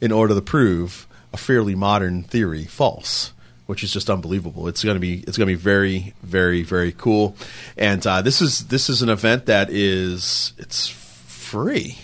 in 0.00 0.10
order 0.10 0.34
to 0.34 0.40
prove 0.40 1.06
a 1.34 1.36
fairly 1.36 1.74
modern 1.74 2.22
theory 2.22 2.64
false 2.64 3.32
which 3.66 3.84
is 3.84 3.92
just 3.92 4.08
unbelievable. 4.08 4.66
It's 4.66 4.82
going 4.82 4.96
to 4.96 5.00
be 5.00 5.18
it's 5.26 5.36
going 5.36 5.46
to 5.46 5.54
be 5.54 5.62
very 5.62 6.14
very 6.22 6.62
very 6.62 6.90
cool, 6.90 7.36
and 7.76 8.04
uh, 8.06 8.22
this 8.22 8.40
is 8.40 8.68
this 8.68 8.88
is 8.88 9.02
an 9.02 9.10
event 9.10 9.44
that 9.44 9.68
is 9.68 10.54
it's 10.56 10.88
free. 10.88 11.98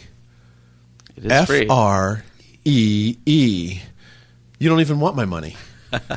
It 1.17 1.27
is 1.27 1.45
free. 1.47 1.63
F 1.63 1.71
R 1.71 2.25
E 2.65 3.17
E. 3.27 3.81
You 4.59 4.69
don't 4.69 4.81
even 4.81 5.01
want 5.01 5.17
my 5.17 5.25
money. 5.25 5.57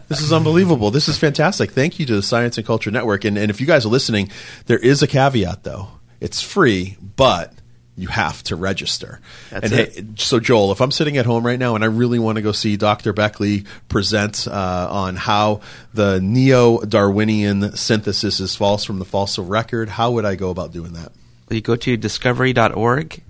this 0.08 0.22
is 0.22 0.34
unbelievable. 0.34 0.92
This 0.92 1.08
is 1.08 1.18
fantastic. 1.18 1.72
Thank 1.72 2.00
you 2.00 2.06
to 2.06 2.16
the 2.16 2.24
Science 2.24 2.58
and 2.58 2.66
Culture 2.66 2.92
Network. 2.92 3.26
And, 3.26 3.38
and 3.38 3.50
if 3.50 3.62
you 3.62 3.68
guys 3.68 3.86
are 3.86 3.90
listening, 3.90 4.30
there 4.66 4.80
is 4.80 5.04
a 5.04 5.08
caveat 5.08 5.64
though. 5.64 5.90
It's 6.20 6.42
free, 6.42 6.98
but 7.16 7.54
you 7.96 8.08
have 8.08 8.44
to 8.44 8.56
register. 8.56 9.20
That's 9.50 9.72
and 9.72 9.80
it. 9.80 9.94
Hey, 9.96 10.06
so 10.18 10.40
Joel, 10.40 10.72
if 10.72 10.82
I'm 10.82 10.92
sitting 10.92 11.18
at 11.18 11.26
home 11.26 11.46
right 11.46 11.58
now 11.58 11.76
and 11.76 11.84
I 11.84 11.88
really 11.88 12.20
want 12.20 12.36
to 12.38 12.42
go 12.42 12.52
see 12.52 12.78
Dr. 12.78 13.14
Bechly 13.14 13.66
present 13.88 14.48
uh, 14.48 14.88
on 14.90 15.16
how 15.16 15.62
the 15.94 16.22
neo-Darwinian 16.22 17.76
synthesis 17.76 18.40
is 18.40 18.56
false 18.56 18.84
from 18.84 19.00
the 19.00 19.06
fossil 19.06 19.46
record, 19.46 19.90
how 19.90 20.12
would 20.12 20.26
I 20.26 20.36
go 20.36 20.52
about 20.52 20.72
doing 20.72 20.94
that? 20.94 21.12
you 21.50 21.62
go 21.62 21.76
to 21.76 21.98
discovery.org 21.98 23.24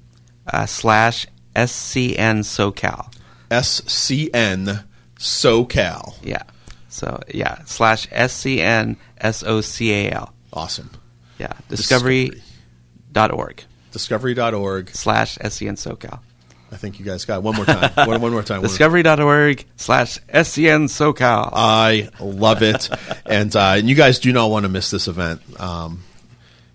uh, 0.47 0.65
slash 0.65 1.27
scn 1.57 2.39
socal. 2.39 3.11
SCN 3.49 4.83
SoCal. 5.17 6.15
Yeah. 6.23 6.43
So 6.89 7.19
yeah, 7.33 7.63
slash 7.65 8.07
scn 8.09 8.97
socal. 9.19 10.29
Awesome. 10.53 10.91
Yeah, 11.39 11.53
discovery.org 11.69 13.63
Discovery.org. 13.91 14.89
slash 14.91 15.37
scn 15.37 15.73
socal. 15.73 16.19
I 16.71 16.75
think 16.75 16.99
you 16.99 17.05
guys 17.05 17.23
got 17.25 17.37
it. 17.37 17.43
one 17.43 17.55
more 17.55 17.65
time. 17.65 17.91
one, 18.07 18.19
one 18.19 18.19
more 18.19 18.19
time. 18.19 18.21
One 18.21 18.31
more 18.31 18.43
time. 18.43 18.61
Discovery.org 18.63 19.65
slash 19.77 20.19
scn 20.33 20.85
socal. 20.89 21.49
I 21.53 22.09
love 22.19 22.61
it, 22.61 22.89
and 23.25 23.55
uh, 23.55 23.75
and 23.77 23.87
you 23.89 23.95
guys 23.95 24.19
do 24.19 24.33
not 24.33 24.49
want 24.49 24.63
to 24.63 24.69
miss 24.69 24.91
this 24.91 25.07
event. 25.07 25.41
Um, 25.59 26.03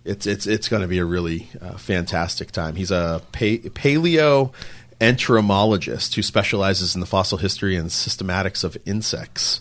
it's 0.05 0.27
it's 0.27 0.47
it's 0.47 0.69
going 0.69 0.83
to 0.83 0.89
be 0.89 0.99
a 0.99 1.05
really 1.05 1.49
uh, 1.61 1.77
fantastic 1.77 2.51
time. 2.51 2.75
He's 2.75 2.91
a 2.91 3.23
pa- 3.33 3.69
paleo 3.71 4.53
entomologist 5.01 6.15
who 6.15 6.23
specializes 6.23 6.95
in 6.95 7.01
the 7.01 7.07
fossil 7.07 7.39
history 7.39 7.77
and 7.77 7.89
systematics 7.91 8.63
of 8.65 8.77
insects, 8.87 9.61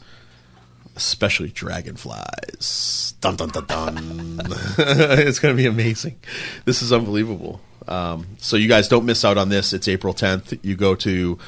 especially 0.95 1.49
dragonflies. 1.49 3.15
Dun 3.21 3.35
dun 3.35 3.49
dun 3.49 3.65
dun. 3.65 4.41
it's 4.77 5.39
going 5.39 5.55
to 5.55 5.57
be 5.61 5.67
amazing. 5.67 6.19
This 6.65 6.81
is 6.81 6.93
unbelievable. 6.93 7.61
Um, 7.87 8.27
so 8.37 8.55
you 8.57 8.67
guys 8.67 8.87
don't 8.87 9.05
miss 9.05 9.25
out 9.25 9.37
on 9.37 9.49
this. 9.49 9.73
It's 9.73 9.87
April 9.87 10.13
10th. 10.13 10.59
You 10.61 10.75
go 10.75 10.95
to 10.95 11.39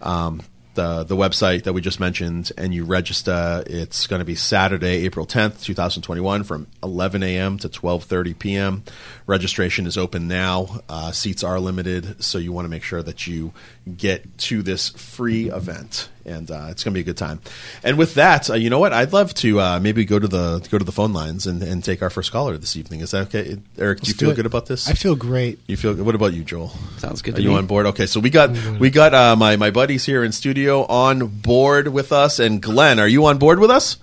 um, 0.00 0.42
the 0.74 1.04
the 1.04 1.16
website 1.16 1.64
that 1.64 1.72
we 1.72 1.80
just 1.80 2.00
mentioned 2.00 2.52
and 2.56 2.74
you 2.74 2.84
register. 2.84 3.62
It's 3.66 4.06
going 4.06 4.20
to 4.20 4.24
be 4.24 4.34
Saturday, 4.34 5.04
April 5.04 5.26
10th, 5.26 5.62
2021, 5.62 6.44
from 6.44 6.66
11 6.82 7.22
a.m. 7.22 7.58
to 7.58 7.68
12:30 7.68 8.38
p.m. 8.38 8.84
Registration 9.26 9.86
is 9.86 9.96
open 9.96 10.28
now. 10.28 10.80
Uh, 10.88 11.12
seats 11.12 11.44
are 11.44 11.60
limited, 11.60 12.22
so 12.22 12.38
you 12.38 12.52
want 12.52 12.64
to 12.64 12.70
make 12.70 12.82
sure 12.82 13.02
that 13.02 13.26
you 13.26 13.52
get 13.96 14.38
to 14.38 14.62
this 14.62 14.90
free 14.90 15.50
event, 15.50 16.08
and 16.24 16.50
uh, 16.50 16.66
it's 16.70 16.84
going 16.84 16.92
to 16.92 16.96
be 16.96 17.00
a 17.00 17.04
good 17.04 17.16
time. 17.16 17.40
And 17.82 17.98
with 17.98 18.14
that, 18.14 18.48
uh, 18.50 18.54
you 18.54 18.70
know 18.70 18.78
what? 18.78 18.92
I'd 18.92 19.12
love 19.12 19.34
to 19.34 19.60
uh, 19.60 19.80
maybe 19.80 20.04
go 20.04 20.18
to 20.18 20.28
the 20.28 20.66
go 20.70 20.78
to 20.78 20.84
the 20.84 20.92
phone 20.92 21.12
lines 21.12 21.46
and, 21.46 21.62
and 21.62 21.82
take 21.82 22.02
our 22.02 22.10
first 22.10 22.32
caller 22.32 22.56
this 22.56 22.76
evening. 22.76 23.00
Is 23.00 23.10
that 23.12 23.28
okay, 23.28 23.58
Eric? 23.78 24.00
do 24.00 24.06
you 24.06 24.10
Let's 24.10 24.12
do 24.14 24.24
feel 24.26 24.30
it. 24.30 24.36
good 24.36 24.46
about 24.46 24.66
this? 24.66 24.88
I 24.88 24.94
feel 24.94 25.16
great. 25.16 25.58
You 25.66 25.76
feel 25.76 25.94
what 25.94 26.14
about 26.14 26.32
you, 26.34 26.44
Joel? 26.44 26.68
Sounds 26.98 27.22
good 27.22 27.34
Are 27.34 27.36
to 27.38 27.42
you 27.42 27.50
me. 27.50 27.56
on 27.56 27.66
board? 27.66 27.86
Okay, 27.86 28.06
so 28.06 28.20
we 28.20 28.30
got 28.30 28.50
we 28.78 28.90
got 28.90 29.14
uh, 29.14 29.36
my 29.36 29.56
my 29.56 29.70
buddies 29.70 30.04
here 30.04 30.22
in 30.24 30.32
studio 30.32 30.84
on 30.86 31.26
board 31.26 31.88
with 31.88 32.12
us, 32.12 32.38
and 32.38 32.60
Glenn, 32.62 32.98
are 32.98 33.08
you 33.08 33.24
on 33.26 33.38
board 33.38 33.58
with 33.58 33.70
us? 33.70 33.96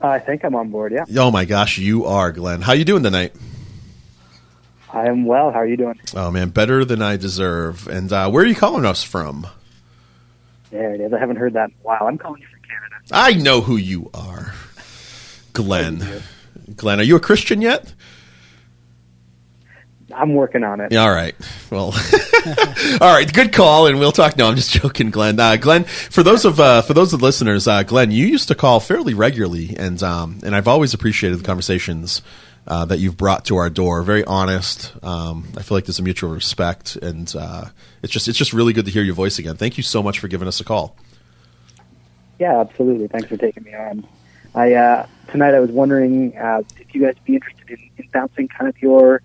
I 0.00 0.18
think 0.18 0.44
I'm 0.44 0.54
on 0.54 0.70
board. 0.70 0.92
Yeah, 0.92 1.04
Oh 1.22 1.30
my 1.30 1.44
gosh, 1.46 1.78
you 1.78 2.04
are, 2.04 2.30
Glenn. 2.30 2.60
How 2.60 2.74
you 2.74 2.84
doing 2.84 3.02
tonight? 3.02 3.32
I 4.92 5.06
am 5.08 5.24
well. 5.24 5.50
How 5.50 5.58
are 5.60 5.66
you 5.66 5.76
doing? 5.76 5.98
Oh 6.14 6.30
man, 6.30 6.50
better 6.50 6.84
than 6.84 7.02
I 7.02 7.16
deserve. 7.16 7.88
And 7.88 8.12
uh, 8.12 8.30
where 8.30 8.44
are 8.44 8.46
you 8.46 8.54
calling 8.54 8.84
us 8.86 9.02
from? 9.02 9.46
There 10.76 10.92
it 10.92 11.00
is. 11.00 11.12
I 11.14 11.18
haven't 11.18 11.36
heard 11.36 11.54
that 11.54 11.70
in 11.70 11.74
a 11.80 11.82
while. 11.82 12.06
I'm 12.06 12.18
calling 12.18 12.42
you 12.42 12.48
from 12.48 12.60
Canada. 12.60 12.96
I 13.10 13.32
know 13.32 13.62
who 13.62 13.76
you 13.76 14.10
are, 14.12 14.52
Glenn. 15.54 16.22
Glenn, 16.76 17.00
are 17.00 17.02
you 17.02 17.16
a 17.16 17.20
Christian 17.20 17.62
yet? 17.62 17.94
I'm 20.14 20.34
working 20.34 20.64
on 20.64 20.82
it. 20.82 20.94
All 20.94 21.10
right. 21.10 21.34
Well, 21.70 21.94
all 23.00 23.14
right. 23.14 23.32
Good 23.32 23.54
call, 23.54 23.86
and 23.86 23.98
we'll 23.98 24.12
talk. 24.12 24.36
No, 24.36 24.48
I'm 24.48 24.54
just 24.56 24.70
joking, 24.82 25.10
Glenn. 25.10 25.40
Uh, 25.40 25.56
Glenn, 25.56 25.84
for 25.84 26.22
those 26.22 26.44
of 26.44 26.60
uh, 26.60 26.82
for 26.82 26.92
those 26.92 27.14
of 27.14 27.20
the 27.20 27.24
listeners, 27.24 27.66
uh, 27.66 27.82
Glenn, 27.82 28.10
you 28.10 28.26
used 28.26 28.48
to 28.48 28.54
call 28.54 28.78
fairly 28.78 29.14
regularly, 29.14 29.74
and 29.78 30.02
um, 30.02 30.40
and 30.44 30.54
I've 30.54 30.68
always 30.68 30.92
appreciated 30.92 31.38
the 31.38 31.44
conversations 31.44 32.20
uh, 32.66 32.84
that 32.86 32.98
you've 32.98 33.16
brought 33.16 33.44
to 33.46 33.56
our 33.56 33.70
door. 33.70 34.02
Very 34.02 34.24
honest. 34.24 34.92
Um, 35.02 35.48
I 35.56 35.62
feel 35.62 35.76
like 35.76 35.84
there's 35.84 35.98
a 35.98 36.02
mutual 36.02 36.30
respect, 36.30 36.96
and 36.96 37.32
uh, 37.36 37.66
it's 38.02 38.12
just 38.12 38.28
it's 38.28 38.38
just 38.38 38.52
really 38.52 38.72
good 38.72 38.86
to 38.86 38.90
hear 38.90 39.02
your 39.02 39.14
voice 39.14 39.38
again. 39.38 39.56
Thank 39.56 39.76
you 39.76 39.82
so 39.82 40.02
much 40.02 40.18
for 40.18 40.28
giving 40.28 40.48
us 40.48 40.60
a 40.60 40.64
call. 40.64 40.96
Yeah, 42.38 42.60
absolutely. 42.60 43.08
Thanks 43.08 43.28
for 43.28 43.36
taking 43.36 43.62
me 43.62 43.74
on. 43.74 44.06
I 44.54 44.74
uh, 44.74 45.06
tonight 45.28 45.54
I 45.54 45.60
was 45.60 45.70
wondering 45.70 46.36
uh, 46.36 46.62
if 46.78 46.94
you 46.94 47.02
guys 47.02 47.14
would 47.14 47.24
be 47.24 47.34
interested 47.34 47.70
in, 47.70 47.90
in 47.98 48.08
bouncing 48.12 48.48
kind 48.48 48.68
of 48.68 48.80
your 48.82 49.22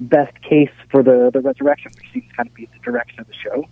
best 0.00 0.40
case 0.42 0.70
for 0.90 1.02
the 1.02 1.30
the 1.32 1.40
resurrection, 1.40 1.92
which 1.96 2.12
seems 2.12 2.30
kind 2.36 2.48
of 2.48 2.54
be 2.54 2.66
the 2.66 2.78
direction 2.80 3.20
of 3.20 3.26
the 3.26 3.34
show, 3.34 3.66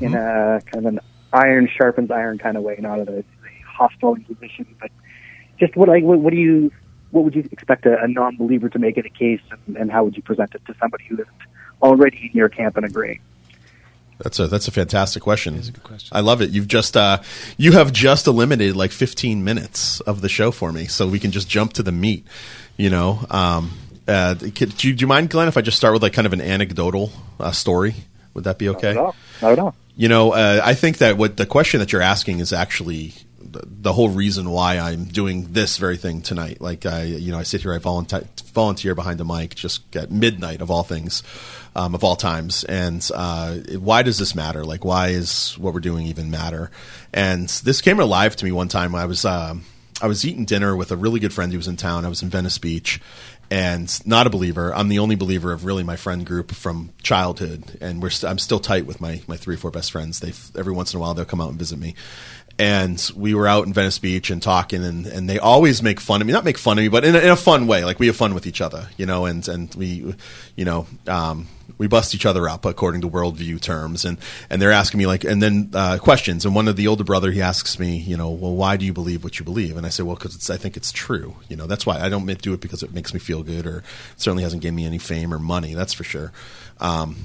in 0.00 0.14
a 0.14 0.60
kind 0.66 0.86
of 0.86 0.86
an 0.86 1.00
iron 1.32 1.68
sharpens 1.68 2.10
iron 2.10 2.38
kind 2.38 2.56
of 2.56 2.62
way, 2.62 2.76
not 2.80 2.98
in 2.98 3.08
a, 3.08 3.18
a 3.18 3.24
hostile 3.66 4.14
inquisition, 4.14 4.66
but 4.80 4.90
just 5.58 5.76
what 5.76 5.88
like 5.88 6.02
what, 6.02 6.18
what 6.18 6.30
do 6.32 6.38
you 6.38 6.72
what 7.10 7.24
would 7.24 7.34
you 7.34 7.48
expect 7.50 7.86
a, 7.86 8.02
a 8.02 8.08
non-believer 8.08 8.68
to 8.68 8.78
make 8.78 8.98
it 8.98 9.06
a 9.06 9.10
case, 9.10 9.40
and, 9.66 9.76
and 9.76 9.90
how 9.90 10.04
would 10.04 10.16
you 10.16 10.22
present 10.22 10.54
it 10.54 10.64
to 10.66 10.74
somebody 10.80 11.04
who 11.04 11.14
isn't 11.14 11.28
already 11.82 12.30
in 12.32 12.36
your 12.36 12.48
camp 12.48 12.76
and 12.76 12.84
agreeing? 12.84 13.20
That's 14.18 14.40
a 14.40 14.48
that's 14.48 14.66
a 14.66 14.72
fantastic 14.72 15.22
question. 15.22 15.54
That's 15.54 15.68
a 15.68 15.72
good 15.72 15.84
question. 15.84 16.16
I 16.16 16.20
love 16.20 16.42
it. 16.42 16.50
You've 16.50 16.66
just 16.66 16.96
uh, 16.96 17.22
you 17.56 17.72
have 17.72 17.92
just 17.92 18.26
eliminated 18.26 18.74
like 18.74 18.90
15 18.90 19.44
minutes 19.44 20.00
of 20.00 20.20
the 20.22 20.28
show 20.28 20.50
for 20.50 20.72
me, 20.72 20.86
so 20.86 21.06
we 21.06 21.20
can 21.20 21.30
just 21.30 21.48
jump 21.48 21.74
to 21.74 21.82
the 21.84 21.92
meat. 21.92 22.26
You 22.76 22.90
know, 22.90 23.24
um, 23.30 23.72
uh, 24.08 24.34
could, 24.40 24.76
do, 24.76 24.88
you, 24.88 24.94
do 24.94 25.02
you 25.02 25.06
mind, 25.06 25.30
Glenn, 25.30 25.48
if 25.48 25.56
I 25.56 25.60
just 25.60 25.76
start 25.76 25.92
with 25.92 26.02
like 26.02 26.12
kind 26.12 26.26
of 26.26 26.32
an 26.32 26.40
anecdotal 26.40 27.12
uh, 27.38 27.52
story? 27.52 27.94
Would 28.34 28.44
that 28.44 28.58
be 28.58 28.68
okay? 28.70 28.94
Not 28.94 29.00
at 29.00 29.04
all. 29.04 29.16
Not 29.42 29.52
at 29.52 29.58
all. 29.58 29.74
You 29.96 30.08
know, 30.08 30.32
uh, 30.32 30.60
I 30.64 30.74
think 30.74 30.98
that 30.98 31.16
what 31.16 31.36
the 31.36 31.46
question 31.46 31.80
that 31.80 31.92
you're 31.92 32.02
asking 32.02 32.40
is 32.40 32.52
actually 32.52 33.14
the, 33.40 33.62
the 33.64 33.92
whole 33.92 34.08
reason 34.08 34.50
why 34.50 34.78
I'm 34.78 35.04
doing 35.04 35.52
this 35.52 35.76
very 35.78 35.96
thing 35.96 36.22
tonight. 36.22 36.60
Like 36.60 36.86
I, 36.86 37.04
you 37.04 37.32
know, 37.32 37.38
I 37.38 37.44
sit 37.44 37.62
here, 37.62 37.72
I 37.72 37.78
volunteer, 37.78 38.24
volunteer 38.52 38.94
behind 38.94 39.18
the 39.18 39.24
mic 39.24 39.54
just 39.54 39.94
at 39.96 40.10
midnight 40.10 40.60
of 40.60 40.70
all 40.70 40.82
things, 40.82 41.22
um, 41.74 41.94
of 41.94 42.04
all 42.04 42.16
times. 42.16 42.64
And 42.64 43.08
uh, 43.14 43.56
why 43.78 44.02
does 44.02 44.18
this 44.18 44.34
matter? 44.34 44.64
Like, 44.64 44.84
why 44.84 45.08
is 45.08 45.56
what 45.58 45.74
we're 45.74 45.80
doing 45.80 46.06
even 46.06 46.30
matter? 46.30 46.70
And 47.12 47.48
this 47.48 47.80
came 47.80 48.00
alive 48.00 48.36
to 48.36 48.44
me 48.44 48.52
one 48.52 48.68
time. 48.68 48.94
I 48.94 49.06
was 49.06 49.24
um, 49.24 49.64
I 50.00 50.06
was 50.06 50.24
eating 50.24 50.44
dinner 50.44 50.76
with 50.76 50.92
a 50.92 50.96
really 50.96 51.20
good 51.20 51.32
friend 51.32 51.52
who 51.52 51.58
was 51.58 51.68
in 51.68 51.76
town. 51.76 52.04
I 52.04 52.08
was 52.08 52.22
in 52.22 52.28
Venice 52.28 52.58
Beach. 52.58 53.00
And 53.50 54.06
not 54.06 54.26
a 54.26 54.30
believer. 54.30 54.74
I'm 54.74 54.90
the 54.90 54.98
only 54.98 55.16
believer 55.16 55.54
of 55.54 55.64
really 55.64 55.82
my 55.82 55.96
friend 55.96 56.26
group 56.26 56.52
from 56.52 56.90
childhood, 57.02 57.78
and 57.80 58.02
we're 58.02 58.10
st- 58.10 58.30
I'm 58.30 58.38
still 58.38 58.60
tight 58.60 58.84
with 58.84 59.00
my 59.00 59.22
my 59.26 59.38
three 59.38 59.54
or 59.54 59.58
four 59.58 59.70
best 59.70 59.90
friends. 59.90 60.20
They 60.20 60.34
every 60.58 60.74
once 60.74 60.92
in 60.92 60.98
a 60.98 61.00
while 61.00 61.14
they'll 61.14 61.24
come 61.24 61.40
out 61.40 61.48
and 61.48 61.58
visit 61.58 61.78
me, 61.78 61.94
and 62.58 63.10
we 63.14 63.34
were 63.34 63.46
out 63.46 63.66
in 63.66 63.72
Venice 63.72 63.98
Beach 63.98 64.30
and 64.30 64.42
talking, 64.42 64.82
and, 64.82 65.06
and 65.06 65.30
they 65.30 65.38
always 65.38 65.82
make 65.82 66.00
fun 66.00 66.20
of 66.20 66.26
me. 66.26 66.32
Not 66.32 66.44
make 66.44 66.58
fun 66.58 66.76
of 66.76 66.82
me, 66.82 66.88
but 66.88 67.04
in 67.04 67.14
a, 67.14 67.18
in 67.18 67.30
a 67.30 67.36
fun 67.36 67.66
way. 67.68 67.84
Like 67.84 68.00
we 68.00 68.08
have 68.08 68.16
fun 68.16 68.34
with 68.34 68.46
each 68.46 68.60
other, 68.60 68.88
you 68.96 69.06
know, 69.06 69.26
and 69.26 69.46
and 69.46 69.72
we, 69.76 70.14
you 70.56 70.64
know, 70.64 70.86
um, 71.06 71.46
we 71.78 71.86
bust 71.86 72.16
each 72.16 72.26
other 72.26 72.48
up 72.48 72.64
according 72.64 73.02
to 73.02 73.08
worldview 73.08 73.60
terms, 73.60 74.04
and 74.04 74.18
and 74.50 74.60
they're 74.60 74.72
asking 74.72 74.98
me 74.98 75.06
like, 75.06 75.22
and 75.22 75.40
then 75.40 75.70
uh, 75.72 75.98
questions. 75.98 76.44
And 76.44 76.54
one 76.54 76.66
of 76.66 76.74
the 76.74 76.88
older 76.88 77.04
brother, 77.04 77.30
he 77.30 77.40
asks 77.40 77.78
me, 77.78 77.96
you 77.96 78.16
know, 78.16 78.30
well, 78.30 78.56
why 78.56 78.76
do 78.76 78.84
you 78.84 78.92
believe 78.92 79.22
what 79.22 79.38
you 79.38 79.44
believe? 79.44 79.76
And 79.76 79.86
I 79.86 79.90
say, 79.90 80.02
well, 80.02 80.16
because 80.16 80.50
I 80.50 80.56
think 80.56 80.76
it's 80.76 80.90
true. 80.90 81.36
You 81.48 81.56
know, 81.56 81.66
that's 81.66 81.86
why 81.86 82.00
I 82.00 82.08
don't 82.08 82.26
do 82.26 82.52
it 82.54 82.60
because 82.60 82.82
it 82.82 82.92
makes 82.92 83.14
me 83.14 83.20
feel 83.20 83.44
good, 83.44 83.66
or 83.66 83.84
certainly 84.16 84.42
hasn't 84.42 84.62
given 84.62 84.74
me 84.74 84.84
any 84.84 84.98
fame 84.98 85.32
or 85.32 85.38
money. 85.38 85.74
That's 85.74 85.92
for 85.92 86.04
sure. 86.04 86.32
Um, 86.80 87.16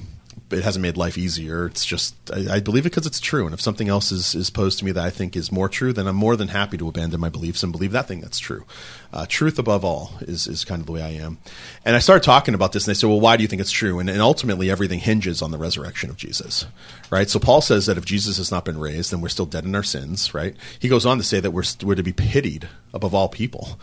it 0.54 0.64
hasn't 0.64 0.82
made 0.82 0.98
life 0.98 1.18
easier. 1.18 1.66
It's 1.66 1.86
just 1.86 2.16
I, 2.32 2.56
I 2.56 2.60
believe 2.60 2.86
it 2.86 2.92
because 2.92 3.06
it's 3.06 3.20
true. 3.20 3.46
And 3.46 3.54
if 3.54 3.62
something 3.62 3.90
else 3.90 4.12
is, 4.12 4.36
is 4.36 4.50
posed 4.50 4.80
to 4.80 4.86
me 4.86 4.92
that 4.92 5.04
I 5.04 5.10
think 5.10 5.36
is 5.36 5.52
more 5.52 5.70
true, 5.70 5.94
then 5.94 6.08
I'm 6.08 6.16
more 6.16 6.36
than 6.36 6.50
happy 6.50 6.78
to 6.78 6.88
abandon 6.88 7.20
my 7.20 7.30
beliefs 7.30 7.64
and 7.64 7.72
believe 7.72 7.92
that 7.92 8.08
thing 8.08 8.22
that's 8.22 8.40
true. 8.40 8.66
Uh, 9.14 9.28
truth 9.30 9.60
above 9.60 9.86
all 9.86 10.12
is 10.22 10.48
is 10.48 10.66
kind 10.66 10.82
of 10.82 10.88
the 10.88 10.92
way 10.92 11.04
I 11.04 11.10
am. 11.10 11.38
And 11.86 11.96
I 11.96 12.00
started 12.00 12.24
talking 12.24 12.56
about 12.56 12.72
this, 12.72 12.88
and 12.88 12.92
they 12.92 12.98
said, 13.00 13.10
"Well, 13.10 13.20
why 13.20 13.38
do 13.38 13.44
you 13.44 13.48
think 13.48 13.62
it's 13.62 13.72
true?" 13.72 14.00
And, 14.00 14.10
and 14.10 14.22
ultimately, 14.22 14.72
everything 14.72 14.98
hinges 14.98 15.44
on 15.44 15.52
the 15.52 15.60
resurrection 15.60 16.10
of 16.10 16.18
Jesus, 16.18 16.66
right? 17.12 17.30
So 17.30 17.40
Paul 17.40 17.62
says 17.62 17.86
that 17.86 17.98
if 17.98 18.06
Jesus 18.06 18.38
has 18.38 18.50
not 18.52 18.66
been 18.66 18.80
raised, 18.80 19.12
then 19.12 19.22
we're 19.22 19.30
still 19.30 19.46
dead 19.46 19.66
in 19.66 19.76
our 19.76 19.84
sins, 19.84 20.34
right? 20.34 20.56
He 20.80 20.90
goes 20.90 21.06
on 21.06 21.18
to 21.18 21.24
say 21.24 21.40
that 21.40 21.52
we're 21.52 21.64
we're 21.84 21.96
to 21.96 22.04
be 22.04 22.12
pitied 22.12 22.68
above 22.94 23.14
all 23.14 23.30
people, 23.30 23.80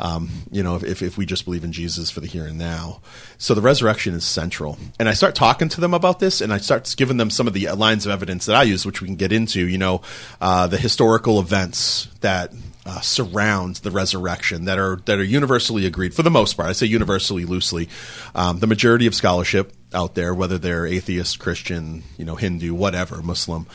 um, 0.00 0.30
you 0.50 0.62
know, 0.62 0.76
if, 0.76 1.02
if 1.02 1.18
we 1.18 1.26
just 1.26 1.44
believe 1.44 1.64
in 1.64 1.72
Jesus 1.72 2.10
for 2.10 2.20
the 2.20 2.26
here 2.26 2.46
and 2.46 2.58
now. 2.58 3.00
So 3.36 3.54
the 3.54 3.60
resurrection 3.60 4.14
is 4.14 4.24
central. 4.24 4.78
And 4.98 5.08
I 5.08 5.12
start 5.12 5.34
talking 5.34 5.68
to 5.70 5.80
them 5.80 5.94
about 5.94 6.18
this, 6.18 6.40
and 6.40 6.52
I 6.52 6.58
start 6.58 6.92
giving 6.96 7.16
them 7.16 7.30
some 7.30 7.46
of 7.46 7.52
the 7.52 7.68
lines 7.70 8.06
of 8.06 8.12
evidence 8.12 8.46
that 8.46 8.56
I 8.56 8.62
use, 8.62 8.86
which 8.86 9.00
we 9.00 9.08
can 9.08 9.16
get 9.16 9.32
into, 9.32 9.66
you 9.66 9.78
know, 9.78 10.02
uh, 10.40 10.66
the 10.66 10.78
historical 10.78 11.40
events 11.40 12.08
that 12.20 12.52
uh, 12.86 13.00
surround 13.00 13.76
the 13.76 13.90
resurrection 13.90 14.66
that 14.66 14.78
are 14.78 14.96
that 15.06 15.18
are 15.18 15.24
universally 15.24 15.86
agreed 15.86 16.14
for 16.14 16.22
the 16.22 16.30
most 16.30 16.54
part. 16.56 16.68
I 16.68 16.72
say 16.72 16.86
universally 16.86 17.44
loosely. 17.44 17.88
Um, 18.34 18.58
the 18.58 18.66
majority 18.66 19.06
of 19.06 19.14
scholarship 19.14 19.72
out 19.92 20.14
there, 20.14 20.34
whether 20.34 20.58
they're 20.58 20.86
atheist, 20.86 21.38
Christian, 21.38 22.02
you 22.18 22.24
know, 22.24 22.36
Hindu, 22.36 22.74
whatever, 22.74 23.22
Muslim, 23.22 23.66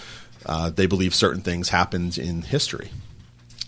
uh, 0.46 0.70
they 0.70 0.86
believe 0.86 1.16
certain 1.16 1.42
things 1.42 1.70
happened 1.70 2.18
in 2.18 2.44
history 2.44 2.92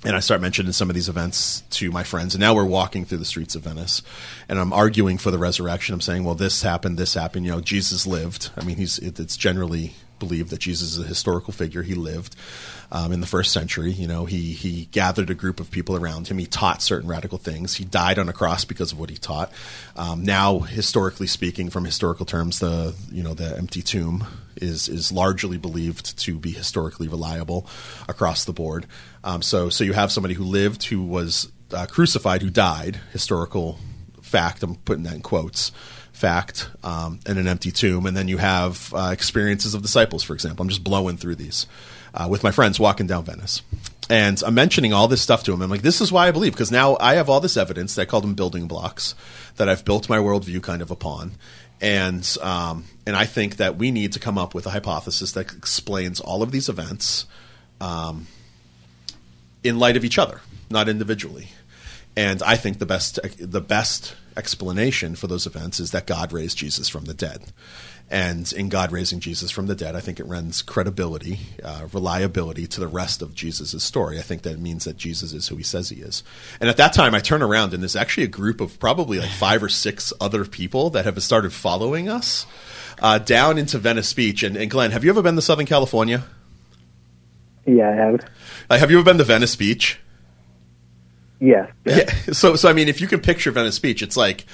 and 0.04 0.16
I 0.16 0.20
start 0.20 0.42
mentioning 0.42 0.72
some 0.72 0.90
of 0.90 0.96
these 0.96 1.10
events 1.10 1.62
to 1.72 1.92
my 1.92 2.04
friends. 2.04 2.34
And 2.34 2.42
now 2.42 2.56
we're 2.56 2.66
walking 2.66 3.06
through 3.06 3.20
the 3.20 3.26
streets 3.26 3.56
of 3.56 3.64
Venice, 3.64 4.02
and 4.50 4.60
I'm 4.60 4.74
arguing 4.74 5.18
for 5.18 5.32
the 5.32 5.38
resurrection. 5.38 5.94
I'm 5.94 6.02
saying, 6.02 6.24
well, 6.24 6.36
this 6.36 6.64
happened, 6.64 6.98
this 6.98 7.14
happened. 7.14 7.46
You 7.46 7.52
know, 7.52 7.62
Jesus 7.62 8.08
lived. 8.08 8.50
I 8.58 8.64
mean, 8.64 8.78
he's 8.78 8.98
it, 8.98 9.20
it's 9.20 9.38
generally 9.38 9.94
believed 10.22 10.52
that 10.52 10.60
Jesus 10.60 10.96
is 10.96 11.04
a 11.04 11.08
historical 11.08 11.52
figure. 11.52 11.82
He 11.84 11.96
lived 11.96 12.38
um, 12.92 13.12
in 13.12 13.20
the 13.20 13.28
first 13.28 13.52
century. 13.52 13.92
You 13.92 14.08
know, 14.08 14.24
he 14.26 14.54
he 14.54 14.86
gathered 14.86 15.30
a 15.30 15.36
group 15.36 15.60
of 15.60 15.70
people 15.70 15.98
around 15.98 16.30
him. 16.30 16.38
He 16.38 16.46
taught 16.46 16.82
certain 16.82 17.10
radical 17.10 17.38
things. 17.38 17.76
He 17.76 17.84
died 17.84 18.20
on 18.20 18.30
a 18.30 18.34
cross 18.34 18.64
because 18.64 18.94
of 18.94 19.00
what 19.00 19.10
he 19.10 19.18
taught. 19.18 19.52
Um, 19.98 20.24
now, 20.24 20.60
historically 20.60 21.28
speaking, 21.28 21.70
from 21.70 21.84
historical 21.84 22.26
terms, 22.26 22.60
the 22.60 22.96
you 23.12 23.24
know 23.24 23.34
the 23.34 23.58
empty 23.58 23.82
tomb 23.82 24.26
is 24.56 24.88
is 24.88 25.12
largely 25.12 25.58
believed 25.58 26.18
to 26.20 26.38
be 26.38 26.52
historically 26.52 27.08
reliable 27.08 27.68
across 28.08 28.46
the 28.46 28.54
board. 28.54 28.86
Um, 29.24 29.42
so 29.42 29.70
so 29.70 29.84
you 29.84 29.94
have 29.94 30.12
somebody 30.12 30.36
who 30.36 30.46
lived, 30.46 30.84
who 30.84 31.04
was 31.04 31.52
uh, 31.74 31.88
crucified, 31.88 32.42
who 32.42 32.50
died. 32.50 33.00
Historical 33.12 33.80
fact. 34.22 34.64
I'm 34.64 34.76
putting 34.76 35.04
that 35.04 35.16
in 35.16 35.22
quotes. 35.22 35.72
Fact 36.22 36.70
um, 36.84 37.20
and 37.26 37.38
an 37.38 37.48
empty 37.48 37.72
tomb, 37.72 38.06
and 38.06 38.16
then 38.16 38.28
you 38.28 38.38
have 38.38 38.94
uh, 38.94 39.10
experiences 39.12 39.74
of 39.74 39.82
disciples, 39.82 40.24
for 40.24 40.34
example. 40.34 40.64
I'm 40.64 40.70
just 40.70 40.84
blowing 40.84 41.18
through 41.18 41.36
these 41.36 41.68
uh, 42.14 42.28
with 42.30 42.44
my 42.44 42.52
friends 42.52 42.80
walking 42.80 43.08
down 43.08 43.26
Venice. 43.26 43.62
And 44.10 44.42
I'm 44.46 44.54
mentioning 44.54 44.94
all 44.94 45.08
this 45.08 45.22
stuff 45.22 45.44
to 45.46 45.54
him. 45.54 45.62
I'm 45.62 45.70
like, 45.70 45.82
this 45.82 46.02
is 46.02 46.12
why 46.12 46.28
I 46.28 46.32
believe, 46.32 46.54
because 46.54 46.72
now 46.72 46.98
I 47.00 47.16
have 47.16 47.30
all 47.30 47.40
this 47.40 47.58
evidence. 47.58 47.98
I 47.98 48.06
call 48.06 48.22
them 48.22 48.36
building 48.36 48.68
blocks 48.68 49.16
that 49.56 49.68
I've 49.68 49.86
built 49.86 50.10
my 50.10 50.18
worldview 50.18 50.62
kind 50.62 50.82
of 50.82 50.92
upon 50.92 51.32
and 51.82 52.38
um, 52.42 52.86
and 53.08 53.16
I 53.16 53.26
think 53.26 53.58
that 53.58 53.78
we 53.78 53.92
need 53.92 54.14
to 54.14 54.20
come 54.20 54.38
up 54.38 54.54
with 54.54 54.68
a 54.68 54.70
hypothesis 54.70 55.32
that 55.32 55.52
explains 55.52 56.20
all 56.20 56.44
of 56.44 56.52
these 56.52 56.70
events 56.70 57.26
um, 57.82 58.28
in 59.64 59.80
light 59.80 59.98
of 59.98 60.06
each 60.06 60.20
other, 60.20 60.42
not 60.70 60.88
individually. 60.88 61.50
And 62.16 62.44
I 62.44 62.56
think 62.56 62.80
the 62.80 62.86
best 62.86 63.20
the 63.40 63.62
best 63.62 64.16
explanation 64.36 65.16
for 65.16 65.28
those 65.28 65.46
events 65.46 65.80
is 65.80 65.92
that 65.92 66.08
God 66.08 66.32
raised 66.34 66.58
Jesus 66.58 66.90
from 66.90 67.06
the 67.06 67.14
dead. 67.14 67.52
And 68.10 68.52
in 68.52 68.68
God 68.68 68.92
raising 68.92 69.22
Jesus 69.22 69.52
from 69.52 69.68
the 69.68 69.76
dead, 69.76 69.96
I 69.96 70.02
think 70.02 70.20
it 70.20 70.28
lends 70.28 70.62
credibility, 70.62 71.40
uh, 71.64 71.88
reliability 71.94 72.68
to 72.68 72.82
the 72.82 72.88
rest 72.88 73.22
of 73.22 73.34
Jesus' 73.34 73.82
story. 73.82 74.20
I 74.20 74.22
think 74.22 74.42
that 74.42 74.60
means 74.60 74.84
that 74.84 74.98
Jesus 74.98 75.32
is 75.32 75.48
who 75.48 75.56
he 75.56 75.64
says 75.64 75.88
he 75.88 76.02
is. 76.02 76.22
And 76.60 76.70
at 76.70 76.76
that 76.76 76.92
time, 76.92 77.16
I 77.16 77.20
turn 77.20 77.42
around 77.42 77.74
and 77.74 77.82
there's 77.82 77.96
actually 77.96 78.26
a 78.26 78.28
group 78.28 78.60
of 78.60 78.78
probably 78.82 79.20
like 79.20 79.30
five 79.30 79.64
or 79.64 79.70
six 79.70 80.12
other 80.20 80.44
people 80.44 80.90
that 80.90 81.06
have 81.06 81.24
started 81.24 81.54
following 81.54 82.10
us 82.10 82.46
uh, 83.02 83.18
down 83.18 83.58
into 83.58 83.78
Venice 83.78 84.12
Beach. 84.12 84.44
And, 84.44 84.58
and, 84.58 84.70
Glenn, 84.70 84.92
have 84.92 85.06
you 85.06 85.10
ever 85.10 85.22
been 85.22 85.36
to 85.36 85.42
Southern 85.42 85.66
California? 85.66 86.26
Yeah, 87.66 87.92
I 87.92 87.94
have. 87.94 88.26
Uh, 88.70 88.78
have 88.78 88.92
you 88.92 88.98
ever 88.98 89.06
been 89.06 89.20
to 89.20 89.24
Venice 89.24 89.56
Beach? 89.56 90.02
Yeah. 91.42 91.72
yeah. 91.86 92.10
So, 92.32 92.56
so 92.56 92.70
I 92.70 92.74
mean, 92.74 92.88
if 92.88 93.02
you 93.02 93.08
can 93.08 93.20
picture 93.20 93.52
Venice 93.52 93.80
Beach, 93.80 94.02
it's 94.02 94.16
like 94.16 94.46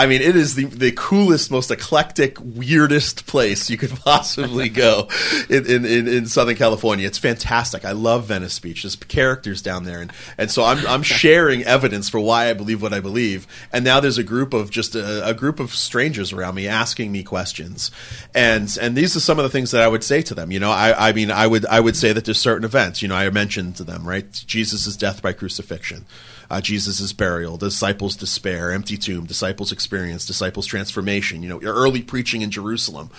I 0.00 0.06
mean, 0.06 0.22
it 0.22 0.34
is 0.34 0.54
the, 0.54 0.64
the 0.64 0.92
coolest, 0.92 1.50
most 1.50 1.70
eclectic, 1.70 2.38
weirdest 2.40 3.26
place 3.26 3.68
you 3.68 3.76
could 3.76 3.90
possibly 4.04 4.70
go 4.70 5.08
in, 5.50 5.66
in, 5.66 5.84
in, 5.84 6.08
in, 6.08 6.24
Southern 6.24 6.56
California. 6.56 7.06
It's 7.06 7.18
fantastic. 7.18 7.84
I 7.84 7.92
love 7.92 8.24
Venice 8.24 8.58
Beach. 8.60 8.82
There's 8.82 8.96
characters 8.96 9.60
down 9.60 9.84
there. 9.84 10.00
And, 10.00 10.10
and 10.38 10.50
so 10.50 10.64
I'm, 10.64 10.86
I'm 10.86 11.02
sharing 11.02 11.64
evidence 11.64 12.08
for 12.08 12.18
why 12.18 12.48
I 12.48 12.54
believe 12.54 12.80
what 12.80 12.94
I 12.94 13.00
believe. 13.00 13.46
And 13.74 13.84
now 13.84 14.00
there's 14.00 14.16
a 14.16 14.24
group 14.24 14.54
of 14.54 14.70
just 14.70 14.94
a, 14.94 15.28
a 15.28 15.34
group 15.34 15.60
of 15.60 15.74
strangers 15.74 16.32
around 16.32 16.54
me 16.54 16.66
asking 16.66 17.12
me 17.12 17.22
questions. 17.22 17.90
And, 18.34 18.74
and 18.80 18.96
these 18.96 19.14
are 19.16 19.20
some 19.20 19.38
of 19.38 19.42
the 19.42 19.50
things 19.50 19.70
that 19.72 19.82
I 19.82 19.88
would 19.88 20.02
say 20.02 20.22
to 20.22 20.34
them. 20.34 20.50
You 20.50 20.60
know, 20.60 20.70
I, 20.70 21.10
I 21.10 21.12
mean, 21.12 21.30
I 21.30 21.46
would, 21.46 21.66
I 21.66 21.78
would 21.78 21.94
say 21.94 22.14
that 22.14 22.24
there's 22.24 22.40
certain 22.40 22.64
events, 22.64 23.02
you 23.02 23.08
know, 23.08 23.16
I 23.16 23.28
mentioned 23.28 23.76
to 23.76 23.84
them, 23.84 24.08
right? 24.08 24.32
Jesus' 24.32 24.96
death 24.96 25.20
by 25.20 25.34
crucifixion 25.34 26.06
uh, 26.50 26.60
Jesus' 26.60 27.12
burial, 27.12 27.56
disciples' 27.56 28.16
despair, 28.16 28.72
empty 28.72 28.96
tomb, 28.96 29.24
disciples' 29.24 29.70
experience, 29.70 30.26
disciples' 30.26 30.66
transformation, 30.66 31.42
you 31.42 31.48
know, 31.48 31.60
your 31.60 31.74
early 31.74 32.02
preaching 32.02 32.42
in 32.42 32.50
Jerusalem. 32.50 33.10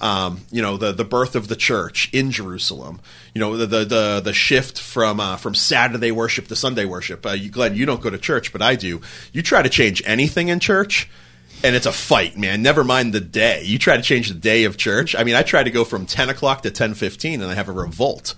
Um, 0.00 0.42
you 0.50 0.60
know 0.60 0.76
the 0.76 0.92
the 0.92 1.04
birth 1.04 1.36
of 1.36 1.46
the 1.46 1.54
church 1.54 2.10
in 2.12 2.32
Jerusalem. 2.32 3.00
You 3.32 3.40
know 3.40 3.56
the 3.56 3.66
the 3.66 3.84
the, 3.84 4.20
the 4.24 4.32
shift 4.32 4.80
from 4.80 5.20
uh, 5.20 5.36
from 5.36 5.54
Saturday 5.54 6.10
worship 6.10 6.48
to 6.48 6.56
Sunday 6.56 6.84
worship. 6.84 7.24
Uh, 7.24 7.30
you, 7.30 7.48
Glenn, 7.48 7.76
you 7.76 7.86
don't 7.86 8.02
go 8.02 8.10
to 8.10 8.18
church, 8.18 8.52
but 8.52 8.60
I 8.60 8.74
do. 8.74 9.00
You 9.32 9.40
try 9.40 9.62
to 9.62 9.68
change 9.68 10.02
anything 10.04 10.48
in 10.48 10.58
church, 10.58 11.08
and 11.64 11.74
it's 11.74 11.86
a 11.86 11.92
fight, 11.92 12.36
man. 12.36 12.62
Never 12.62 12.84
mind 12.84 13.12
the 13.12 13.20
day. 13.20 13.62
You 13.64 13.78
try 13.78 13.96
to 13.96 14.02
change 14.02 14.28
the 14.28 14.34
day 14.34 14.64
of 14.64 14.76
church. 14.76 15.16
I 15.16 15.24
mean, 15.24 15.34
I 15.34 15.42
try 15.42 15.62
to 15.62 15.70
go 15.70 15.84
from 15.84 16.06
ten 16.06 16.28
o'clock 16.28 16.62
to 16.62 16.70
ten 16.70 16.94
fifteen, 16.94 17.42
and 17.42 17.50
I 17.50 17.54
have 17.54 17.68
a 17.68 17.72
revolt 17.72 18.34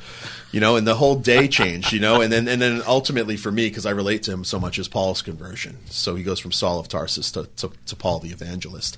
you 0.53 0.61
know, 0.61 0.77
and 0.77 0.87
the 0.87 0.95
whole 0.95 1.16
day 1.16 1.49
changed, 1.61 1.93
you 1.93 2.01
know, 2.01 2.22
and 2.22 2.33
then 2.33 2.49
and 2.49 2.62
then 2.62 2.83
ultimately 2.87 3.37
for 3.37 3.53
me, 3.53 3.68
because 3.68 3.85
I 3.85 3.91
relate 3.91 4.22
to 4.22 4.33
him 4.33 4.43
so 4.43 4.59
much, 4.59 4.79
is 4.79 4.89
Paul's 4.89 5.20
conversion. 5.20 5.77
So 5.91 6.14
he 6.14 6.22
goes 6.22 6.41
from 6.41 6.51
Saul 6.51 6.79
of 6.79 6.89
Tarsus 6.89 7.31
to, 7.33 7.47
to, 7.57 7.70
to 7.85 7.97
Paul 7.97 8.20
the 8.20 8.31
evangelist. 8.31 8.97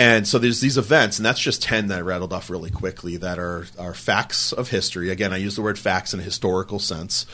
And 0.00 0.26
so 0.26 0.38
there's 0.38 0.60
these 0.60 0.78
events, 0.78 1.18
and 1.18 1.26
that's 1.26 1.38
just 1.38 1.62
10 1.62 1.88
that 1.88 1.98
I 1.98 2.00
rattled 2.00 2.32
off 2.32 2.48
really 2.48 2.70
quickly 2.70 3.18
that 3.18 3.38
are, 3.38 3.66
are 3.78 3.92
facts 3.92 4.50
of 4.50 4.70
history. 4.70 5.10
Again, 5.10 5.32
I 5.32 5.36
use 5.36 5.56
the 5.56 5.62
word 5.62 5.78
facts 5.78 6.14
in 6.14 6.20
a 6.20 6.22
historical 6.22 6.78
sense, 6.78 7.26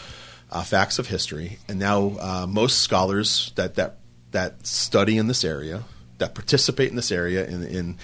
uh, 0.51 0.64
facts 0.64 0.99
of 0.99 1.07
history. 1.07 1.59
And 1.68 1.79
now 1.79 2.16
uh, 2.18 2.47
most 2.49 2.81
scholars 2.81 3.53
that, 3.55 3.77
that, 3.77 3.99
that 4.33 4.66
study 4.66 5.16
in 5.16 5.29
this 5.29 5.45
area, 5.45 5.85
that 6.19 6.35
participate 6.35 6.91
in 6.91 6.97
this 6.97 7.12
area 7.12 7.47
in, 7.47 7.62
in, 7.62 7.99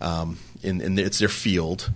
um, 0.00 0.38
in, 0.62 0.80
in 0.80 0.98
it's 0.98 1.18
their 1.18 1.28
field, 1.28 1.90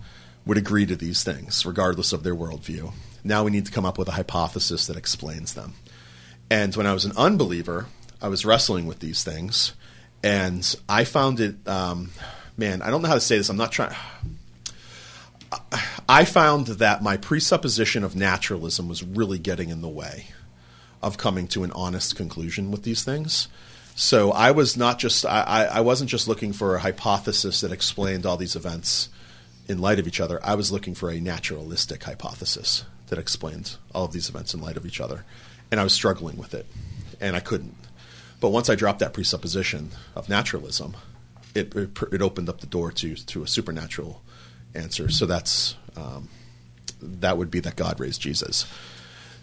would 0.45 0.57
agree 0.57 0.85
to 0.85 0.95
these 0.95 1.23
things, 1.23 1.65
regardless 1.65 2.13
of 2.13 2.23
their 2.23 2.35
worldview. 2.35 2.91
Now 3.23 3.43
we 3.43 3.51
need 3.51 3.65
to 3.65 3.71
come 3.71 3.85
up 3.85 3.97
with 3.97 4.07
a 4.07 4.13
hypothesis 4.13 4.87
that 4.87 4.97
explains 4.97 5.53
them. 5.53 5.73
And 6.49 6.75
when 6.75 6.87
I 6.87 6.93
was 6.93 7.05
an 7.05 7.11
unbeliever, 7.15 7.87
I 8.21 8.27
was 8.27 8.45
wrestling 8.45 8.87
with 8.87 8.99
these 8.99 9.23
things, 9.23 9.73
and 10.23 10.75
I 10.87 11.03
found 11.03 11.39
it. 11.39 11.55
Um, 11.67 12.11
man, 12.57 12.81
I 12.81 12.89
don't 12.89 13.01
know 13.01 13.07
how 13.07 13.13
to 13.13 13.21
say 13.21 13.37
this. 13.37 13.49
I'm 13.49 13.57
not 13.57 13.71
trying. 13.71 13.95
I 16.07 16.25
found 16.25 16.67
that 16.67 17.03
my 17.03 17.17
presupposition 17.17 18.03
of 18.03 18.15
naturalism 18.15 18.87
was 18.87 19.03
really 19.03 19.39
getting 19.39 19.69
in 19.69 19.81
the 19.81 19.87
way 19.87 20.27
of 21.01 21.17
coming 21.17 21.47
to 21.49 21.63
an 21.63 21.71
honest 21.71 22.15
conclusion 22.15 22.71
with 22.71 22.83
these 22.83 23.03
things. 23.03 23.47
So 23.99 24.31
I 24.31 24.51
was 24.51 24.77
not 24.77 24.97
just 24.97 25.25
I, 25.25 25.67
I 25.69 25.81
wasn't 25.81 26.09
just 26.09 26.25
looking 26.25 26.53
for 26.53 26.73
a 26.73 26.79
hypothesis 26.79 27.59
that 27.59 27.73
explained 27.73 28.25
all 28.25 28.37
these 28.37 28.55
events 28.55 29.09
in 29.67 29.79
light 29.79 29.99
of 29.99 30.07
each 30.07 30.21
other, 30.21 30.39
I 30.41 30.55
was 30.55 30.71
looking 30.71 30.95
for 30.95 31.09
a 31.09 31.19
naturalistic 31.19 32.03
hypothesis 32.03 32.85
that 33.07 33.19
explained 33.19 33.75
all 33.93 34.05
of 34.05 34.13
these 34.13 34.29
events 34.29 34.53
in 34.53 34.61
light 34.61 34.77
of 34.77 34.85
each 34.85 35.01
other. 35.01 35.25
And 35.69 35.81
I 35.81 35.83
was 35.83 35.91
struggling 35.91 36.37
with 36.37 36.53
it, 36.53 36.65
and 37.19 37.35
I 37.35 37.41
couldn't. 37.41 37.75
But 38.39 38.51
once 38.51 38.69
I 38.69 38.75
dropped 38.75 38.99
that 38.99 39.13
presupposition 39.13 39.91
of 40.15 40.29
naturalism, 40.29 40.95
it, 41.53 41.75
it, 41.75 41.89
it 42.13 42.21
opened 42.21 42.47
up 42.47 42.61
the 42.61 42.67
door 42.67 42.93
to, 42.93 43.15
to 43.15 43.43
a 43.43 43.47
supernatural 43.47 44.21
answer. 44.73 45.09
So 45.09 45.25
that's 45.25 45.75
um, 45.97 46.29
that 47.01 47.37
would 47.37 47.51
be 47.51 47.59
that 47.59 47.75
God 47.75 47.99
raised 47.99 48.21
Jesus 48.21 48.65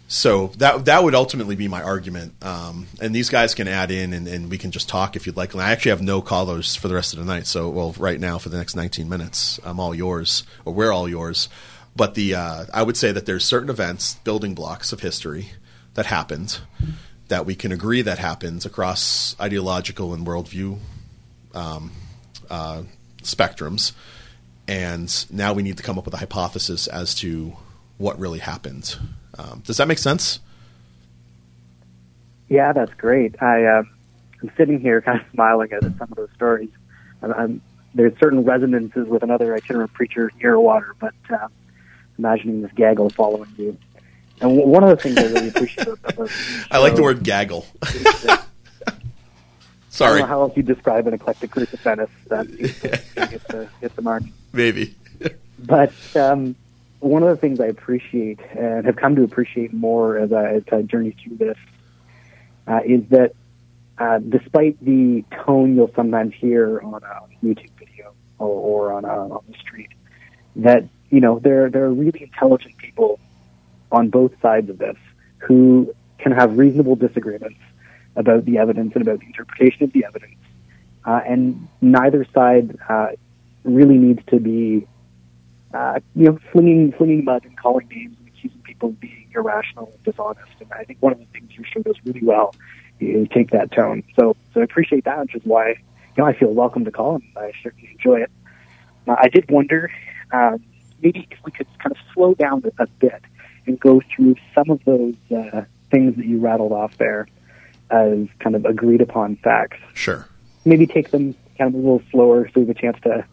so 0.07 0.47
that 0.57 0.85
that 0.85 1.03
would 1.03 1.15
ultimately 1.15 1.55
be 1.55 1.67
my 1.67 1.81
argument. 1.81 2.33
Um, 2.43 2.87
and 3.01 3.13
these 3.13 3.29
guys 3.29 3.53
can 3.53 3.67
add 3.67 3.91
in, 3.91 4.13
and, 4.13 4.27
and, 4.27 4.49
we 4.49 4.57
can 4.57 4.71
just 4.71 4.87
talk 4.89 5.15
if 5.15 5.25
you'd 5.25 5.37
like. 5.37 5.53
And 5.53 5.61
I 5.61 5.71
actually 5.71 5.91
have 5.91 6.01
no 6.01 6.21
callers 6.21 6.75
for 6.75 6.87
the 6.87 6.95
rest 6.95 7.13
of 7.13 7.19
the 7.19 7.25
night. 7.25 7.47
So, 7.47 7.69
well, 7.69 7.93
right 7.97 8.19
now 8.19 8.37
for 8.37 8.49
the 8.49 8.57
next 8.57 8.75
19 8.75 9.09
minutes, 9.09 9.59
I'm 9.63 9.79
all 9.79 9.93
yours, 9.93 10.43
or 10.65 10.73
we're 10.73 10.91
all 10.91 11.09
yours. 11.09 11.49
But 11.95 12.15
the 12.15 12.35
uh, 12.35 12.65
I 12.73 12.83
would 12.83 12.97
say 12.97 13.11
that 13.11 13.25
there's 13.25 13.45
certain 13.45 13.69
events, 13.69 14.15
building 14.23 14.53
blocks 14.53 14.93
of 14.93 15.01
history 15.01 15.51
that 15.95 16.05
happened 16.05 16.59
that 17.27 17.45
we 17.45 17.55
can 17.55 17.71
agree 17.71 18.01
that 18.01 18.19
happens 18.19 18.65
across 18.65 19.35
ideological 19.39 20.13
and 20.13 20.25
worldview 20.25 20.79
um, 21.53 21.91
uh, 22.49 22.83
spectrums 23.23 23.91
and 24.67 25.25
now 25.31 25.53
we 25.53 25.63
need 25.63 25.77
to 25.77 25.83
come 25.83 25.97
up 25.97 26.05
with 26.05 26.13
a 26.13 26.17
hypothesis 26.17 26.87
as 26.87 27.15
to 27.15 27.55
what 27.97 28.19
really 28.19 28.39
happened. 28.39 28.97
Um, 29.37 29.61
does 29.65 29.77
that 29.77 29.87
make 29.87 29.97
sense? 29.99 30.39
Yeah, 32.49 32.73
that's 32.73 32.93
great. 32.93 33.41
I, 33.41 33.65
uh, 33.65 33.83
I'm 34.41 34.51
sitting 34.57 34.79
here 34.79 35.01
kind 35.01 35.19
of 35.19 35.25
smiling 35.33 35.71
at 35.73 35.81
some 35.83 35.93
of 36.01 36.15
those 36.15 36.29
stories. 36.35 36.69
I'm, 37.21 37.33
I'm, 37.33 37.61
there's 37.93 38.17
certain 38.19 38.43
resonances 38.43 39.07
with 39.07 39.23
another 39.23 39.55
itinerant 39.55 39.93
preacher 39.93 40.31
near 40.41 40.59
water, 40.59 40.95
but 40.99 41.13
uh, 41.29 41.47
imagining 42.17 42.61
this 42.61 42.71
gaggle 42.73 43.09
following 43.09 43.49
you. 43.57 43.77
And 44.39 44.55
w- 44.55 44.67
one 44.67 44.83
of 44.83 44.89
the 44.89 44.97
things 44.97 45.17
I 45.17 45.23
really 45.23 45.47
appreciate 45.49 45.87
about 45.87 46.29
I 46.71 46.77
like 46.77 46.95
the 46.95 47.01
word 47.03 47.23
gaggle. 47.23 47.65
is 47.87 48.03
that- 48.23 48.43
I 48.87 48.93
Sorry, 49.89 50.19
don't 50.19 50.29
know 50.29 50.35
how 50.35 50.41
else 50.43 50.55
you 50.55 50.61
describe 50.61 51.07
an 51.07 51.15
eclectic 51.15 51.49
group 51.49 51.73
of 51.73 51.79
Venice 51.79 52.09
that 52.27 52.47
gets 52.59 53.43
the, 53.47 53.67
the 53.95 54.01
mark. 54.03 54.21
maybe. 54.53 54.93
But 55.57 55.91
um, 56.15 56.55
one 56.99 57.23
of 57.23 57.29
the 57.29 57.37
things 57.37 57.59
I 57.59 57.67
appreciate 57.67 58.39
and 58.55 58.85
have 58.85 58.95
come 58.95 59.15
to 59.15 59.23
appreciate 59.23 59.73
more 59.73 60.17
as 60.17 60.33
I, 60.33 60.53
as 60.53 60.63
I 60.71 60.81
journey 60.81 61.15
through 61.23 61.37
this 61.37 61.57
uh, 62.67 62.79
is 62.85 63.03
that 63.09 63.33
uh, 63.97 64.19
despite 64.19 64.83
the 64.83 65.23
tone 65.45 65.75
you'll 65.75 65.91
sometimes 65.95 66.33
hear 66.35 66.79
on 66.81 67.01
a 67.03 67.45
YouTube 67.45 67.71
video 67.79 68.13
or, 68.39 68.47
or 68.47 68.93
on, 68.93 69.05
a, 69.05 69.07
on 69.07 69.43
the 69.47 69.57
street, 69.57 69.89
that 70.57 70.87
you 71.09 71.21
know 71.21 71.39
there 71.39 71.69
there 71.69 71.85
are 71.85 71.93
really 71.93 72.23
intelligent 72.23 72.77
people 72.77 73.19
on 73.91 74.09
both 74.09 74.31
sides 74.41 74.69
of 74.69 74.77
this 74.77 74.97
who 75.39 75.93
can 76.17 76.31
have 76.31 76.57
reasonable 76.57 76.95
disagreements 76.95 77.59
about 78.15 78.43
the 78.45 78.57
evidence 78.57 78.91
and 78.93 79.01
about 79.01 79.19
the 79.19 79.25
interpretation 79.25 79.83
of 79.83 79.93
the 79.93 80.03
evidence, 80.05 80.35
uh, 81.05 81.21
and 81.25 81.67
neither 81.81 82.25
side 82.33 82.77
uh, 82.89 83.09
really 83.63 83.97
needs 83.97 84.21
to 84.27 84.39
be 84.39 84.87
uh, 85.77 85.99
you 86.15 86.25
know, 86.25 86.39
flinging 86.51 86.91
flinging 86.97 87.23
mud 87.23 87.43
and 87.45 87.55
calling 87.57 87.87
names 87.89 88.15
and 88.19 88.27
accusing 88.27 88.61
people 88.61 88.89
of 88.89 88.99
being 88.99 89.29
irrational 89.35 89.91
and 89.93 90.03
dishonest. 90.03 90.51
And 90.59 90.71
I 90.73 90.83
think 90.83 90.99
one 91.01 91.13
of 91.13 91.19
the 91.19 91.25
things 91.25 91.51
your 91.51 91.65
show 91.65 91.83
does 91.83 91.97
really 92.03 92.23
well 92.23 92.55
is 92.99 93.27
take 93.29 93.51
that 93.51 93.71
tone. 93.71 94.03
So, 94.15 94.35
so 94.53 94.61
I 94.61 94.63
appreciate 94.63 95.05
that, 95.05 95.19
which 95.19 95.35
is 95.35 95.41
why 95.43 95.69
you 95.69 95.75
know 96.17 96.25
I 96.25 96.33
feel 96.33 96.49
welcome 96.49 96.83
to 96.85 96.91
call 96.91 97.15
and 97.15 97.23
I 97.37 97.51
certainly 97.61 97.89
enjoy 97.91 98.21
it. 98.21 98.31
Uh, 99.07 99.15
I 99.21 99.29
did 99.29 99.49
wonder 99.51 99.91
um, 100.31 100.63
maybe 101.01 101.27
if 101.29 101.37
we 101.45 101.51
could 101.51 101.67
kind 101.77 101.91
of 101.91 101.97
slow 102.13 102.33
down 102.33 102.63
a, 102.65 102.83
a 102.83 102.87
bit 102.87 103.21
and 103.67 103.79
go 103.79 104.01
through 104.15 104.35
some 104.55 104.71
of 104.71 104.83
those 104.85 105.15
uh, 105.31 105.61
things 105.91 106.15
that 106.15 106.25
you 106.25 106.39
rattled 106.39 106.71
off 106.71 106.97
there 106.97 107.27
as 107.91 108.27
kind 108.39 108.55
of 108.55 108.65
agreed 108.65 109.01
upon 109.01 109.35
facts. 109.37 109.77
Sure. 109.93 110.27
Maybe 110.65 110.87
take 110.87 111.11
them 111.11 111.35
kind 111.57 111.69
of 111.69 111.75
a 111.75 111.77
little 111.77 112.01
slower 112.11 112.47
so 112.47 112.61
we 112.61 112.67
have 112.67 112.75
a 112.75 112.79
chance 112.79 112.97
to 113.03 113.25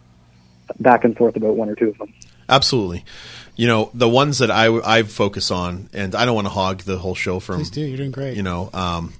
back 0.79 1.03
and 1.03 1.15
forth 1.17 1.35
about 1.35 1.55
one 1.55 1.69
or 1.69 1.75
two 1.75 1.89
of 1.89 1.97
them. 1.97 2.13
Absolutely. 2.49 3.05
You 3.55 3.67
know, 3.67 3.89
the 3.93 4.09
ones 4.09 4.39
that 4.39 4.51
I, 4.51 4.67
I 4.83 5.03
focus 5.03 5.49
on, 5.49 5.89
and 5.93 6.13
I 6.13 6.25
don't 6.25 6.35
want 6.35 6.45
to 6.47 6.53
hog 6.53 6.81
the 6.81 6.97
whole 6.97 7.15
show 7.15 7.39
from, 7.39 7.57
Please 7.57 7.69
do. 7.69 7.81
You're 7.81 7.97
doing 7.97 8.11
great. 8.11 8.35
you 8.35 8.43
know, 8.43 8.69
um, 8.73 9.13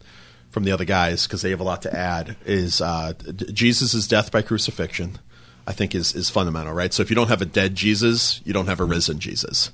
from 0.52 0.64
the 0.64 0.72
other 0.72 0.86
guys 0.86 1.26
because 1.26 1.42
they 1.42 1.52
have 1.52 1.60
a 1.60 1.64
lot 1.64 1.82
to 1.84 1.96
add, 1.96 2.36
is 2.46 2.82
uh, 2.82 3.14
Jesus' 3.54 4.08
death 4.08 4.32
by 4.32 4.42
crucifixion, 4.42 5.20
I 5.66 5.72
think 5.72 5.96
is, 5.96 6.14
is 6.16 6.30
fundamental, 6.30 6.74
right? 6.74 6.94
So 6.94 7.02
if 7.02 7.10
you 7.10 7.16
don't 7.16 7.30
have 7.30 7.42
a 7.42 7.46
dead 7.46 7.76
Jesus, 7.76 8.42
you 8.46 8.54
don't 8.54 8.68
have 8.68 8.80
a 8.80 8.86
risen 8.86 9.20
Jesus. 9.20 9.72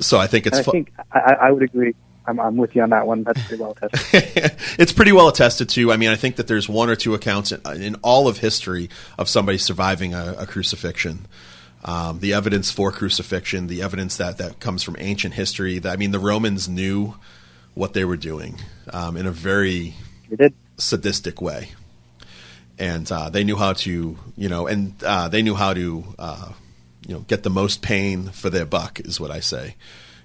So 0.00 0.18
I 0.18 0.26
think 0.26 0.46
it's 0.46 0.58
And 0.58 0.62
I 0.62 0.64
fu- 0.64 0.70
think 0.72 0.92
I, 1.12 1.36
I 1.40 1.50
would 1.50 1.62
agree. 1.62 1.94
I'm, 2.26 2.38
I'm 2.40 2.56
with 2.56 2.76
you 2.76 2.82
on 2.82 2.90
that 2.90 3.06
one. 3.06 3.24
That's 3.24 3.42
pretty 3.46 3.62
well 3.62 3.72
attested. 3.72 4.52
it's 4.78 4.92
pretty 4.92 5.12
well 5.12 5.28
attested 5.28 5.68
to. 5.70 5.92
I 5.92 5.96
mean, 5.96 6.08
I 6.10 6.16
think 6.16 6.36
that 6.36 6.46
there's 6.46 6.68
one 6.68 6.88
or 6.88 6.94
two 6.96 7.14
accounts 7.14 7.52
in, 7.52 7.82
in 7.82 7.94
all 7.96 8.28
of 8.28 8.38
history 8.38 8.90
of 9.18 9.28
somebody 9.28 9.58
surviving 9.58 10.14
a, 10.14 10.36
a 10.38 10.46
crucifixion. 10.46 11.26
Um, 11.84 12.20
the 12.20 12.32
evidence 12.32 12.70
for 12.70 12.92
crucifixion, 12.92 13.66
the 13.66 13.82
evidence 13.82 14.16
that, 14.18 14.38
that 14.38 14.60
comes 14.60 14.84
from 14.84 14.94
ancient 15.00 15.34
history. 15.34 15.80
That, 15.80 15.92
I 15.92 15.96
mean, 15.96 16.12
the 16.12 16.20
Romans 16.20 16.68
knew 16.68 17.16
what 17.74 17.92
they 17.92 18.04
were 18.04 18.16
doing 18.16 18.60
um, 18.92 19.16
in 19.16 19.26
a 19.26 19.32
very 19.32 19.94
sadistic 20.76 21.42
way, 21.42 21.70
and 22.78 23.10
uh, 23.10 23.30
they 23.30 23.42
knew 23.42 23.56
how 23.56 23.72
to, 23.72 24.16
you 24.36 24.48
know, 24.48 24.68
and 24.68 24.94
uh, 25.02 25.26
they 25.26 25.42
knew 25.42 25.56
how 25.56 25.74
to, 25.74 26.04
uh, 26.20 26.52
you 27.04 27.14
know, 27.14 27.20
get 27.26 27.42
the 27.42 27.50
most 27.50 27.82
pain 27.82 28.28
for 28.28 28.48
their 28.48 28.64
buck, 28.64 29.00
is 29.00 29.18
what 29.18 29.32
I 29.32 29.40
say. 29.40 29.74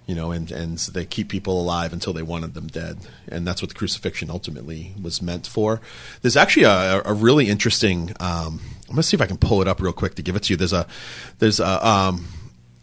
You 0.05 0.15
know, 0.15 0.31
and, 0.31 0.51
and 0.51 0.79
so 0.79 0.91
they 0.91 1.05
keep 1.05 1.27
people 1.27 1.59
alive 1.59 1.91
until 1.91 2.13
they 2.13 2.21
wanted 2.21 2.53
them 2.53 2.67
dead, 2.67 2.99
and 3.27 3.47
that's 3.47 3.63
what 3.63 3.69
the 3.69 3.75
crucifixion 3.75 4.29
ultimately 4.29 4.93
was 5.01 5.23
meant 5.23 5.47
for. 5.47 5.81
There's 6.21 6.37
actually 6.37 6.63
a, 6.63 7.01
a 7.03 7.13
really 7.13 7.49
interesting. 7.49 8.13
Um, 8.19 8.61
I'm 8.89 8.95
gonna 8.95 9.03
see 9.03 9.15
if 9.15 9.21
I 9.21 9.25
can 9.25 9.37
pull 9.37 9.61
it 9.61 9.67
up 9.67 9.81
real 9.81 9.93
quick 9.93 10.15
to 10.15 10.21
give 10.21 10.35
it 10.35 10.43
to 10.43 10.53
you. 10.53 10.57
There's 10.57 10.73
a, 10.73 10.87
there's 11.39 11.59
a, 11.59 11.87
um, 11.87 12.27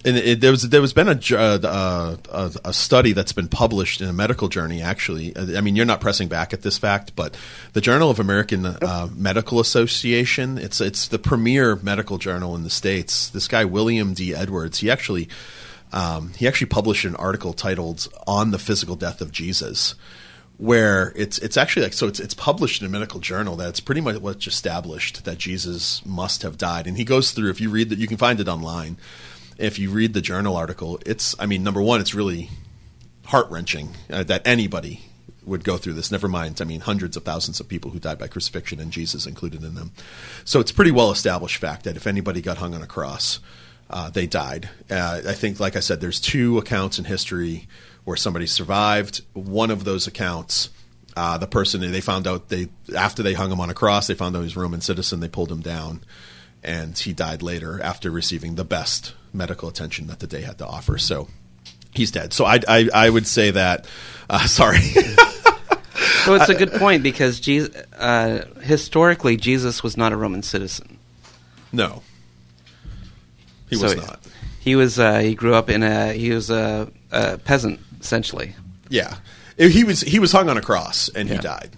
and 0.05 0.19
it, 0.19 0.41
there 0.41 0.51
was 0.51 0.69
there 0.69 0.83
was 0.83 0.93
been 0.93 1.09
a, 1.09 1.19
uh, 1.35 2.17
a 2.31 2.53
a 2.69 2.73
study 2.73 3.13
that's 3.13 3.33
been 3.33 3.49
published 3.49 4.01
in 4.03 4.09
a 4.09 4.13
medical 4.13 4.49
journey. 4.49 4.83
Actually, 4.83 5.35
I 5.37 5.63
mean, 5.63 5.77
you're 5.77 5.87
not 5.87 6.01
pressing 6.01 6.29
back 6.29 6.53
at 6.53 6.63
this 6.63 6.77
fact, 6.77 7.17
but 7.17 7.37
the 7.73 7.81
Journal 7.81 8.11
of 8.11 8.21
American 8.21 8.67
uh, 8.67 9.09
Medical 9.15 9.61
Association. 9.61 10.59
It's 10.59 10.81
it's 10.81 11.09
the 11.09 11.19
premier 11.19 11.77
medical 11.77 12.19
journal 12.19 12.55
in 12.55 12.65
the 12.65 12.71
states. 12.71 13.31
This 13.31 13.49
guy 13.49 13.65
William 13.65 14.13
D. 14.13 14.35
Edwards. 14.35 14.81
He 14.81 14.91
actually 14.91 15.29
um, 15.93 16.33
he 16.37 16.47
actually 16.47 16.67
published 16.67 17.07
an 17.07 17.17
article 17.17 17.55
titled 17.55 18.07
"On 18.27 18.51
the 18.51 18.59
Physical 18.59 18.97
Death 18.97 19.23
of 19.23 19.33
Jesus." 19.33 19.95
Where 20.57 21.13
it's 21.17 21.39
it's 21.39 21.57
actually 21.57 21.83
like 21.83 21.95
so 21.95 22.07
it's 22.07 22.21
it's 22.21 22.35
published 22.35 22.81
in 22.81 22.87
a 22.87 22.91
medical 22.91 23.19
journal 23.19 23.57
that 23.57 23.69
it's 23.69 23.81
pretty 23.81 24.01
much 24.01 24.19
what's 24.19 24.47
established 24.47 25.25
that 25.25 25.39
Jesus 25.39 26.05
must 26.07 26.43
have 26.43 26.57
died, 26.57 26.87
and 26.87 26.97
he 26.97 27.05
goes 27.05 27.33
through. 27.33 27.51
If 27.51 27.61
you 27.61 27.71
read 27.71 27.89
that, 27.89 27.99
you 27.99 28.07
can 28.07 28.17
find 28.17 28.39
it 28.39 28.47
online 28.47 28.97
if 29.59 29.79
you 29.79 29.91
read 29.91 30.15
the 30.15 30.21
journal 30.21 30.57
article, 30.57 31.01
it's 31.07 31.35
I 31.39 31.47
mean, 31.47 31.63
number 31.63 31.83
one, 31.83 32.01
it's 32.01 32.15
really 32.15 32.51
heart 33.27 33.51
wrenching 33.51 33.91
uh, 34.11 34.23
that 34.25 34.47
anybody 34.47 35.03
would 35.45 35.65
go 35.65 35.77
through 35.77 35.93
this. 35.95 36.11
Never 36.11 36.29
mind, 36.29 36.61
I 36.61 36.65
mean, 36.65 36.81
hundreds 36.81 37.17
of 37.17 37.25
thousands 37.25 37.61
of 37.61 37.69
people 37.69 37.91
who 37.91 37.99
died 37.99 38.19
by 38.19 38.29
crucifixion, 38.29 38.81
and 38.81 38.91
Jesus 38.91 39.27
included 39.27 39.63
in 39.63 39.75
them. 39.75 39.93
So 40.45 40.61
it's 40.61 40.73
pretty 40.73 40.91
well 40.91 41.11
established 41.11 41.59
fact 41.59 41.85
that 41.85 41.97
if 41.97 42.07
anybody 42.07 42.41
got 42.41 42.59
hung 42.59 42.75
on 42.75 42.83
a 42.83 42.87
cross, 42.87 43.41
uh, 43.91 44.11
they 44.11 44.27
died. 44.27 44.71
Uh, 44.91 45.23
I 45.27 45.33
think, 45.33 45.61
like 45.61 45.77
I 45.77 45.81
said, 45.81 46.01
there's 46.01 46.21
two 46.21 46.59
accounts 46.59 46.99
in 46.99 47.05
history 47.05 47.69
where 48.05 48.17
somebody 48.17 48.47
survived. 48.47 49.23
One 49.33 49.71
of 49.71 49.85
those 49.85 50.07
accounts. 50.07 50.71
Uh, 51.17 51.39
the 51.39 51.47
person 51.47 51.81
they 51.81 52.01
found 52.01 52.27
out 52.27 52.49
they 52.49 52.69
after 52.97 53.23
they 53.23 53.35
hung 53.35 53.51
him 53.53 53.61
on 53.61 53.71
a 53.71 53.75
cross, 53.75 54.09
they 54.09 54.15
found 54.15 54.35
out 54.35 54.41
he 54.41 54.45
was 54.47 54.57
a 54.57 54.61
Roman 54.61 54.81
citizen. 54.81 55.21
They 55.21 55.29
pulled 55.29 55.51
him 55.53 55.61
down, 55.61 56.01
and 56.63 56.99
he 56.99 57.13
died 57.13 57.41
later 57.41 57.81
after 57.81 58.11
receiving 58.11 58.57
the 58.57 58.65
best 58.65 59.15
medical 59.33 59.69
attention 59.69 60.09
that 60.09 60.19
the 60.19 60.27
day 60.27 60.41
had 60.41 60.59
to 60.59 60.67
offer. 60.67 60.99
So 60.99 61.29
he's 61.95 62.11
dead. 62.11 62.33
So 62.33 62.45
I, 62.45 62.59
I, 62.67 62.89
I 62.93 63.11
would 63.11 63.29
say 63.29 63.53
that. 63.53 63.87
Uh, 64.29 64.45
sorry. 64.47 64.81
So 66.25 66.35
it's 66.35 66.49
a 66.49 66.55
good 66.55 66.73
point 66.73 67.03
because 67.03 67.39
Jesus, 67.39 67.75
uh, 67.97 68.47
historically, 68.63 69.37
Jesus 69.37 69.83
was 69.83 69.97
not 69.97 70.13
a 70.13 70.17
Roman 70.17 70.43
citizen. 70.43 70.99
no, 71.73 72.03
he 73.69 73.77
So 73.77 73.85
was 73.85 73.97
not. 73.97 74.21
He 74.59 74.75
was. 74.75 74.99
Uh, 74.99 75.19
he 75.19 75.35
grew 75.35 75.55
up 75.55 75.69
in 75.71 75.83
a. 75.83 76.13
He 76.13 76.31
was 76.31 76.51
a, 76.51 76.91
a 77.13 77.39
peasant, 77.39 77.79
essentially. 78.05 78.55
Yeah, 78.89 79.17
he 79.59 79.83
was 79.83 80.03
he 80.03 80.19
was 80.21 80.31
hung 80.31 80.49
on 80.49 80.57
a 80.57 80.63
cross 80.63 81.09
and 81.09 81.29
he 81.29 81.35
Yeah. 81.35 81.41
died. 81.41 81.71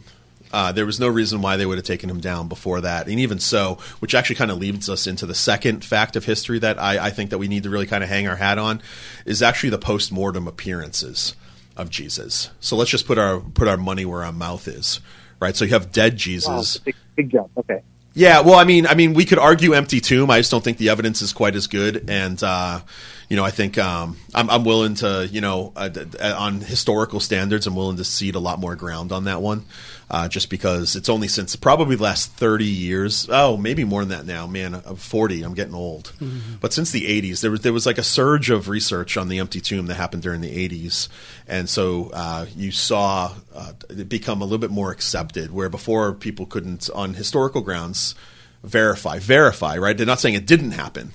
Uh, 0.52 0.72
there 0.72 0.86
was 0.86 0.98
no 1.00 1.08
reason 1.08 1.42
why 1.42 1.56
they 1.56 1.66
would 1.66 1.76
have 1.76 1.84
taken 1.86 2.08
him 2.08 2.20
down 2.20 2.48
before 2.48 2.80
that, 2.80 3.08
and 3.08 3.18
even 3.20 3.38
so, 3.38 3.78
which 3.98 4.14
actually 4.14 4.36
kind 4.36 4.50
of 4.50 4.58
leads 4.58 4.88
us 4.88 5.06
into 5.06 5.26
the 5.26 5.34
second 5.34 5.84
fact 5.84 6.14
of 6.16 6.24
history 6.24 6.58
that 6.60 6.80
I, 6.80 7.06
I 7.06 7.10
think 7.10 7.30
that 7.30 7.38
we 7.38 7.48
need 7.48 7.64
to 7.64 7.70
really 7.70 7.86
kind 7.86 8.02
of 8.04 8.08
hang 8.08 8.26
our 8.28 8.36
hat 8.36 8.56
on 8.58 8.80
is 9.24 9.42
actually 9.42 9.70
the 9.70 9.78
post 9.78 10.12
mortem 10.12 10.46
appearances 10.48 11.34
of 11.76 11.90
Jesus. 11.90 12.50
So 12.60 12.76
let's 12.76 12.90
just 12.90 13.06
put 13.06 13.18
our 13.18 13.40
put 13.40 13.68
our 13.68 13.76
money 13.76 14.04
where 14.04 14.22
our 14.24 14.32
mouth 14.32 14.66
is, 14.68 15.00
right? 15.40 15.54
So 15.54 15.64
you 15.64 15.72
have 15.72 15.92
dead 15.92 16.12
Wow, 16.14 16.16
Jesus. 16.18 16.78
big, 16.78 16.94
big 17.16 17.30
jump. 17.30 17.50
Okay. 17.58 17.82
Yeah, 18.16 18.40
well, 18.40 18.54
I 18.54 18.64
mean, 18.64 18.86
I 18.86 18.94
mean, 18.94 19.12
we 19.12 19.26
could 19.26 19.38
argue 19.38 19.74
empty 19.74 20.00
tomb. 20.00 20.30
I 20.30 20.38
just 20.38 20.50
don't 20.50 20.64
think 20.64 20.78
the 20.78 20.88
evidence 20.88 21.20
is 21.20 21.34
quite 21.34 21.54
as 21.54 21.66
good, 21.66 22.08
and 22.08 22.42
uh, 22.42 22.80
you 23.28 23.36
know, 23.36 23.44
I 23.44 23.50
think 23.50 23.76
um, 23.76 24.16
I'm, 24.34 24.48
I'm 24.48 24.64
willing 24.64 24.94
to, 24.96 25.28
you 25.30 25.42
know, 25.42 25.74
uh, 25.76 25.90
on 26.38 26.62
historical 26.62 27.20
standards, 27.20 27.66
I'm 27.66 27.76
willing 27.76 27.98
to 27.98 28.04
cede 28.04 28.34
a 28.34 28.38
lot 28.38 28.58
more 28.58 28.74
ground 28.74 29.12
on 29.12 29.24
that 29.24 29.42
one, 29.42 29.66
uh, 30.08 30.28
just 30.28 30.50
because 30.50 30.94
it's 30.94 31.08
only 31.08 31.26
since 31.26 31.56
probably 31.56 31.96
the 31.96 32.02
last 32.02 32.30
30 32.32 32.64
years. 32.64 33.28
Oh, 33.30 33.56
maybe 33.56 33.84
more 33.84 34.04
than 34.04 34.10
that 34.10 34.26
now. 34.26 34.46
Man, 34.46 34.74
I'm 34.74 34.96
40. 34.96 35.42
I'm 35.42 35.54
getting 35.54 35.74
old. 35.74 36.12
But 36.60 36.72
since 36.72 36.92
the 36.92 37.02
80s, 37.02 37.40
there 37.40 37.50
was 37.50 37.60
there 37.60 37.72
was 37.72 37.86
like 37.86 37.98
a 37.98 38.04
surge 38.04 38.50
of 38.50 38.68
research 38.68 39.16
on 39.16 39.28
the 39.28 39.38
empty 39.38 39.60
tomb 39.60 39.86
that 39.86 39.94
happened 39.94 40.22
during 40.22 40.40
the 40.40 40.68
80s, 40.68 41.08
and 41.48 41.68
so 41.68 42.10
uh, 42.12 42.46
you 42.56 42.70
saw 42.70 43.34
uh, 43.54 43.72
it 43.90 44.08
become 44.08 44.40
a 44.40 44.44
little 44.44 44.58
bit 44.58 44.70
more 44.70 44.90
accepted, 44.90 45.52
where 45.52 45.68
before 45.68 46.12
people 46.12 46.46
couldn't, 46.46 46.88
on 46.94 47.14
historical 47.14 47.60
grounds, 47.60 48.14
verify 48.62 49.18
verify. 49.18 49.76
Right? 49.76 49.96
They're 49.96 50.06
not 50.06 50.20
saying 50.20 50.34
it 50.34 50.46
didn't 50.46 50.72
happen. 50.72 51.12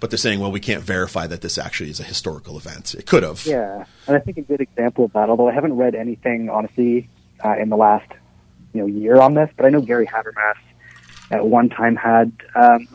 But 0.00 0.10
they're 0.10 0.18
saying, 0.18 0.40
well, 0.40 0.50
we 0.50 0.58
can't 0.58 0.82
verify 0.82 1.28
that 1.28 1.42
this 1.42 1.56
actually 1.58 1.90
is 1.90 2.00
a 2.00 2.02
historical 2.02 2.56
event. 2.56 2.92
It 2.94 3.06
could 3.06 3.22
have. 3.22 3.46
Yeah, 3.46 3.84
and 4.08 4.16
I 4.16 4.18
think 4.18 4.36
a 4.36 4.42
good 4.42 4.60
example 4.60 5.04
of 5.04 5.12
that, 5.12 5.30
although 5.30 5.48
I 5.48 5.52
haven't 5.54 5.74
read 5.74 5.94
anything 5.94 6.50
honestly 6.50 7.08
uh, 7.44 7.54
in 7.56 7.68
the 7.68 7.76
last 7.76 8.10
you 8.72 8.80
know 8.80 8.86
year 8.86 9.20
on 9.20 9.34
this, 9.34 9.50
but 9.56 9.66
I 9.66 9.70
know 9.70 9.80
Gary 9.80 10.06
Habermas 10.06 10.56
at 11.30 11.46
one 11.46 11.68
time 11.68 11.96
had 11.96 12.32
um, 12.54 12.86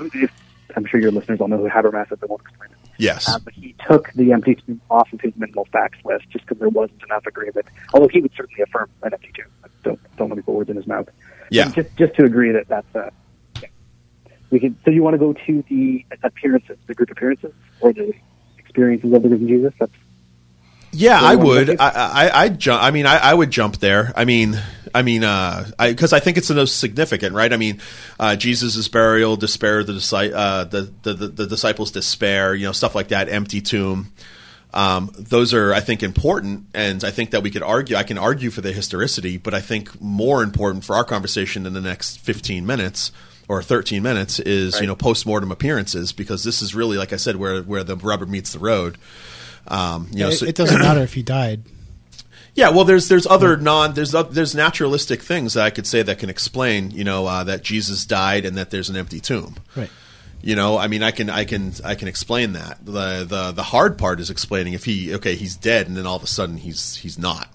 I'm 0.76 0.86
sure 0.86 1.00
your 1.00 1.12
listeners 1.12 1.42
all 1.42 1.48
know 1.48 1.58
who 1.58 1.70
Habermas 1.70 2.12
is. 2.12 2.20
I 2.22 2.26
won't 2.26 2.42
explain 2.42 2.72
it. 2.72 2.78
Yes. 2.98 3.30
Uh, 3.30 3.40
but 3.40 3.54
he 3.54 3.76
took 3.88 4.12
the 4.14 4.32
empty 4.32 4.56
tomb 4.56 4.82
off 4.90 5.12
of 5.14 5.22
his 5.22 5.34
minimal 5.36 5.68
facts 5.72 6.00
list 6.04 6.30
just 6.30 6.46
because 6.46 6.60
there 6.60 6.70
wasn't 6.70 7.02
enough 7.04 7.26
agreement. 7.26 7.66
Although 7.94 8.08
he 8.08 8.22
would 8.22 8.32
certainly 8.36 8.62
affirm 8.64 8.90
an 9.04 9.14
empty 9.14 9.32
tomb. 9.36 9.46
Don't 9.84 10.00
don't 10.18 10.30
let 10.30 10.38
me 10.38 10.44
put 10.44 10.54
words 10.54 10.70
in 10.70 10.76
his 10.76 10.88
mouth. 10.88 11.08
Yeah. 11.50 11.70
Just 11.70 11.96
just 11.96 12.16
to 12.16 12.26
agree 12.26 12.52
that 12.52 12.68
that's 12.68 12.96
uh, 12.96 13.10
yeah. 13.62 13.70
we 14.50 14.60
can. 14.60 14.78
So 14.84 14.92
you 14.92 15.04
want 15.04 15.14
to 15.14 15.20
go 15.20 15.34
to 15.34 15.64
the 15.70 16.06
appearances, 16.24 16.78
the 16.88 16.96
group 16.96 17.12
appearances, 17.12 17.54
or 17.80 17.94
the 17.94 18.14
experiences 18.58 19.14
of 19.14 19.24
the 19.24 19.30
risen 19.30 19.48
Jesus? 19.48 19.74
That's 19.80 19.94
Yeah, 20.92 21.20
I 21.22 21.36
would. 21.36 21.80
I, 21.80 21.90
I, 21.90 22.44
I'd 22.44 22.60
jump. 22.60 22.82
I 22.82 22.92
mean, 22.92 23.06
I, 23.06 23.18
I 23.18 23.34
would 23.34 23.52
jump 23.52 23.78
there. 23.78 24.14
I 24.16 24.26
mean, 24.26 24.60
I 24.96 25.02
mean, 25.02 25.24
uh, 25.24 25.70
I 25.78 25.90
because 25.92 26.14
I 26.14 26.20
think 26.20 26.38
it's 26.38 26.48
the 26.48 26.56
most 26.56 26.80
significant, 26.80 27.36
right? 27.36 27.52
I 27.52 27.58
mean, 27.58 27.82
uh, 28.20 28.36
Jesus' 28.36 28.88
burial, 28.88 29.36
despair, 29.36 29.84
the, 29.84 29.94
disci- 29.94 30.34
uh, 30.34 30.64
the, 30.64 30.92
the, 31.04 31.14
the 31.14 31.28
the 31.28 31.48
disciples' 31.48 31.92
despair, 31.92 32.56
you 32.56 32.66
know, 32.66 32.72
stuff 32.72 32.96
like 32.96 33.10
that, 33.10 33.30
empty 33.30 33.62
tomb. 33.62 34.12
Um, 34.74 35.12
those 35.18 35.54
are, 35.54 35.74
I 35.74 35.80
think, 35.80 36.04
important, 36.04 36.66
and 36.74 37.04
I 37.04 37.12
think 37.12 37.32
that 37.32 37.42
we 37.42 37.52
could 37.52 37.64
argue. 37.64 37.96
I 37.96 38.04
can 38.04 38.18
argue 38.18 38.50
for 38.50 38.62
the 38.62 38.72
historicity, 38.72 39.38
but 39.38 39.54
I 39.54 39.62
think 39.62 40.00
more 40.02 40.44
important 40.44 40.84
for 40.84 40.96
our 40.96 41.04
conversation 41.04 41.66
in 41.66 41.74
the 41.74 41.82
next 41.82 42.20
fifteen 42.20 42.66
minutes 42.66 43.12
or 43.48 43.62
thirteen 43.62 44.04
minutes 44.04 44.40
is 44.40 44.80
you 44.80 44.88
know 44.88 44.96
post 44.96 45.26
mortem 45.26 45.52
appearances 45.52 46.12
because 46.12 46.44
this 46.44 46.62
is 46.62 46.76
really, 46.76 46.98
like 46.98 47.14
I 47.14 47.18
said, 47.18 47.38
where 47.38 47.62
where 47.62 47.84
the 47.84 47.96
rubber 47.96 48.26
meets 48.26 48.54
the 48.54 48.60
road. 48.60 48.98
Um, 49.68 50.08
you 50.12 50.20
know, 50.20 50.30
it, 50.30 50.34
so- 50.38 50.46
it 50.46 50.56
doesn't 50.56 50.80
matter 50.80 51.02
if 51.02 51.14
he 51.14 51.24
died. 51.24 51.64
yeah, 52.56 52.70
well, 52.70 52.86
there's 52.86 53.08
there's 53.10 53.28
other 53.28 53.58
non 53.58 53.94
there's 53.94 54.14
oth- 54.16 54.32
there's 54.32 54.56
naturalistic 54.56 55.22
things 55.22 55.54
that 55.56 55.66
I 55.66 55.70
could 55.70 55.86
say 55.88 56.02
that 56.04 56.20
can 56.20 56.30
explain, 56.30 56.92
you 56.92 57.04
know, 57.04 57.26
uh, 57.28 57.44
that 57.44 57.64
Jesus 57.64 58.06
died 58.06 58.46
and 58.46 58.58
that 58.58 58.70
there's 58.72 58.90
an 58.90 58.96
empty 58.96 59.20
tomb. 59.20 59.56
Right. 59.76 59.90
You 60.42 60.56
know, 60.56 60.78
I 60.78 60.88
mean, 60.88 61.02
I 61.04 61.12
can 61.12 61.30
I 61.30 61.46
can 61.46 61.74
I 61.84 61.96
can 61.96 62.08
explain 62.08 62.54
that. 62.54 62.78
the 62.86 63.26
the 63.28 63.52
The 63.52 63.64
hard 63.64 63.98
part 63.98 64.20
is 64.20 64.30
explaining 64.30 64.74
if 64.74 64.86
he 64.86 65.14
okay 65.16 65.36
he's 65.36 65.56
dead 65.56 65.88
and 65.88 65.98
then 65.98 66.06
all 66.06 66.16
of 66.16 66.24
a 66.24 66.28
sudden 66.28 66.58
he's 66.58 66.96
he's 66.96 67.18
not. 67.18 67.50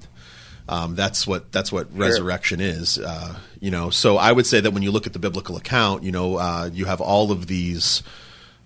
Um, 0.69 0.95
that's 0.95 1.27
what 1.27 1.51
that's 1.53 1.73
what 1.73 1.97
resurrection 1.97 2.61
is. 2.61 2.99
Uh, 2.99 3.35
you 3.61 3.71
know, 3.71 3.91
so 3.91 4.17
I 4.17 4.31
would 4.33 4.47
say 4.47 4.61
that 4.61 4.73
when 4.73 4.83
you 4.83 4.91
look 4.91 5.07
at 5.07 5.13
the 5.13 5.19
biblical 5.19 5.57
account, 5.57 6.03
you 6.03 6.13
know, 6.13 6.37
uh, 6.37 6.71
you 6.73 6.85
have 6.87 7.01
all 7.01 7.31
of 7.33 7.47
these 7.47 8.03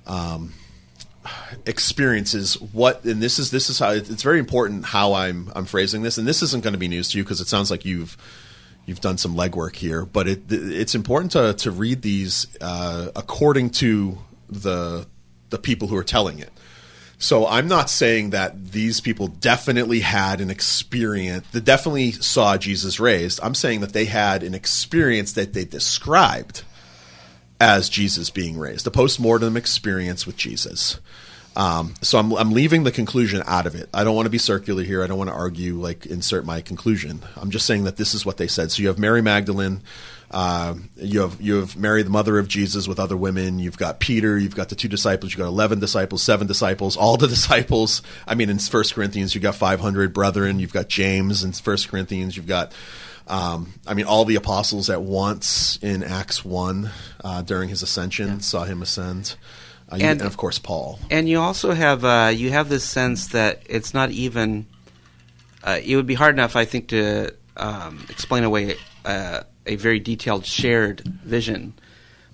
um, 0.07 0.53
experiences. 1.67 2.61
What 2.61 3.05
and 3.05 3.23
this 3.23 3.39
is 3.39 3.51
this 3.51 3.71
is 3.71 3.79
how 3.79 3.91
it's 3.91 4.23
very 4.23 4.39
important 4.39 4.85
how 4.87 5.15
I'm 5.15 5.51
I'm 5.55 5.65
phrasing 5.65 6.03
this, 6.03 6.19
and 6.19 6.27
this 6.27 6.43
isn't 6.43 6.63
going 6.63 6.75
to 6.75 6.79
be 6.79 6.89
news 6.89 7.11
to 7.11 7.19
you 7.19 7.25
because 7.25 7.41
it 7.41 7.49
sounds 7.49 7.71
like 7.71 7.85
you've 7.85 8.17
you've 8.87 9.01
done 9.01 9.19
some 9.19 9.35
legwork 9.35 9.77
here, 9.77 10.05
but 10.05 10.29
it 10.29 10.43
it's 10.51 10.95
important 10.95 11.33
to 11.33 11.55
to 11.55 11.71
read 11.71 12.03
these 12.03 12.47
uh, 12.61 13.11
according 13.15 13.71
to 13.71 14.19
the 14.49 15.07
the 15.51 15.59
people 15.59 15.89
who 15.89 15.97
are 15.97 16.05
telling 16.05 16.39
it. 16.39 16.51
So 17.19 17.47
I'm 17.47 17.67
not 17.67 17.89
saying 17.89 18.31
that 18.31 18.73
these 18.73 19.01
people 19.01 19.29
definitely 19.29 20.01
had 20.01 20.41
an 20.41 20.51
experience 20.51 21.49
that 21.53 21.65
definitely 21.65 22.13
saw 22.13 22.59
Jesus 22.59 23.01
raised. 23.01 23.41
I'm 23.43 23.55
saying 23.55 23.81
that 23.81 23.95
they 23.95 24.05
had 24.05 24.43
an 24.43 24.55
experience 24.55 25.33
that 25.33 25.55
they 25.55 25.65
described 25.65 26.63
as 27.59 27.89
Jesus 27.89 28.29
being 28.29 28.59
raised, 28.59 28.87
a 28.87 28.91
post-mortem 28.91 29.57
experience 29.57 30.27
with 30.27 30.37
Jesus. 30.37 31.01
Um, 31.57 31.95
so 32.03 32.19
I'm, 32.19 32.33
I'm 32.35 32.51
leaving 32.53 32.85
the 32.85 32.93
conclusion 32.93 33.43
out 33.47 33.67
of 33.67 33.75
it. 33.75 33.89
I 33.95 34.05
don't 34.05 34.15
want 34.15 34.27
to 34.27 34.31
be 34.31 34.39
circular 34.39 34.83
here. 34.83 35.03
I 35.03 35.07
don't 35.07 35.17
want 35.17 35.31
to 35.31 35.35
argue, 35.35 35.75
like 35.75 36.05
insert 36.05 36.45
my 36.45 36.61
conclusion. 36.61 37.23
I'm 37.35 37.51
just 37.51 37.67
saying 37.67 37.85
that 37.85 37.97
this 37.97 38.13
is 38.13 38.27
what 38.27 38.37
they 38.37 38.47
said. 38.47 38.71
So 38.71 38.83
you 38.83 38.89
have 38.89 38.99
Mary 38.99 39.23
Magdalene, 39.23 39.81
uh, 40.31 40.75
you 40.97 41.21
have 41.21 41.41
you 41.41 41.61
have 41.61 41.77
Mary, 41.77 42.03
the 42.03 42.11
mother 42.11 42.39
of 42.39 42.47
Jesus, 42.47 42.87
with 42.87 42.99
other 42.99 43.17
women. 43.17 43.59
You've 43.59 43.79
got 43.79 44.01
Peter. 44.01 44.37
You've 44.37 44.57
got 44.57 44.69
the 44.69 44.75
two 44.75 44.89
disciples. 44.89 45.33
You've 45.33 45.39
got 45.39 45.47
eleven 45.47 45.79
disciples, 45.79 46.23
seven 46.23 46.47
disciples, 46.47 46.97
all 46.97 47.17
the 47.17 47.29
disciples. 47.37 48.03
I 48.27 48.35
mean, 48.35 48.51
in 48.51 48.59
First 48.59 48.95
Corinthians, 48.95 49.35
you've 49.35 49.43
got 49.43 49.55
500 49.55 50.13
brethren. 50.13 50.59
You've 50.59 50.73
got 50.73 50.89
James 50.89 51.43
in 51.43 51.53
First 51.53 51.89
Corinthians. 51.89 52.37
You've 52.37 52.47
got 52.47 52.73
um, 53.29 53.75
I 53.87 53.95
mean, 53.95 54.07
all 54.07 54.25
the 54.25 54.37
apostles 54.37 54.89
at 54.89 55.03
once 55.03 55.79
in 55.83 56.03
Acts 56.05 56.45
1 56.45 56.91
uh, 57.25 57.43
during 57.43 57.69
his 57.69 57.83
ascension 57.83 58.41
saw 58.41 58.65
him 58.65 58.83
ascend. 58.83 59.37
Uh, 59.91 59.95
And- 59.95 60.03
and, 60.03 60.23
of 60.23 60.37
course, 60.37 60.59
Paul. 60.59 60.99
And 61.11 61.29
you 61.29 61.39
also 61.41 61.73
have 61.73 62.05
uh, 62.05 62.33
you 62.35 62.51
have 62.51 62.69
this 62.69 62.85
sense 62.85 63.29
that 63.29 63.63
it's 63.69 63.95
not 63.95 64.11
even. 64.11 64.67
Uh, 65.63 65.81
it 65.85 65.97
would 65.97 66.07
be 66.07 66.15
hard 66.15 66.35
enough, 66.35 66.55
I 66.57 66.65
think, 66.65 66.89
to 66.89 67.33
um, 67.57 68.07
explain 68.09 68.45
away 68.45 68.77
uh, 69.05 69.41
a 69.67 69.77
very 69.77 69.99
detailed 69.99 70.47
shared 70.47 71.01
vision, 71.25 71.75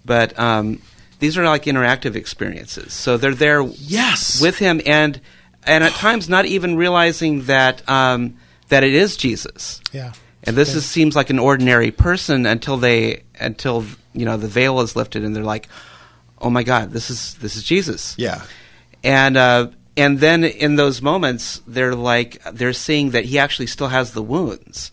but 0.05 0.39
um, 0.39 0.81
these 1.19 1.39
are 1.39 1.45
like 1.45 1.65
interactive 1.65 2.15
experiences. 2.15 2.93
So 2.93 3.17
they're 3.17 3.35
there, 3.35 3.63
yes, 3.63 4.41
with 4.41 4.59
him, 4.59 4.81
and 4.85 5.21
and 5.65 5.85
at 5.85 5.93
times 5.93 6.29
not 6.29 6.45
even 6.47 6.77
realizing 6.77 7.45
that 7.45 7.89
um, 7.89 8.37
that 8.69 8.83
it 8.85 8.93
is 8.95 9.17
Jesus. 9.17 9.81
Yeah. 9.93 10.13
And 10.45 10.57
this 10.57 10.75
is, 10.75 10.85
seems 10.85 11.15
like 11.15 11.31
an 11.31 11.39
ordinary 11.39 11.93
person 11.93 12.47
until 12.47 12.77
they 12.77 13.23
until 13.39 13.85
you 14.13 14.25
know 14.25 14.37
the 14.37 14.49
veil 14.49 14.81
is 14.81 14.97
lifted 14.97 15.25
and 15.25 15.35
they're 15.37 15.45
like, 15.45 15.69
oh 16.43 16.51
my 16.51 16.63
God, 16.63 16.91
this 16.91 17.09
is 17.11 17.35
this 17.35 17.57
is 17.57 17.63
Jesus. 17.63 18.15
Yeah. 18.19 18.43
And 19.05 19.37
uh, 19.37 19.69
and 19.97 20.19
then 20.21 20.45
in 20.45 20.77
those 20.77 21.01
moments, 21.03 21.63
they're 21.67 21.95
like 21.95 22.43
they're 22.53 22.73
seeing 22.73 23.11
that 23.11 23.25
he 23.25 23.39
actually 23.39 23.67
still 23.69 23.89
has 23.89 24.13
the 24.13 24.23
wounds, 24.23 24.93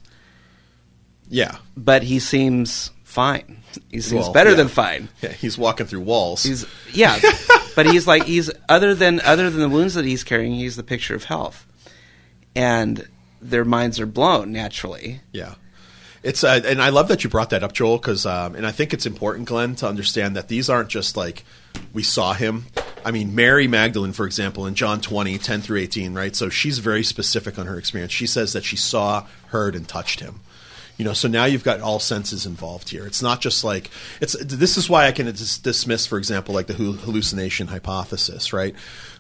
Yeah. 1.29 1.57
but 1.75 2.03
he 2.03 2.19
seems 2.19 2.91
fine. 3.03 3.57
He 3.89 4.01
seems 4.01 4.23
Well, 4.23 4.33
better 4.33 4.51
yeah. 4.51 4.55
than 4.57 4.67
fine. 4.67 5.09
Yeah, 5.21 5.31
he's 5.33 5.57
walking 5.57 5.85
through 5.85 6.01
walls. 6.01 6.43
He's 6.43 6.65
yeah, 6.93 7.19
but 7.75 7.85
he's 7.85 8.07
like 8.07 8.23
he's 8.23 8.49
other 8.67 8.95
than 8.95 9.19
other 9.21 9.49
than 9.49 9.59
the 9.61 9.69
wounds 9.69 9.93
that 9.95 10.05
he's 10.05 10.23
carrying, 10.23 10.53
he's 10.55 10.75
the 10.75 10.83
picture 10.83 11.15
of 11.15 11.25
health, 11.25 11.65
and 12.55 13.07
their 13.41 13.65
minds 13.65 13.99
are 13.99 14.05
blown 14.05 14.51
naturally. 14.51 15.21
Yeah. 15.31 15.55
It's 16.21 16.43
uh, 16.43 16.61
and 16.65 16.81
I 16.81 16.89
love 16.89 17.07
that 17.07 17.23
you 17.23 17.29
brought 17.29 17.51
that 17.51 17.63
up, 17.63 17.73
Joel, 17.73 17.97
because 17.97 18.25
um, 18.25 18.55
and 18.55 18.65
I 18.67 18.71
think 18.71 18.93
it's 18.93 19.05
important, 19.05 19.47
Glenn, 19.47 19.75
to 19.75 19.87
understand 19.87 20.35
that 20.35 20.47
these 20.47 20.69
aren't 20.69 20.89
just 20.89 21.15
like 21.15 21.43
we 21.93 22.03
saw 22.03 22.33
him. 22.33 22.65
I 23.05 23.11
mean, 23.11 23.33
Mary 23.33 23.67
Magdalene, 23.67 24.11
for 24.11 24.25
example, 24.25 24.65
in 24.65 24.75
John 24.75 24.99
20, 24.99 25.37
10 25.37 25.61
through 25.61 25.79
18, 25.79 26.13
right? 26.13 26.35
So 26.35 26.49
she's 26.49 26.79
very 26.79 27.03
specific 27.03 27.57
on 27.57 27.65
her 27.65 27.77
experience. 27.77 28.11
She 28.11 28.27
says 28.27 28.51
that 28.53 28.65
she 28.65 28.75
saw, 28.75 29.25
heard, 29.47 29.75
and 29.75 29.87
touched 29.87 30.19
him. 30.19 30.41
You 30.97 31.05
know, 31.05 31.13
so 31.13 31.29
now 31.29 31.45
you've 31.45 31.63
got 31.63 31.79
all 31.79 31.99
senses 31.99 32.45
involved 32.45 32.89
here. 32.89 33.07
It's 33.07 33.21
not 33.21 33.39
just 33.39 33.63
like 33.63 33.89
it's. 34.19 34.35
This 34.43 34.75
is 34.75 34.89
why 34.89 35.07
I 35.07 35.13
can 35.13 35.27
dis- 35.27 35.57
dismiss, 35.57 36.05
for 36.05 36.17
example, 36.17 36.53
like 36.53 36.67
the 36.67 36.73
hallucination 36.73 37.67
hypothesis, 37.67 38.51
right? 38.51 38.75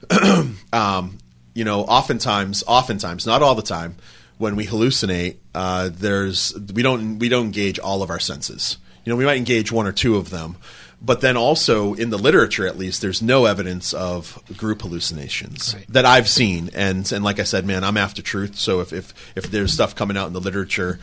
um, 0.73 1.17
you 1.53 1.63
know, 1.63 1.83
oftentimes, 1.83 2.65
oftentimes, 2.67 3.25
not 3.25 3.41
all 3.41 3.55
the 3.55 3.61
time, 3.61 3.95
when 4.39 4.55
we 4.55 4.65
hallucinate, 4.65 5.35
uh, 5.53 5.89
there's 5.93 6.57
we 6.73 6.81
don't 6.81 7.19
we 7.19 7.29
don't 7.29 7.45
engage 7.45 7.77
all 7.77 8.01
of 8.01 8.09
our 8.09 8.19
senses. 8.19 8.77
You 9.05 9.11
know, 9.11 9.17
we 9.17 9.25
might 9.25 9.37
engage 9.37 9.71
one 9.71 9.85
or 9.85 9.91
two 9.91 10.15
of 10.15 10.29
them, 10.29 10.55
but 11.01 11.21
then 11.21 11.35
also 11.35 11.93
in 11.93 12.09
the 12.09 12.17
literature, 12.17 12.65
at 12.65 12.77
least, 12.77 13.01
there's 13.01 13.21
no 13.21 13.45
evidence 13.45 13.93
of 13.93 14.41
group 14.57 14.81
hallucinations 14.81 15.75
that 15.89 16.05
I've 16.05 16.29
seen. 16.29 16.69
And 16.73 17.09
and 17.11 17.23
like 17.23 17.39
I 17.39 17.43
said, 17.43 17.65
man, 17.65 17.83
I'm 17.83 17.97
after 17.97 18.21
truth. 18.21 18.57
So 18.57 18.79
if 18.79 18.93
if 18.93 19.13
if 19.35 19.51
there's 19.51 19.73
stuff 19.73 19.93
coming 19.93 20.17
out 20.17 20.27
in 20.27 20.33
the 20.33 20.41
literature. 20.41 20.99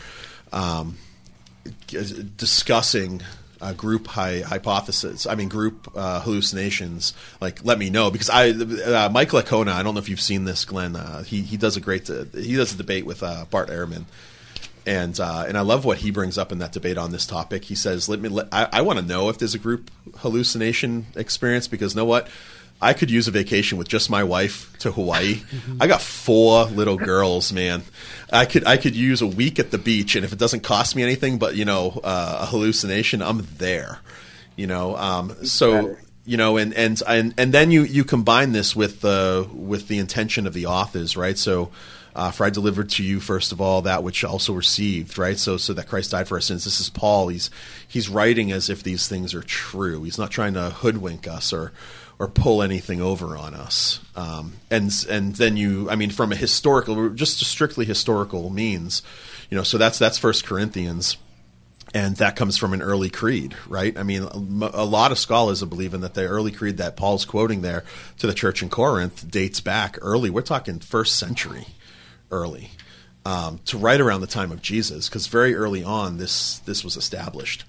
Um, 0.53 0.99
discussing 2.37 3.20
uh, 3.61 3.72
group 3.72 4.07
hy- 4.07 4.40
hypothesis. 4.40 5.26
I 5.26 5.34
mean, 5.34 5.48
group 5.48 5.90
uh, 5.94 6.20
hallucinations. 6.20 7.12
Like, 7.40 7.64
let 7.64 7.78
me 7.78 7.90
know 7.90 8.11
because 8.11 8.30
I, 8.30 8.50
uh, 8.50 9.09
Mike 9.11 9.30
Licona. 9.30 9.72
I 9.72 9.82
don't 9.82 9.94
know 9.94 10.00
if 10.00 10.09
you've 10.09 10.20
seen 10.20 10.44
this, 10.44 10.64
Glenn. 10.64 10.96
Uh, 10.96 11.22
he 11.22 11.42
he 11.42 11.57
does 11.57 11.76
a 11.76 11.80
great. 11.80 12.09
Uh, 12.09 12.24
he 12.34 12.57
does 12.57 12.74
a 12.74 12.76
debate 12.76 13.07
with 13.07 13.22
uh, 13.22 13.46
Bart 13.50 13.68
Ehrman. 13.68 14.04
And 14.88 15.18
and 15.18 15.59
I 15.59 15.62
love 15.62 15.84
what 15.84 15.98
he 15.98 16.12
brings 16.12 16.38
up 16.38 16.52
in 16.52 16.59
that 16.59 16.70
debate 16.70 16.96
on 16.96 17.11
this 17.11 17.26
topic. 17.26 17.64
He 17.64 17.74
says, 17.74 18.09
"Let 18.09 18.20
me. 18.20 18.28
Let, 18.28 18.46
I, 18.52 18.68
I 18.72 18.82
want 18.82 19.00
to 19.00 19.04
know 19.04 19.28
if 19.30 19.36
there's 19.36 19.54
a 19.54 19.59
group 19.59 19.90
hallucination 20.18 21.07
experience 21.16 21.66
because 21.66 21.96
know 21.96 22.04
what, 22.04 22.28
I 22.81 22.93
could 22.93 23.11
use 23.11 23.27
a 23.27 23.31
vacation 23.31 23.79
with 23.79 23.89
just 23.89 24.11
my 24.11 24.22
wife 24.22 24.77
to 24.81 24.93
Hawaii. 24.93 25.41
I 25.81 25.87
got 25.87 26.03
four 26.03 26.66
little 26.66 26.97
girls, 26.97 27.53
man. 27.53 27.83
I 28.31 28.45
could 28.45 28.66
I 28.66 28.77
could 28.77 28.95
use 28.95 29.22
a 29.22 29.27
week 29.27 29.59
at 29.59 29.70
the 29.70 29.79
beach, 29.79 30.14
and 30.14 30.24
if 30.24 30.33
it 30.33 30.39
doesn't 30.39 30.61
cost 30.61 30.95
me 30.95 31.03
anything, 31.03 31.39
but 31.39 31.55
you 31.57 31.64
know, 31.64 32.01
uh, 32.05 32.39
a 32.43 32.47
hallucination, 32.47 33.22
I'm 33.22 33.47
there. 33.57 34.01
You 34.57 34.66
know, 34.66 34.97
um, 34.97 35.45
so 35.45 35.97
you 36.27 36.37
know, 36.37 36.59
and 36.59 36.74
and 36.74 37.01
and 37.07 37.35
and 37.39 37.55
then 37.55 37.70
you 37.70 37.85
you 37.85 38.05
combine 38.05 38.53
this 38.53 38.77
with 38.77 39.01
the 39.01 39.49
with 39.55 39.89
the 39.89 39.99
intention 39.99 40.47
of 40.47 40.53
the 40.53 40.66
authors, 40.66 41.16
right? 41.16 41.39
So. 41.39 41.70
Uh, 42.14 42.31
for 42.31 42.47
I 42.47 42.49
delivered 42.49 42.89
to 42.89 43.05
you 43.05 43.20
first 43.20 43.53
of 43.53 43.61
all 43.61 43.83
that 43.83 44.03
which 44.03 44.24
also 44.24 44.55
received, 44.55 45.18
right? 45.18 45.37
So, 45.37 45.59
so 45.59 45.74
that 45.74 45.87
Christ 45.87 46.12
died 46.12 46.27
for 46.27 46.37
our 46.37 46.41
sins. 46.41 46.64
This 46.64 46.81
is 46.81 46.89
Paul. 46.89 47.29
He's 47.29 47.51
he's 47.87 48.09
writing 48.09 48.53
as 48.53 48.70
if 48.70 48.83
these 48.83 49.07
things 49.07 49.35
are 49.35 49.43
true. 49.43 50.03
He's 50.03 50.16
not 50.16 50.31
trying 50.31 50.55
to 50.55 50.70
hoodwink 50.70 51.29
us 51.29 51.53
or 51.53 51.72
or 52.18 52.28
pull 52.28 52.62
anything 52.62 53.00
over 53.00 53.36
on 53.36 53.54
us. 53.54 54.00
Um, 54.14 54.54
and 54.70 54.90
and 55.08 55.34
then 55.36 55.56
you, 55.56 55.90
I 55.90 55.96
mean, 55.96 56.10
from 56.10 56.32
a 56.32 56.36
historical, 56.36 57.10
just 57.10 57.42
a 57.42 57.44
strictly 57.44 57.84
historical 57.84 58.48
means, 58.50 59.02
you 59.50 59.56
know. 59.56 59.62
So 59.62 59.76
that's 59.78 59.98
that's 59.98 60.16
First 60.16 60.46
Corinthians, 60.46 61.18
and 61.92 62.16
that 62.16 62.34
comes 62.34 62.56
from 62.56 62.72
an 62.72 62.80
early 62.80 63.10
creed, 63.10 63.54
right? 63.68 63.96
I 63.98 64.02
mean, 64.02 64.22
a, 64.22 64.70
a 64.72 64.84
lot 64.84 65.12
of 65.12 65.18
scholars 65.18 65.62
are 65.62 65.66
believing 65.66 66.00
that 66.00 66.14
the 66.14 66.24
early 66.24 66.52
creed 66.52 66.78
that 66.78 66.96
Paul's 66.96 67.26
quoting 67.26 67.60
there 67.60 67.84
to 68.18 68.26
the 68.26 68.34
church 68.34 68.62
in 68.62 68.70
Corinth 68.70 69.30
dates 69.30 69.60
back 69.60 69.98
early. 70.00 70.30
We're 70.30 70.40
talking 70.40 70.78
first 70.78 71.16
century 71.16 71.66
early 72.30 72.70
um, 73.26 73.60
to 73.66 73.76
right 73.76 74.00
around 74.00 74.22
the 74.22 74.26
time 74.26 74.52
of 74.52 74.62
Jesus, 74.62 75.08
because 75.08 75.26
very 75.26 75.54
early 75.54 75.84
on 75.84 76.16
this 76.16 76.60
this 76.60 76.82
was 76.82 76.96
established. 76.96 77.64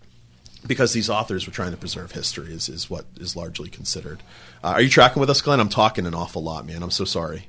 Because 0.68 0.94
these 0.94 1.10
authors 1.10 1.48
were 1.48 1.54
trying 1.54 1.72
to 1.72 1.78
preserve 1.78 2.12
history, 2.12 2.54
is, 2.54 2.68
is 2.68 2.90
what 2.90 3.06
is 3.18 3.36
largely 3.36 3.70
considered. 3.70 4.22
Uh, 4.64 4.74
are 4.74 4.82
you 4.82 4.90
tracking 4.90 5.20
with 5.20 5.30
us, 5.30 5.42
Glenn? 5.42 5.60
I'm 5.60 5.70
talking 5.70 6.06
an 6.06 6.14
awful 6.14 6.44
lot, 6.44 6.66
man. 6.66 6.84
I'm 6.84 6.92
so 6.92 7.06
sorry. 7.06 7.48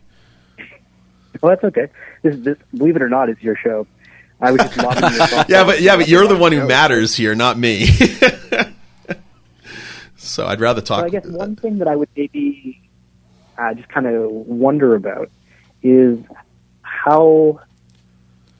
Well, 1.41 1.51
that's 1.51 1.65
okay. 1.65 1.89
This, 2.23 2.37
this, 2.39 2.59
believe 2.77 2.97
it 2.97 3.03
or 3.03 3.09
not, 3.09 3.29
is 3.29 3.37
your 3.41 3.57
show. 3.57 3.87
I 4.41 4.53
was 4.53 4.63
just 4.63 4.77
lobbing 4.77 5.11
your 5.11 5.45
yeah, 5.49 5.65
but 5.65 5.81
yeah, 5.81 5.97
but 5.97 6.09
you're 6.09 6.27
the 6.27 6.37
one 6.41 6.53
who 6.53 6.67
matters 6.67 7.15
here, 7.15 7.35
not 7.35 7.59
me. 7.59 7.87
so 10.17 10.47
I'd 10.47 10.61
rather 10.61 10.81
talk. 10.81 11.01
So 11.01 11.07
I 11.07 11.09
guess 11.09 11.27
one 11.27 11.57
thing 11.57 11.79
that 11.79 11.89
I 11.89 11.97
would 11.97 12.09
maybe 12.17 12.81
uh, 13.57 13.75
just 13.75 13.89
kind 13.89 14.07
of 14.07 14.31
wonder 14.31 14.95
about 14.95 15.31
is 15.83 16.19
how 16.83 17.61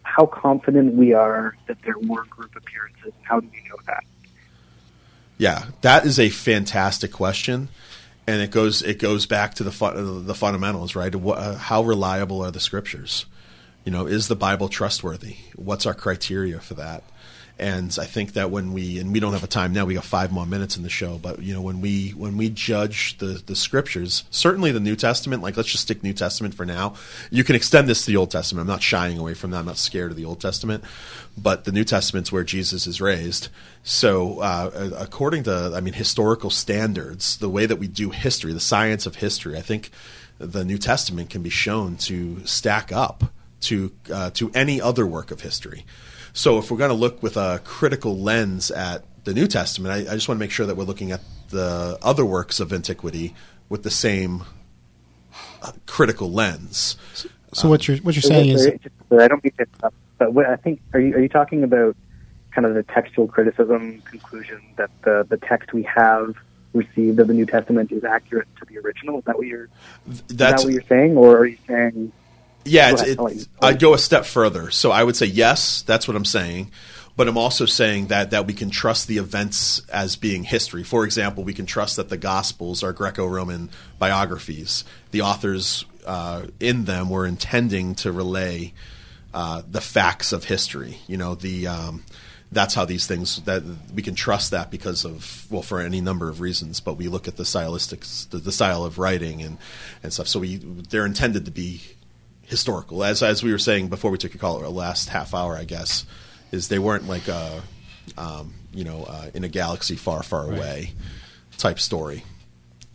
how 0.03 0.27
confident 0.27 0.95
we 0.95 1.13
are 1.13 1.57
that 1.67 1.79
there 1.85 1.99
were 1.99 2.25
group 2.25 2.55
appearances. 2.57 3.13
How 3.23 3.41
do 3.41 3.49
we 3.53 3.69
know 3.69 3.77
that? 3.87 4.05
Yeah, 5.39 5.67
that 5.83 6.05
is 6.05 6.19
a 6.19 6.29
fantastic 6.31 7.13
question, 7.13 7.69
and 8.27 8.43
it 8.43 8.51
goes 8.51 8.83
it 8.83 8.99
goes 8.99 9.25
back 9.25 9.55
to 9.55 9.65
the 9.65 9.71
the 10.25 10.35
fundamentals, 10.35 10.97
right? 10.97 11.15
What, 11.15 11.39
uh, 11.39 11.55
how 11.55 11.83
reliable 11.83 12.45
are 12.45 12.51
the 12.51 12.61
scriptures? 12.61 13.25
You 13.85 13.93
know, 13.93 14.07
is 14.07 14.29
the 14.29 14.37
Bible 14.37 14.69
trustworthy? 14.69 15.37
What's 15.55 15.87
our 15.87 15.95
criteria 15.95 16.59
for 16.59 16.75
that? 16.75 17.05
And 17.59 17.97
I 18.01 18.05
think 18.05 18.35
that 18.35 18.53
when 18.53 18.73
we 18.73 19.01
and 19.01 19.13
we 19.13 19.19
don't 19.19 19.33
have 19.33 19.43
a 19.43 19.49
time 19.49 19.73
now, 19.73 19.85
we 19.85 19.95
got 19.95 20.05
five 20.05 20.31
more 20.31 20.47
minutes 20.47 20.77
in 20.77 20.85
the 20.85 20.89
show. 20.89 21.19
But 21.19 21.43
you 21.43 21.53
know, 21.53 21.61
when 21.61 21.81
we 21.81 22.11
when 22.11 22.37
we 22.37 22.51
judge 22.51 23.19
the 23.19 23.43
the 23.45 23.57
scriptures, 23.57 24.25
certainly 24.31 24.71
the 24.71 24.79
New 24.79 24.95
Testament, 24.95 25.43
like 25.43 25.57
let's 25.57 25.69
just 25.69 25.83
stick 25.83 26.05
New 26.05 26.13
Testament 26.13 26.55
for 26.55 26.65
now. 26.65 26.95
You 27.31 27.43
can 27.43 27.57
extend 27.57 27.89
this 27.89 28.05
to 28.05 28.13
the 28.13 28.17
Old 28.17 28.31
Testament. 28.31 28.63
I'm 28.63 28.73
not 28.73 28.83
shying 28.83 29.19
away 29.19 29.35
from 29.35 29.51
that. 29.51 29.59
I'm 29.59 29.67
not 29.67 29.79
scared 29.79 30.13
of 30.13 30.17
the 30.17 30.25
Old 30.25 30.41
Testament, 30.41 30.85
but 31.37 31.65
the 31.65 31.73
New 31.73 31.85
Testament's 31.85 32.31
where 32.31 32.45
Jesus 32.45 32.87
is 32.87 33.01
raised. 33.01 33.49
So 33.83 34.39
uh, 34.39 34.91
according 34.97 35.43
to 35.45 35.73
I 35.75 35.81
mean 35.81 35.95
historical 35.95 36.51
standards, 36.51 37.39
the 37.39 37.49
way 37.49 37.67
that 37.67 37.77
we 37.77 37.89
do 37.89 38.11
history, 38.11 38.53
the 38.53 38.61
science 38.61 39.05
of 39.05 39.17
history, 39.17 39.57
I 39.57 39.63
think 39.63 39.91
the 40.39 40.65
New 40.65 40.79
Testament 40.79 41.31
can 41.31 41.43
be 41.43 41.51
shown 41.51 41.97
to 41.97 42.47
stack 42.47 42.93
up 42.93 43.25
to 43.63 43.93
uh, 44.13 44.31
to 44.31 44.51
any 44.55 44.81
other 44.81 45.05
work 45.05 45.33
of 45.33 45.41
history. 45.41 45.85
So 46.39 46.59
if 46.59 46.71
we're 46.71 46.79
going 46.79 46.91
to 46.91 46.95
look 46.95 47.21
with 47.21 47.37
a 47.37 47.61
critical 47.65 48.17
lens 48.17 48.71
at 48.71 49.03
the 49.25 49.35
New 49.35 49.49
Testament, 49.49 49.93
I, 49.93 50.13
I 50.13 50.15
just 50.15 50.29
want 50.29 50.39
to 50.39 50.41
make 50.41 50.53
sure 50.53 50.67
that 50.67 50.77
we're 50.77 50.85
looking 50.85 51.11
at 51.11 51.21
the 51.49 51.99
other 52.01 52.25
works 52.25 52.61
of 52.61 52.73
antiquity 52.73 53.35
with 53.69 53.83
the 53.83 53.91
same 53.91 54.45
uh, 55.61 55.73
critical 55.87 56.31
lens. 56.31 56.97
So, 57.13 57.29
so 57.53 57.65
um, 57.65 57.71
what 57.71 57.89
you're 57.89 57.97
what 57.99 58.15
you're 58.15 58.23
saying 58.23 58.51
is, 58.51 58.69
I 59.11 59.27
don't 59.27 59.43
mean 59.43 59.53
to, 59.59 59.91
but 60.19 60.33
what 60.33 60.47
I 60.47 60.55
think 60.55 60.81
are 60.93 61.01
you 61.01 61.17
are 61.17 61.19
you 61.19 61.29
talking 61.29 61.65
about 61.65 61.97
kind 62.53 62.69
of 62.69 62.75
the 62.75 62.85
textual 62.85 63.27
criticism 63.27 64.01
conclusion 64.03 64.63
that 64.77 64.91
the 65.03 65.27
the 65.29 65.39
text 65.39 65.73
we 65.73 65.83
have 65.83 66.37
received 66.73 67.19
of 67.19 67.27
the 67.27 67.35
New 67.35 67.47
Testament 67.47 67.91
is 67.91 68.05
accurate 68.05 68.47
to 68.61 68.65
the 68.65 68.79
original? 68.79 69.19
Is 69.19 69.25
that 69.25 69.37
what 69.39 69.47
you're 69.49 69.69
That's, 70.07 70.21
is 70.31 70.37
that 70.37 70.59
what 70.61 70.73
you're 70.73 70.83
saying, 70.83 71.17
or 71.17 71.39
are 71.39 71.47
you 71.47 71.59
saying 71.67 72.13
yeah, 72.69 72.95
it's, 72.97 73.49
I'd 73.61 73.81
go 73.81 73.95
a 73.95 73.99
step 73.99 74.25
further. 74.25 74.71
So 74.71 74.91
I 74.91 75.03
would 75.05 75.17
say 75.17 75.27
yes, 75.27 75.83
that's 75.83 76.07
what 76.07 76.17
I'm 76.17 76.25
saying. 76.25 76.71
But 77.17 77.27
I'm 77.27 77.37
also 77.37 77.67
saying 77.67 78.07
that 78.09 78.31
that 78.31 78.47
we 78.47 78.53
can 78.53 78.71
trust 78.71 79.09
the 79.09 79.19
events 79.19 79.83
as 79.89 80.15
being 80.15 80.45
history. 80.45 80.85
For 80.85 81.05
example, 81.05 81.43
we 81.43 81.53
can 81.53 81.67
trust 81.67 81.97
that 81.97 82.11
the 82.11 82.17
Gospels 82.17 82.85
are 82.85 82.93
Greco-Roman 82.93 83.71
biographies. 83.99 84.85
The 85.11 85.23
authors 85.23 85.85
uh, 86.07 86.47
in 86.61 86.85
them 86.85 87.11
were 87.11 87.27
intending 87.27 87.97
to 87.97 88.13
relay 88.13 88.73
uh, 89.35 89.63
the 89.69 89.81
facts 89.81 90.33
of 90.33 90.45
history. 90.45 90.99
You 91.09 91.17
know, 91.17 91.35
the 91.35 91.67
um, 91.67 92.05
that's 92.53 92.75
how 92.75 92.85
these 92.85 93.07
things 93.07 93.43
that 93.43 93.63
we 93.93 94.03
can 94.03 94.15
trust 94.15 94.53
that 94.53 94.71
because 94.71 95.05
of 95.05 95.45
well 95.51 95.63
for 95.63 95.81
any 95.81 96.01
number 96.01 96.29
of 96.29 96.41
reasons. 96.41 96.79
But 96.81 96.95
we 96.95 97.09
look 97.09 97.27
at 97.29 97.37
the 97.37 97.43
stylistics, 97.43 98.29
the, 98.31 98.39
the 98.39 98.53
style 98.53 98.85
of 98.85 98.99
writing 98.99 99.43
and 99.43 99.59
and 100.05 100.13
stuff. 100.13 100.29
So 100.29 100.39
we 100.39 100.57
they're 100.57 101.05
intended 101.05 101.45
to 101.47 101.51
be 101.51 101.83
historical. 102.49 103.05
As 103.05 103.23
as 103.23 103.43
we 103.43 103.53
were 103.53 103.59
saying 103.59 103.89
before 103.89 104.11
we 104.11 104.19
took 104.19 104.35
your 104.35 104.41
call, 104.41 104.59
our 104.59 104.69
last 104.69 105.11
half 105.11 105.35
hour, 105.35 105.57
I 105.57 105.65
guess, 105.65 106.05
is 106.51 106.69
they 106.69 106.79
weren't 106.79 107.07
like 107.07 107.29
a, 107.29 107.63
um, 108.17 108.55
you 108.73 108.85
know, 108.85 109.05
uh, 109.05 109.31
in 109.35 109.45
a 109.45 109.49
galaxy 109.49 109.97
far, 109.97 110.23
far 110.23 110.49
right. 110.49 110.59
away 110.59 110.93
type 111.59 111.79
story. 111.79 112.25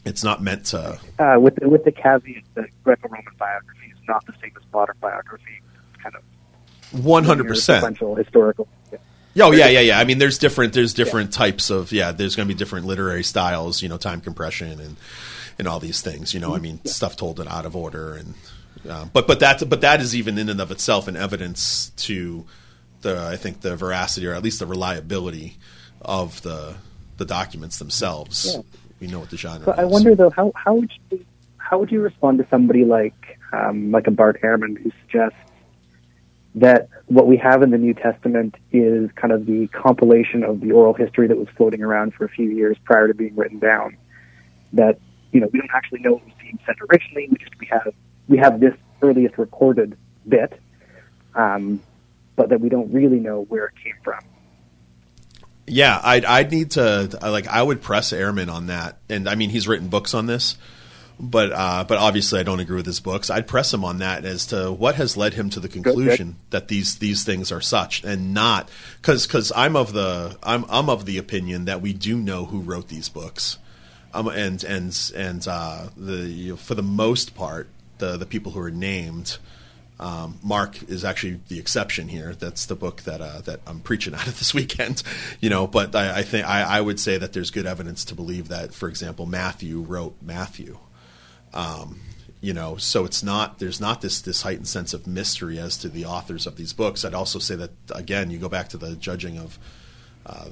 It's 0.06 0.24
not 0.24 0.42
meant 0.42 0.66
to. 0.68 1.00
Uh, 1.18 1.38
with 1.40 1.56
the, 1.56 1.70
with 1.70 1.86
the 1.86 1.92
caveat 1.92 2.44
that 2.56 2.66
Greco-Roman 2.84 3.24
biography 3.40 3.94
is 3.94 4.08
not 4.08 4.26
the 4.26 4.34
same 4.42 4.52
as 4.58 4.64
modern 4.74 4.98
biography. 5.00 5.62
Kind 6.02 6.16
of 6.16 7.06
one 7.06 7.24
hundred 7.24 7.48
percent 7.48 7.98
historical. 8.18 8.68
Yeah. 8.92 9.46
Oh 9.46 9.52
yeah, 9.52 9.68
yeah, 9.68 9.80
yeah. 9.80 10.00
I 10.00 10.04
mean, 10.04 10.18
there's 10.18 10.38
different 10.38 10.74
there's 10.74 10.94
different 10.94 11.32
yeah. 11.32 11.38
types 11.38 11.70
of 11.70 11.92
yeah. 11.92 12.12
There's 12.12 12.36
going 12.36 12.48
to 12.48 12.54
be 12.54 12.58
different 12.58 12.86
literary 12.86 13.24
styles, 13.24 13.82
you 13.82 13.88
know, 13.88 13.98
time 13.98 14.20
compression 14.20 14.80
and 14.80 14.98
and 15.58 15.68
all 15.68 15.80
these 15.80 16.02
things. 16.02 16.34
You 16.34 16.40
know, 16.40 16.56
I 16.56 16.60
mean, 16.60 16.80
yeah. 16.84 16.92
stuff 16.92 17.16
told 17.16 17.40
in 17.40 17.48
out 17.48 17.66
of 17.66 17.76
order 17.76 18.16
and 18.16 18.34
uh, 18.90 19.06
but 19.14 19.28
but 19.28 19.40
that 19.40 19.68
but 19.70 19.82
that 19.82 20.02
is 20.02 20.16
even 20.16 20.38
in 20.38 20.50
and 20.50 20.60
of 20.60 20.72
itself 20.72 21.08
an 21.08 21.16
evidence 21.16 21.92
to 21.98 22.46
the 23.02 23.28
I 23.28 23.38
think 23.38 23.62
the 23.62 23.76
veracity 23.76 24.28
or 24.28 24.34
at 24.34 24.44
least 24.44 24.60
the 24.60 24.66
reliability 24.66 25.58
of 26.02 26.42
the 26.42 26.76
the 27.18 27.26
documents 27.26 27.80
themselves. 27.80 28.54
Yeah. 28.54 28.62
We 29.00 29.08
know 29.08 29.20
what 29.20 29.30
the 29.30 29.38
genre. 29.38 29.66
But 29.66 29.80
is. 29.80 29.80
I 29.80 29.86
wonder 29.86 30.16
though 30.16 30.30
how 30.30 30.52
how 30.56 30.76
would 30.76 30.92
you 31.10 31.26
how 31.58 31.80
would 31.80 31.92
you 31.92 32.02
respond 32.02 32.40
to 32.40 32.48
somebody 32.50 32.84
like 32.84 33.40
um, 33.54 33.92
like 33.92 34.08
a 34.08 34.12
Bart 34.12 34.42
Ehrman 34.42 34.78
who 34.78 34.92
suggests 35.02 35.38
that 36.56 36.90
what 37.08 37.28
we 37.28 37.38
have 37.38 37.64
in 37.64 37.72
the 37.72 37.78
New 37.78 37.94
Testament 37.94 38.56
is 38.72 39.10
kind 39.16 39.34
of 39.34 39.46
the 39.46 39.68
compilation 39.68 40.44
of 40.44 40.60
the 40.60 40.72
oral 40.72 40.94
history 40.94 41.28
that 41.28 41.38
was 41.38 41.48
floating 41.58 41.82
around 41.82 42.14
for 42.14 42.26
a 42.26 42.30
few 42.30 42.50
years 42.50 42.78
prior 42.84 43.08
to 43.08 43.14
being 43.14 43.36
written 43.36 43.60
down. 43.60 43.98
That 44.74 45.00
you 45.34 45.42
know 45.42 45.50
we 45.52 45.60
don't 45.60 45.72
actually 45.74 46.00
know 46.00 46.14
what 46.14 46.26
was 46.26 46.34
being 46.40 46.60
said 46.66 46.76
originally. 46.90 47.28
We 47.30 47.38
just 47.38 47.60
we 47.60 47.68
have 47.68 47.94
we 48.28 48.38
have 48.38 48.60
this 48.60 48.76
earliest 49.02 49.38
recorded 49.38 49.98
bit, 50.28 50.58
um, 51.36 51.82
but 52.36 52.50
that 52.50 52.62
we 52.62 52.70
don't 52.70 52.94
really 52.94 53.20
know 53.20 53.42
where 53.42 53.66
it 53.66 53.74
came 53.84 53.96
from. 54.04 54.20
Yeah, 55.66 56.00
I'd 56.04 56.26
I'd 56.26 56.52
need 56.52 56.72
to 56.72 57.18
like 57.22 57.48
I 57.48 57.62
would 57.62 57.82
press 57.82 58.12
Ehrman 58.12 58.52
on 58.52 58.68
that, 58.68 59.00
and 59.10 59.28
I 59.28 59.36
mean 59.36 59.50
he's 59.50 59.68
written 59.68 59.88
books 59.88 60.14
on 60.14 60.28
this, 60.28 60.58
but 61.20 61.52
uh, 61.52 61.86
but 61.88 61.98
obviously 61.98 62.40
I 62.40 62.44
don't 62.44 62.60
agree 62.60 62.76
with 62.76 62.86
his 62.86 63.00
books. 63.00 63.30
I'd 63.30 63.48
press 63.48 63.74
him 63.74 63.86
on 63.86 64.00
that 64.00 64.26
as 64.26 64.46
to 64.48 64.72
what 64.72 64.96
has 64.96 65.16
led 65.16 65.34
him 65.34 65.50
to 65.52 65.60
the 65.60 65.70
conclusion 65.70 66.36
that 66.50 66.68
these 66.68 66.98
these 67.00 67.24
things 67.24 67.52
are 67.52 67.62
such, 67.62 68.04
and 68.04 68.34
not 68.34 68.70
because 69.02 69.26
because 69.26 69.52
I'm 69.56 69.76
of 69.76 69.94
the 69.94 70.38
I'm 70.44 70.66
I'm 70.70 70.90
of 70.90 71.06
the 71.06 71.18
opinion 71.18 71.66
that 71.66 71.82
we 71.82 71.94
do 71.94 72.18
know 72.18 72.46
who 72.46 72.60
wrote 72.60 72.90
these 72.90 73.08
books, 73.08 73.58
um, 74.14 74.28
and 74.28 74.64
and 74.64 75.12
and 75.16 75.48
uh, 75.48 75.88
the 75.98 76.28
you 76.28 76.52
know, 76.52 76.58
for 76.58 76.76
the 76.76 76.84
most 76.84 77.36
part 77.36 77.68
the 77.98 78.18
the 78.18 78.26
people 78.26 78.52
who 78.52 78.60
are 78.60 78.72
named. 78.72 79.38
Um, 80.00 80.40
Mark 80.44 80.90
is 80.90 81.06
actually 81.06 81.40
the 81.48 81.60
exception 81.60 82.10
here. 82.10 82.34
That's 82.34 82.66
the 82.66 82.76
book 82.76 83.04
that 83.04 83.22
uh, 83.22 83.42
that 83.42 83.62
I'm 83.66 83.80
preaching 83.80 84.14
out 84.16 84.28
of 84.28 84.38
this 84.38 84.54
weekend, 84.54 85.04
you 85.40 85.50
know. 85.50 85.68
But 85.68 85.96
I, 85.96 86.20
I 86.20 86.24
think 86.24 86.48
I, 86.48 86.64
I, 86.64 86.82
would 86.82 87.00
say 87.00 87.18
that 87.18 87.32
there's 87.32 87.52
good 87.52 87.68
evidence 87.68 88.04
to 88.06 88.16
believe 88.16 88.50
that, 88.50 88.74
for 88.74 88.90
example, 88.90 89.26
Matthew 89.26 89.82
wrote 89.82 90.16
Matthew. 90.22 90.80
Um, 91.54 92.02
you 92.42 92.54
know, 92.54 92.76
so 92.76 93.06
it's 93.06 93.24
not 93.24 93.60
there's 93.60 93.80
not 93.80 94.02
this 94.02 94.20
this 94.20 94.42
heightened 94.42 94.68
sense 94.68 94.94
of 94.94 95.08
mystery 95.08 95.58
as 95.60 95.78
to 95.78 95.90
the 95.90 96.06
authors 96.06 96.46
of 96.46 96.58
these 96.58 96.74
books. 96.74 97.06
I'd 97.06 97.14
also 97.14 97.40
say 97.40 97.56
that 97.56 97.72
again, 97.94 98.32
you 98.32 98.40
go 98.40 98.50
back 98.50 98.70
to 98.70 98.78
the 98.78 98.96
judging 98.98 99.38
of 99.38 99.58
uh, 100.26 100.50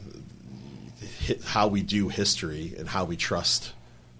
how 1.45 1.67
we 1.67 1.81
do 1.81 2.09
history 2.09 2.73
and 2.77 2.89
how 2.89 3.05
we 3.05 3.15
trust 3.15 3.73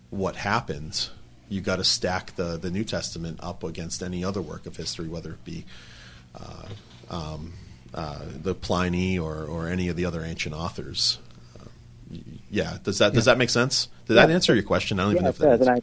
what 0.10 0.36
happened 0.36 1.10
you 1.52 1.60
got 1.60 1.76
to 1.76 1.84
stack 1.84 2.36
the 2.36 2.58
the 2.58 2.72
New 2.72 2.84
Testament 2.84 3.40
up 3.44 3.64
against 3.64 4.02
any 4.02 4.24
other 4.24 4.42
work 4.42 4.66
of 4.66 4.78
history, 4.78 5.08
whether 5.08 5.32
it 5.32 5.44
be 5.44 5.66
uh, 6.34 6.68
um, 7.10 7.54
uh, 7.94 8.20
the 8.42 8.56
Pliny 8.56 9.20
or 9.20 9.44
or 9.44 9.68
any 9.68 9.90
of 9.90 9.98
the 9.98 10.06
other 10.06 10.24
ancient 10.24 10.56
authors. 10.56 11.20
Uh, 11.60 11.66
yeah, 12.50 12.78
does 12.84 13.00
that 13.00 13.14
does 13.14 13.26
that 13.26 13.38
make 13.38 13.50
sense? 13.50 13.90
Did 14.08 14.16
yeah. 14.16 14.26
that 14.26 14.34
answer 14.34 14.54
your 14.56 14.64
question? 14.64 15.00
I 15.00 15.04
don't 15.04 15.12
yeah, 15.12 15.16
even 15.16 15.24
know 15.26 15.30
if 15.30 15.38
that. 15.40 15.60
Does, 15.60 15.68
I, 15.68 15.82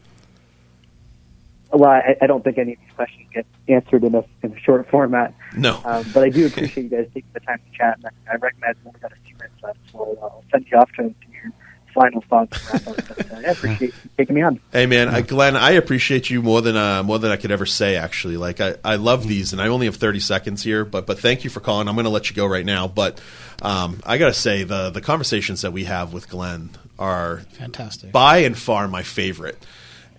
well, 1.71 1.91
I, 1.91 2.17
I, 2.19 2.25
don't 2.25 2.43
think 2.43 2.57
any 2.57 2.73
of 2.73 2.79
these 2.79 2.95
questions 2.95 3.27
get 3.31 3.45
answered 3.67 4.03
in 4.03 4.15
a 4.15 4.25
in 4.41 4.51
a 4.51 4.59
short 4.59 4.89
format. 4.89 5.35
No, 5.55 5.79
um, 5.85 6.03
but 6.15 6.23
I 6.23 6.29
do 6.29 6.47
appreciate 6.47 6.83
you 6.85 6.89
guys 6.89 7.07
taking 7.13 7.29
the 7.31 7.41
time 7.41 7.59
to 7.59 7.77
chat. 7.77 7.97
And 7.97 8.07
I, 8.07 8.33
I 8.33 8.35
recognize 8.37 8.73
we 8.83 8.87
only 8.87 8.99
got 8.99 9.11
a 9.11 9.15
few 9.17 9.35
minutes 9.61 9.79
so 9.91 10.17
I'll 10.21 10.43
send 10.51 10.65
you 10.71 10.77
off 10.77 10.91
to, 10.93 11.03
to 11.03 11.15
your 11.31 11.51
final 11.93 12.21
thoughts. 12.21 12.71
But, 12.71 13.31
uh, 13.31 13.35
I 13.35 13.51
appreciate 13.51 13.93
you 14.03 14.09
taking 14.17 14.35
me 14.35 14.41
on. 14.41 14.59
Hey 14.71 14.85
man, 14.85 15.09
I, 15.09 15.21
Glenn, 15.21 15.55
I 15.55 15.71
appreciate 15.71 16.29
you 16.29 16.41
more 16.41 16.61
than 16.61 16.75
uh, 16.75 17.03
more 17.03 17.19
than 17.19 17.31
I 17.31 17.37
could 17.37 17.51
ever 17.51 17.65
say. 17.65 17.95
Actually, 17.95 18.37
like 18.37 18.61
I, 18.61 18.75
I 18.83 18.95
love 18.95 19.27
these, 19.27 19.53
and 19.53 19.61
I 19.61 19.67
only 19.67 19.85
have 19.85 19.95
thirty 19.95 20.19
seconds 20.19 20.63
here, 20.63 20.85
but 20.85 21.05
but 21.05 21.19
thank 21.19 21.43
you 21.43 21.49
for 21.49 21.59
calling. 21.59 21.87
I'm 21.87 21.95
going 21.95 22.05
to 22.05 22.11
let 22.11 22.29
you 22.29 22.35
go 22.35 22.45
right 22.45 22.65
now, 22.65 22.87
but 22.87 23.21
um, 23.61 23.99
I 24.05 24.17
got 24.17 24.27
to 24.27 24.33
say 24.33 24.63
the 24.63 24.89
the 24.89 25.01
conversations 25.01 25.61
that 25.61 25.73
we 25.73 25.85
have 25.85 26.13
with 26.13 26.29
Glenn 26.29 26.69
are 26.97 27.39
Fantastic. 27.53 28.11
by 28.11 28.39
and 28.39 28.57
far 28.57 28.87
my 28.87 29.03
favorite, 29.03 29.63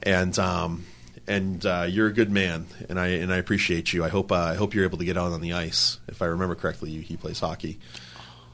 and 0.03 0.39
um, 0.39 0.87
and 1.27 1.65
uh, 1.65 1.87
you're 1.89 2.09
a 2.09 2.13
good 2.13 2.31
man, 2.31 2.67
and 2.89 2.99
I 2.99 3.09
and 3.09 3.33
I 3.33 3.37
appreciate 3.37 3.93
you. 3.93 4.05
I 4.05 4.09
hope 4.09 4.33
uh, 4.33 4.37
I 4.37 4.55
hope 4.55 4.75
you're 4.75 4.85
able 4.85 4.99
to 4.99 5.05
get 5.05 5.17
out 5.17 5.33
on 5.33 5.41
the 5.41 5.53
ice. 5.53 5.99
If 6.09 6.23
I 6.23 6.27
remember 6.27 6.55
correctly, 6.55 7.01
he 7.03 7.17
plays 7.17 7.41
hockey. 7.41 7.79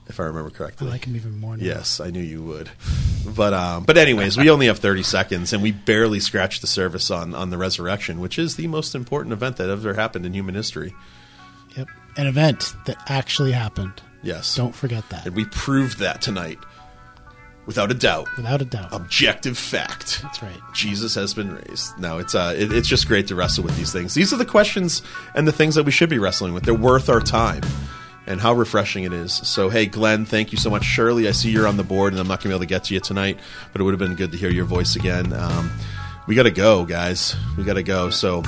If 0.09 0.21
I 0.21 0.25
remember 0.25 0.51
correctly. 0.51 0.87
I 0.87 0.91
like 0.93 1.05
him 1.05 1.17
even 1.17 1.41
more 1.41 1.57
now. 1.57 1.65
Yes, 1.65 1.99
I 2.01 2.11
knew 2.11 2.21
you 2.23 2.43
would. 2.43 2.71
But 3.27 3.53
um, 3.53 3.85
but 3.85 3.97
anyways, 3.99 4.37
we 4.37 4.49
only 4.51 4.67
have 4.67 4.79
thirty 4.79 5.03
seconds, 5.03 5.53
and 5.53 5.63
we 5.63 5.73
barely 5.73 6.21
scratched 6.21 6.61
the 6.61 6.69
surface 6.69 7.11
on 7.11 7.35
on 7.35 7.51
the 7.51 7.59
resurrection, 7.59 8.21
which 8.21 8.39
is 8.39 8.55
the 8.57 8.69
most 8.69 8.95
important 8.95 9.33
event 9.33 9.57
that 9.57 9.69
ever 9.69 9.95
happened 9.95 10.25
in 10.25 10.33
human 10.33 10.55
history. 10.55 10.95
Yep. 11.77 11.89
An 12.17 12.27
event 12.29 12.75
that 12.87 12.97
actually 13.11 13.53
happened. 13.53 14.01
Yes, 14.23 14.55
Don't 14.57 14.75
forget 14.75 15.09
that. 15.11 15.27
and 15.27 15.37
we 15.37 15.45
proved 15.47 15.99
that 15.99 16.23
tonight, 16.23 16.59
without 17.67 17.91
a 17.91 17.95
doubt, 17.95 18.29
Without 18.37 18.63
a 18.63 18.65
doubt. 18.65 18.89
objective 18.93 19.59
fact. 19.59 20.21
That's 20.23 20.43
right. 20.43 20.61
Jesus 20.73 21.15
has 21.17 21.35
been 21.35 21.53
raised. 21.55 21.99
No, 21.99 22.19
it's 22.19 22.35
uh, 22.35 22.55
it, 22.57 22.73
it's 22.73 22.89
just 22.89 23.09
great 23.09 23.27
to 23.29 23.35
wrestle 23.35 23.65
with 23.65 23.77
these 23.77 23.93
things. 23.93 24.15
These 24.15 24.33
are 24.33 24.37
the 24.37 24.45
questions 24.47 25.03
and 25.35 25.47
the 25.47 25.53
things 25.53 25.75
that 25.75 25.83
we 25.85 25.91
should 25.93 26.09
be 26.11 26.19
wrestling 26.19 26.55
with. 26.55 26.63
They're 26.65 26.75
worth 26.75 27.09
our 27.09 27.21
time, 27.21 27.63
and 28.27 28.41
how 28.41 28.53
refreshing 28.53 29.05
it 29.05 29.13
is. 29.13 29.33
So, 29.33 29.69
hey, 29.69 29.87
Glenn, 29.87 30.25
thank 30.25 30.53
you 30.53 30.59
so 30.59 30.71
much. 30.71 30.85
Shirley, 30.85 31.29
I 31.29 31.33
see 31.33 31.51
you're 31.51 31.67
on 31.67 31.77
the 31.77 31.85
board, 31.85 32.13
and 32.13 32.21
I'm 32.21 32.29
not 32.29 32.41
going 32.41 32.45
to 32.45 32.49
be 32.49 32.55
able 32.55 32.61
to 32.61 32.67
get 32.67 32.85
to 32.85 32.95
you 32.95 33.01
tonight, 33.01 33.39
but 33.73 33.81
it 33.81 33.85
would 33.85 33.93
have 33.93 34.01
been 34.01 34.15
good 34.17 34.33
to 34.33 34.39
hear 34.39 34.51
your 34.51 34.65
voice 34.65 34.97
again. 34.97 35.33
Um, 35.33 35.71
we 36.27 36.35
got 36.35 36.45
to 36.45 36.51
go, 36.51 36.85
guys. 36.85 37.37
We 37.57 37.65
got 37.65 37.75
to 37.75 37.83
go. 37.83 38.11
So. 38.11 38.43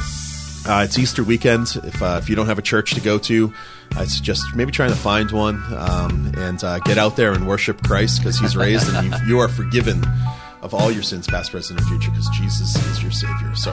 Uh, 0.66 0.82
it's 0.82 0.98
Easter 0.98 1.24
weekend. 1.24 1.68
If 1.84 2.02
uh, 2.02 2.18
if 2.20 2.28
you 2.28 2.36
don't 2.36 2.46
have 2.46 2.58
a 2.58 2.62
church 2.62 2.92
to 2.94 3.00
go 3.00 3.16
to, 3.20 3.54
I 3.96 4.04
suggest 4.04 4.54
maybe 4.54 4.72
trying 4.72 4.90
to 4.90 4.96
find 4.96 5.30
one 5.30 5.62
um, 5.72 6.32
and 6.36 6.62
uh, 6.62 6.80
get 6.80 6.98
out 6.98 7.16
there 7.16 7.32
and 7.32 7.46
worship 7.46 7.82
Christ 7.84 8.20
because 8.20 8.38
He's 8.38 8.54
raised 8.54 8.92
and 8.92 9.06
you, 9.06 9.28
you 9.28 9.38
are 9.38 9.48
forgiven 9.48 10.04
of 10.60 10.74
all 10.74 10.90
your 10.90 11.04
sins, 11.04 11.26
past, 11.26 11.52
present, 11.52 11.80
and 11.80 11.88
future, 11.88 12.10
because 12.10 12.28
Jesus 12.30 12.76
is 12.86 13.02
your 13.02 13.12
Savior. 13.12 13.54
So, 13.54 13.72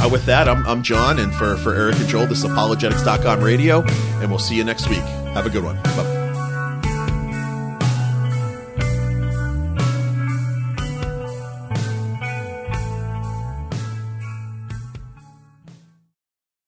uh, 0.00 0.08
with 0.10 0.24
that, 0.26 0.48
I'm, 0.48 0.66
I'm 0.66 0.82
John, 0.82 1.18
and 1.18 1.34
for 1.34 1.56
for 1.56 1.74
Eric 1.74 1.96
and 1.96 2.08
Joel, 2.08 2.26
this 2.26 2.38
is 2.38 2.44
Apologetics.com 2.44 3.40
radio, 3.42 3.82
and 4.20 4.30
we'll 4.30 4.38
see 4.38 4.56
you 4.56 4.64
next 4.64 4.88
week. 4.88 5.04
Have 5.34 5.46
a 5.46 5.50
good 5.50 5.64
one. 5.64 5.76
Bye. 5.82 6.21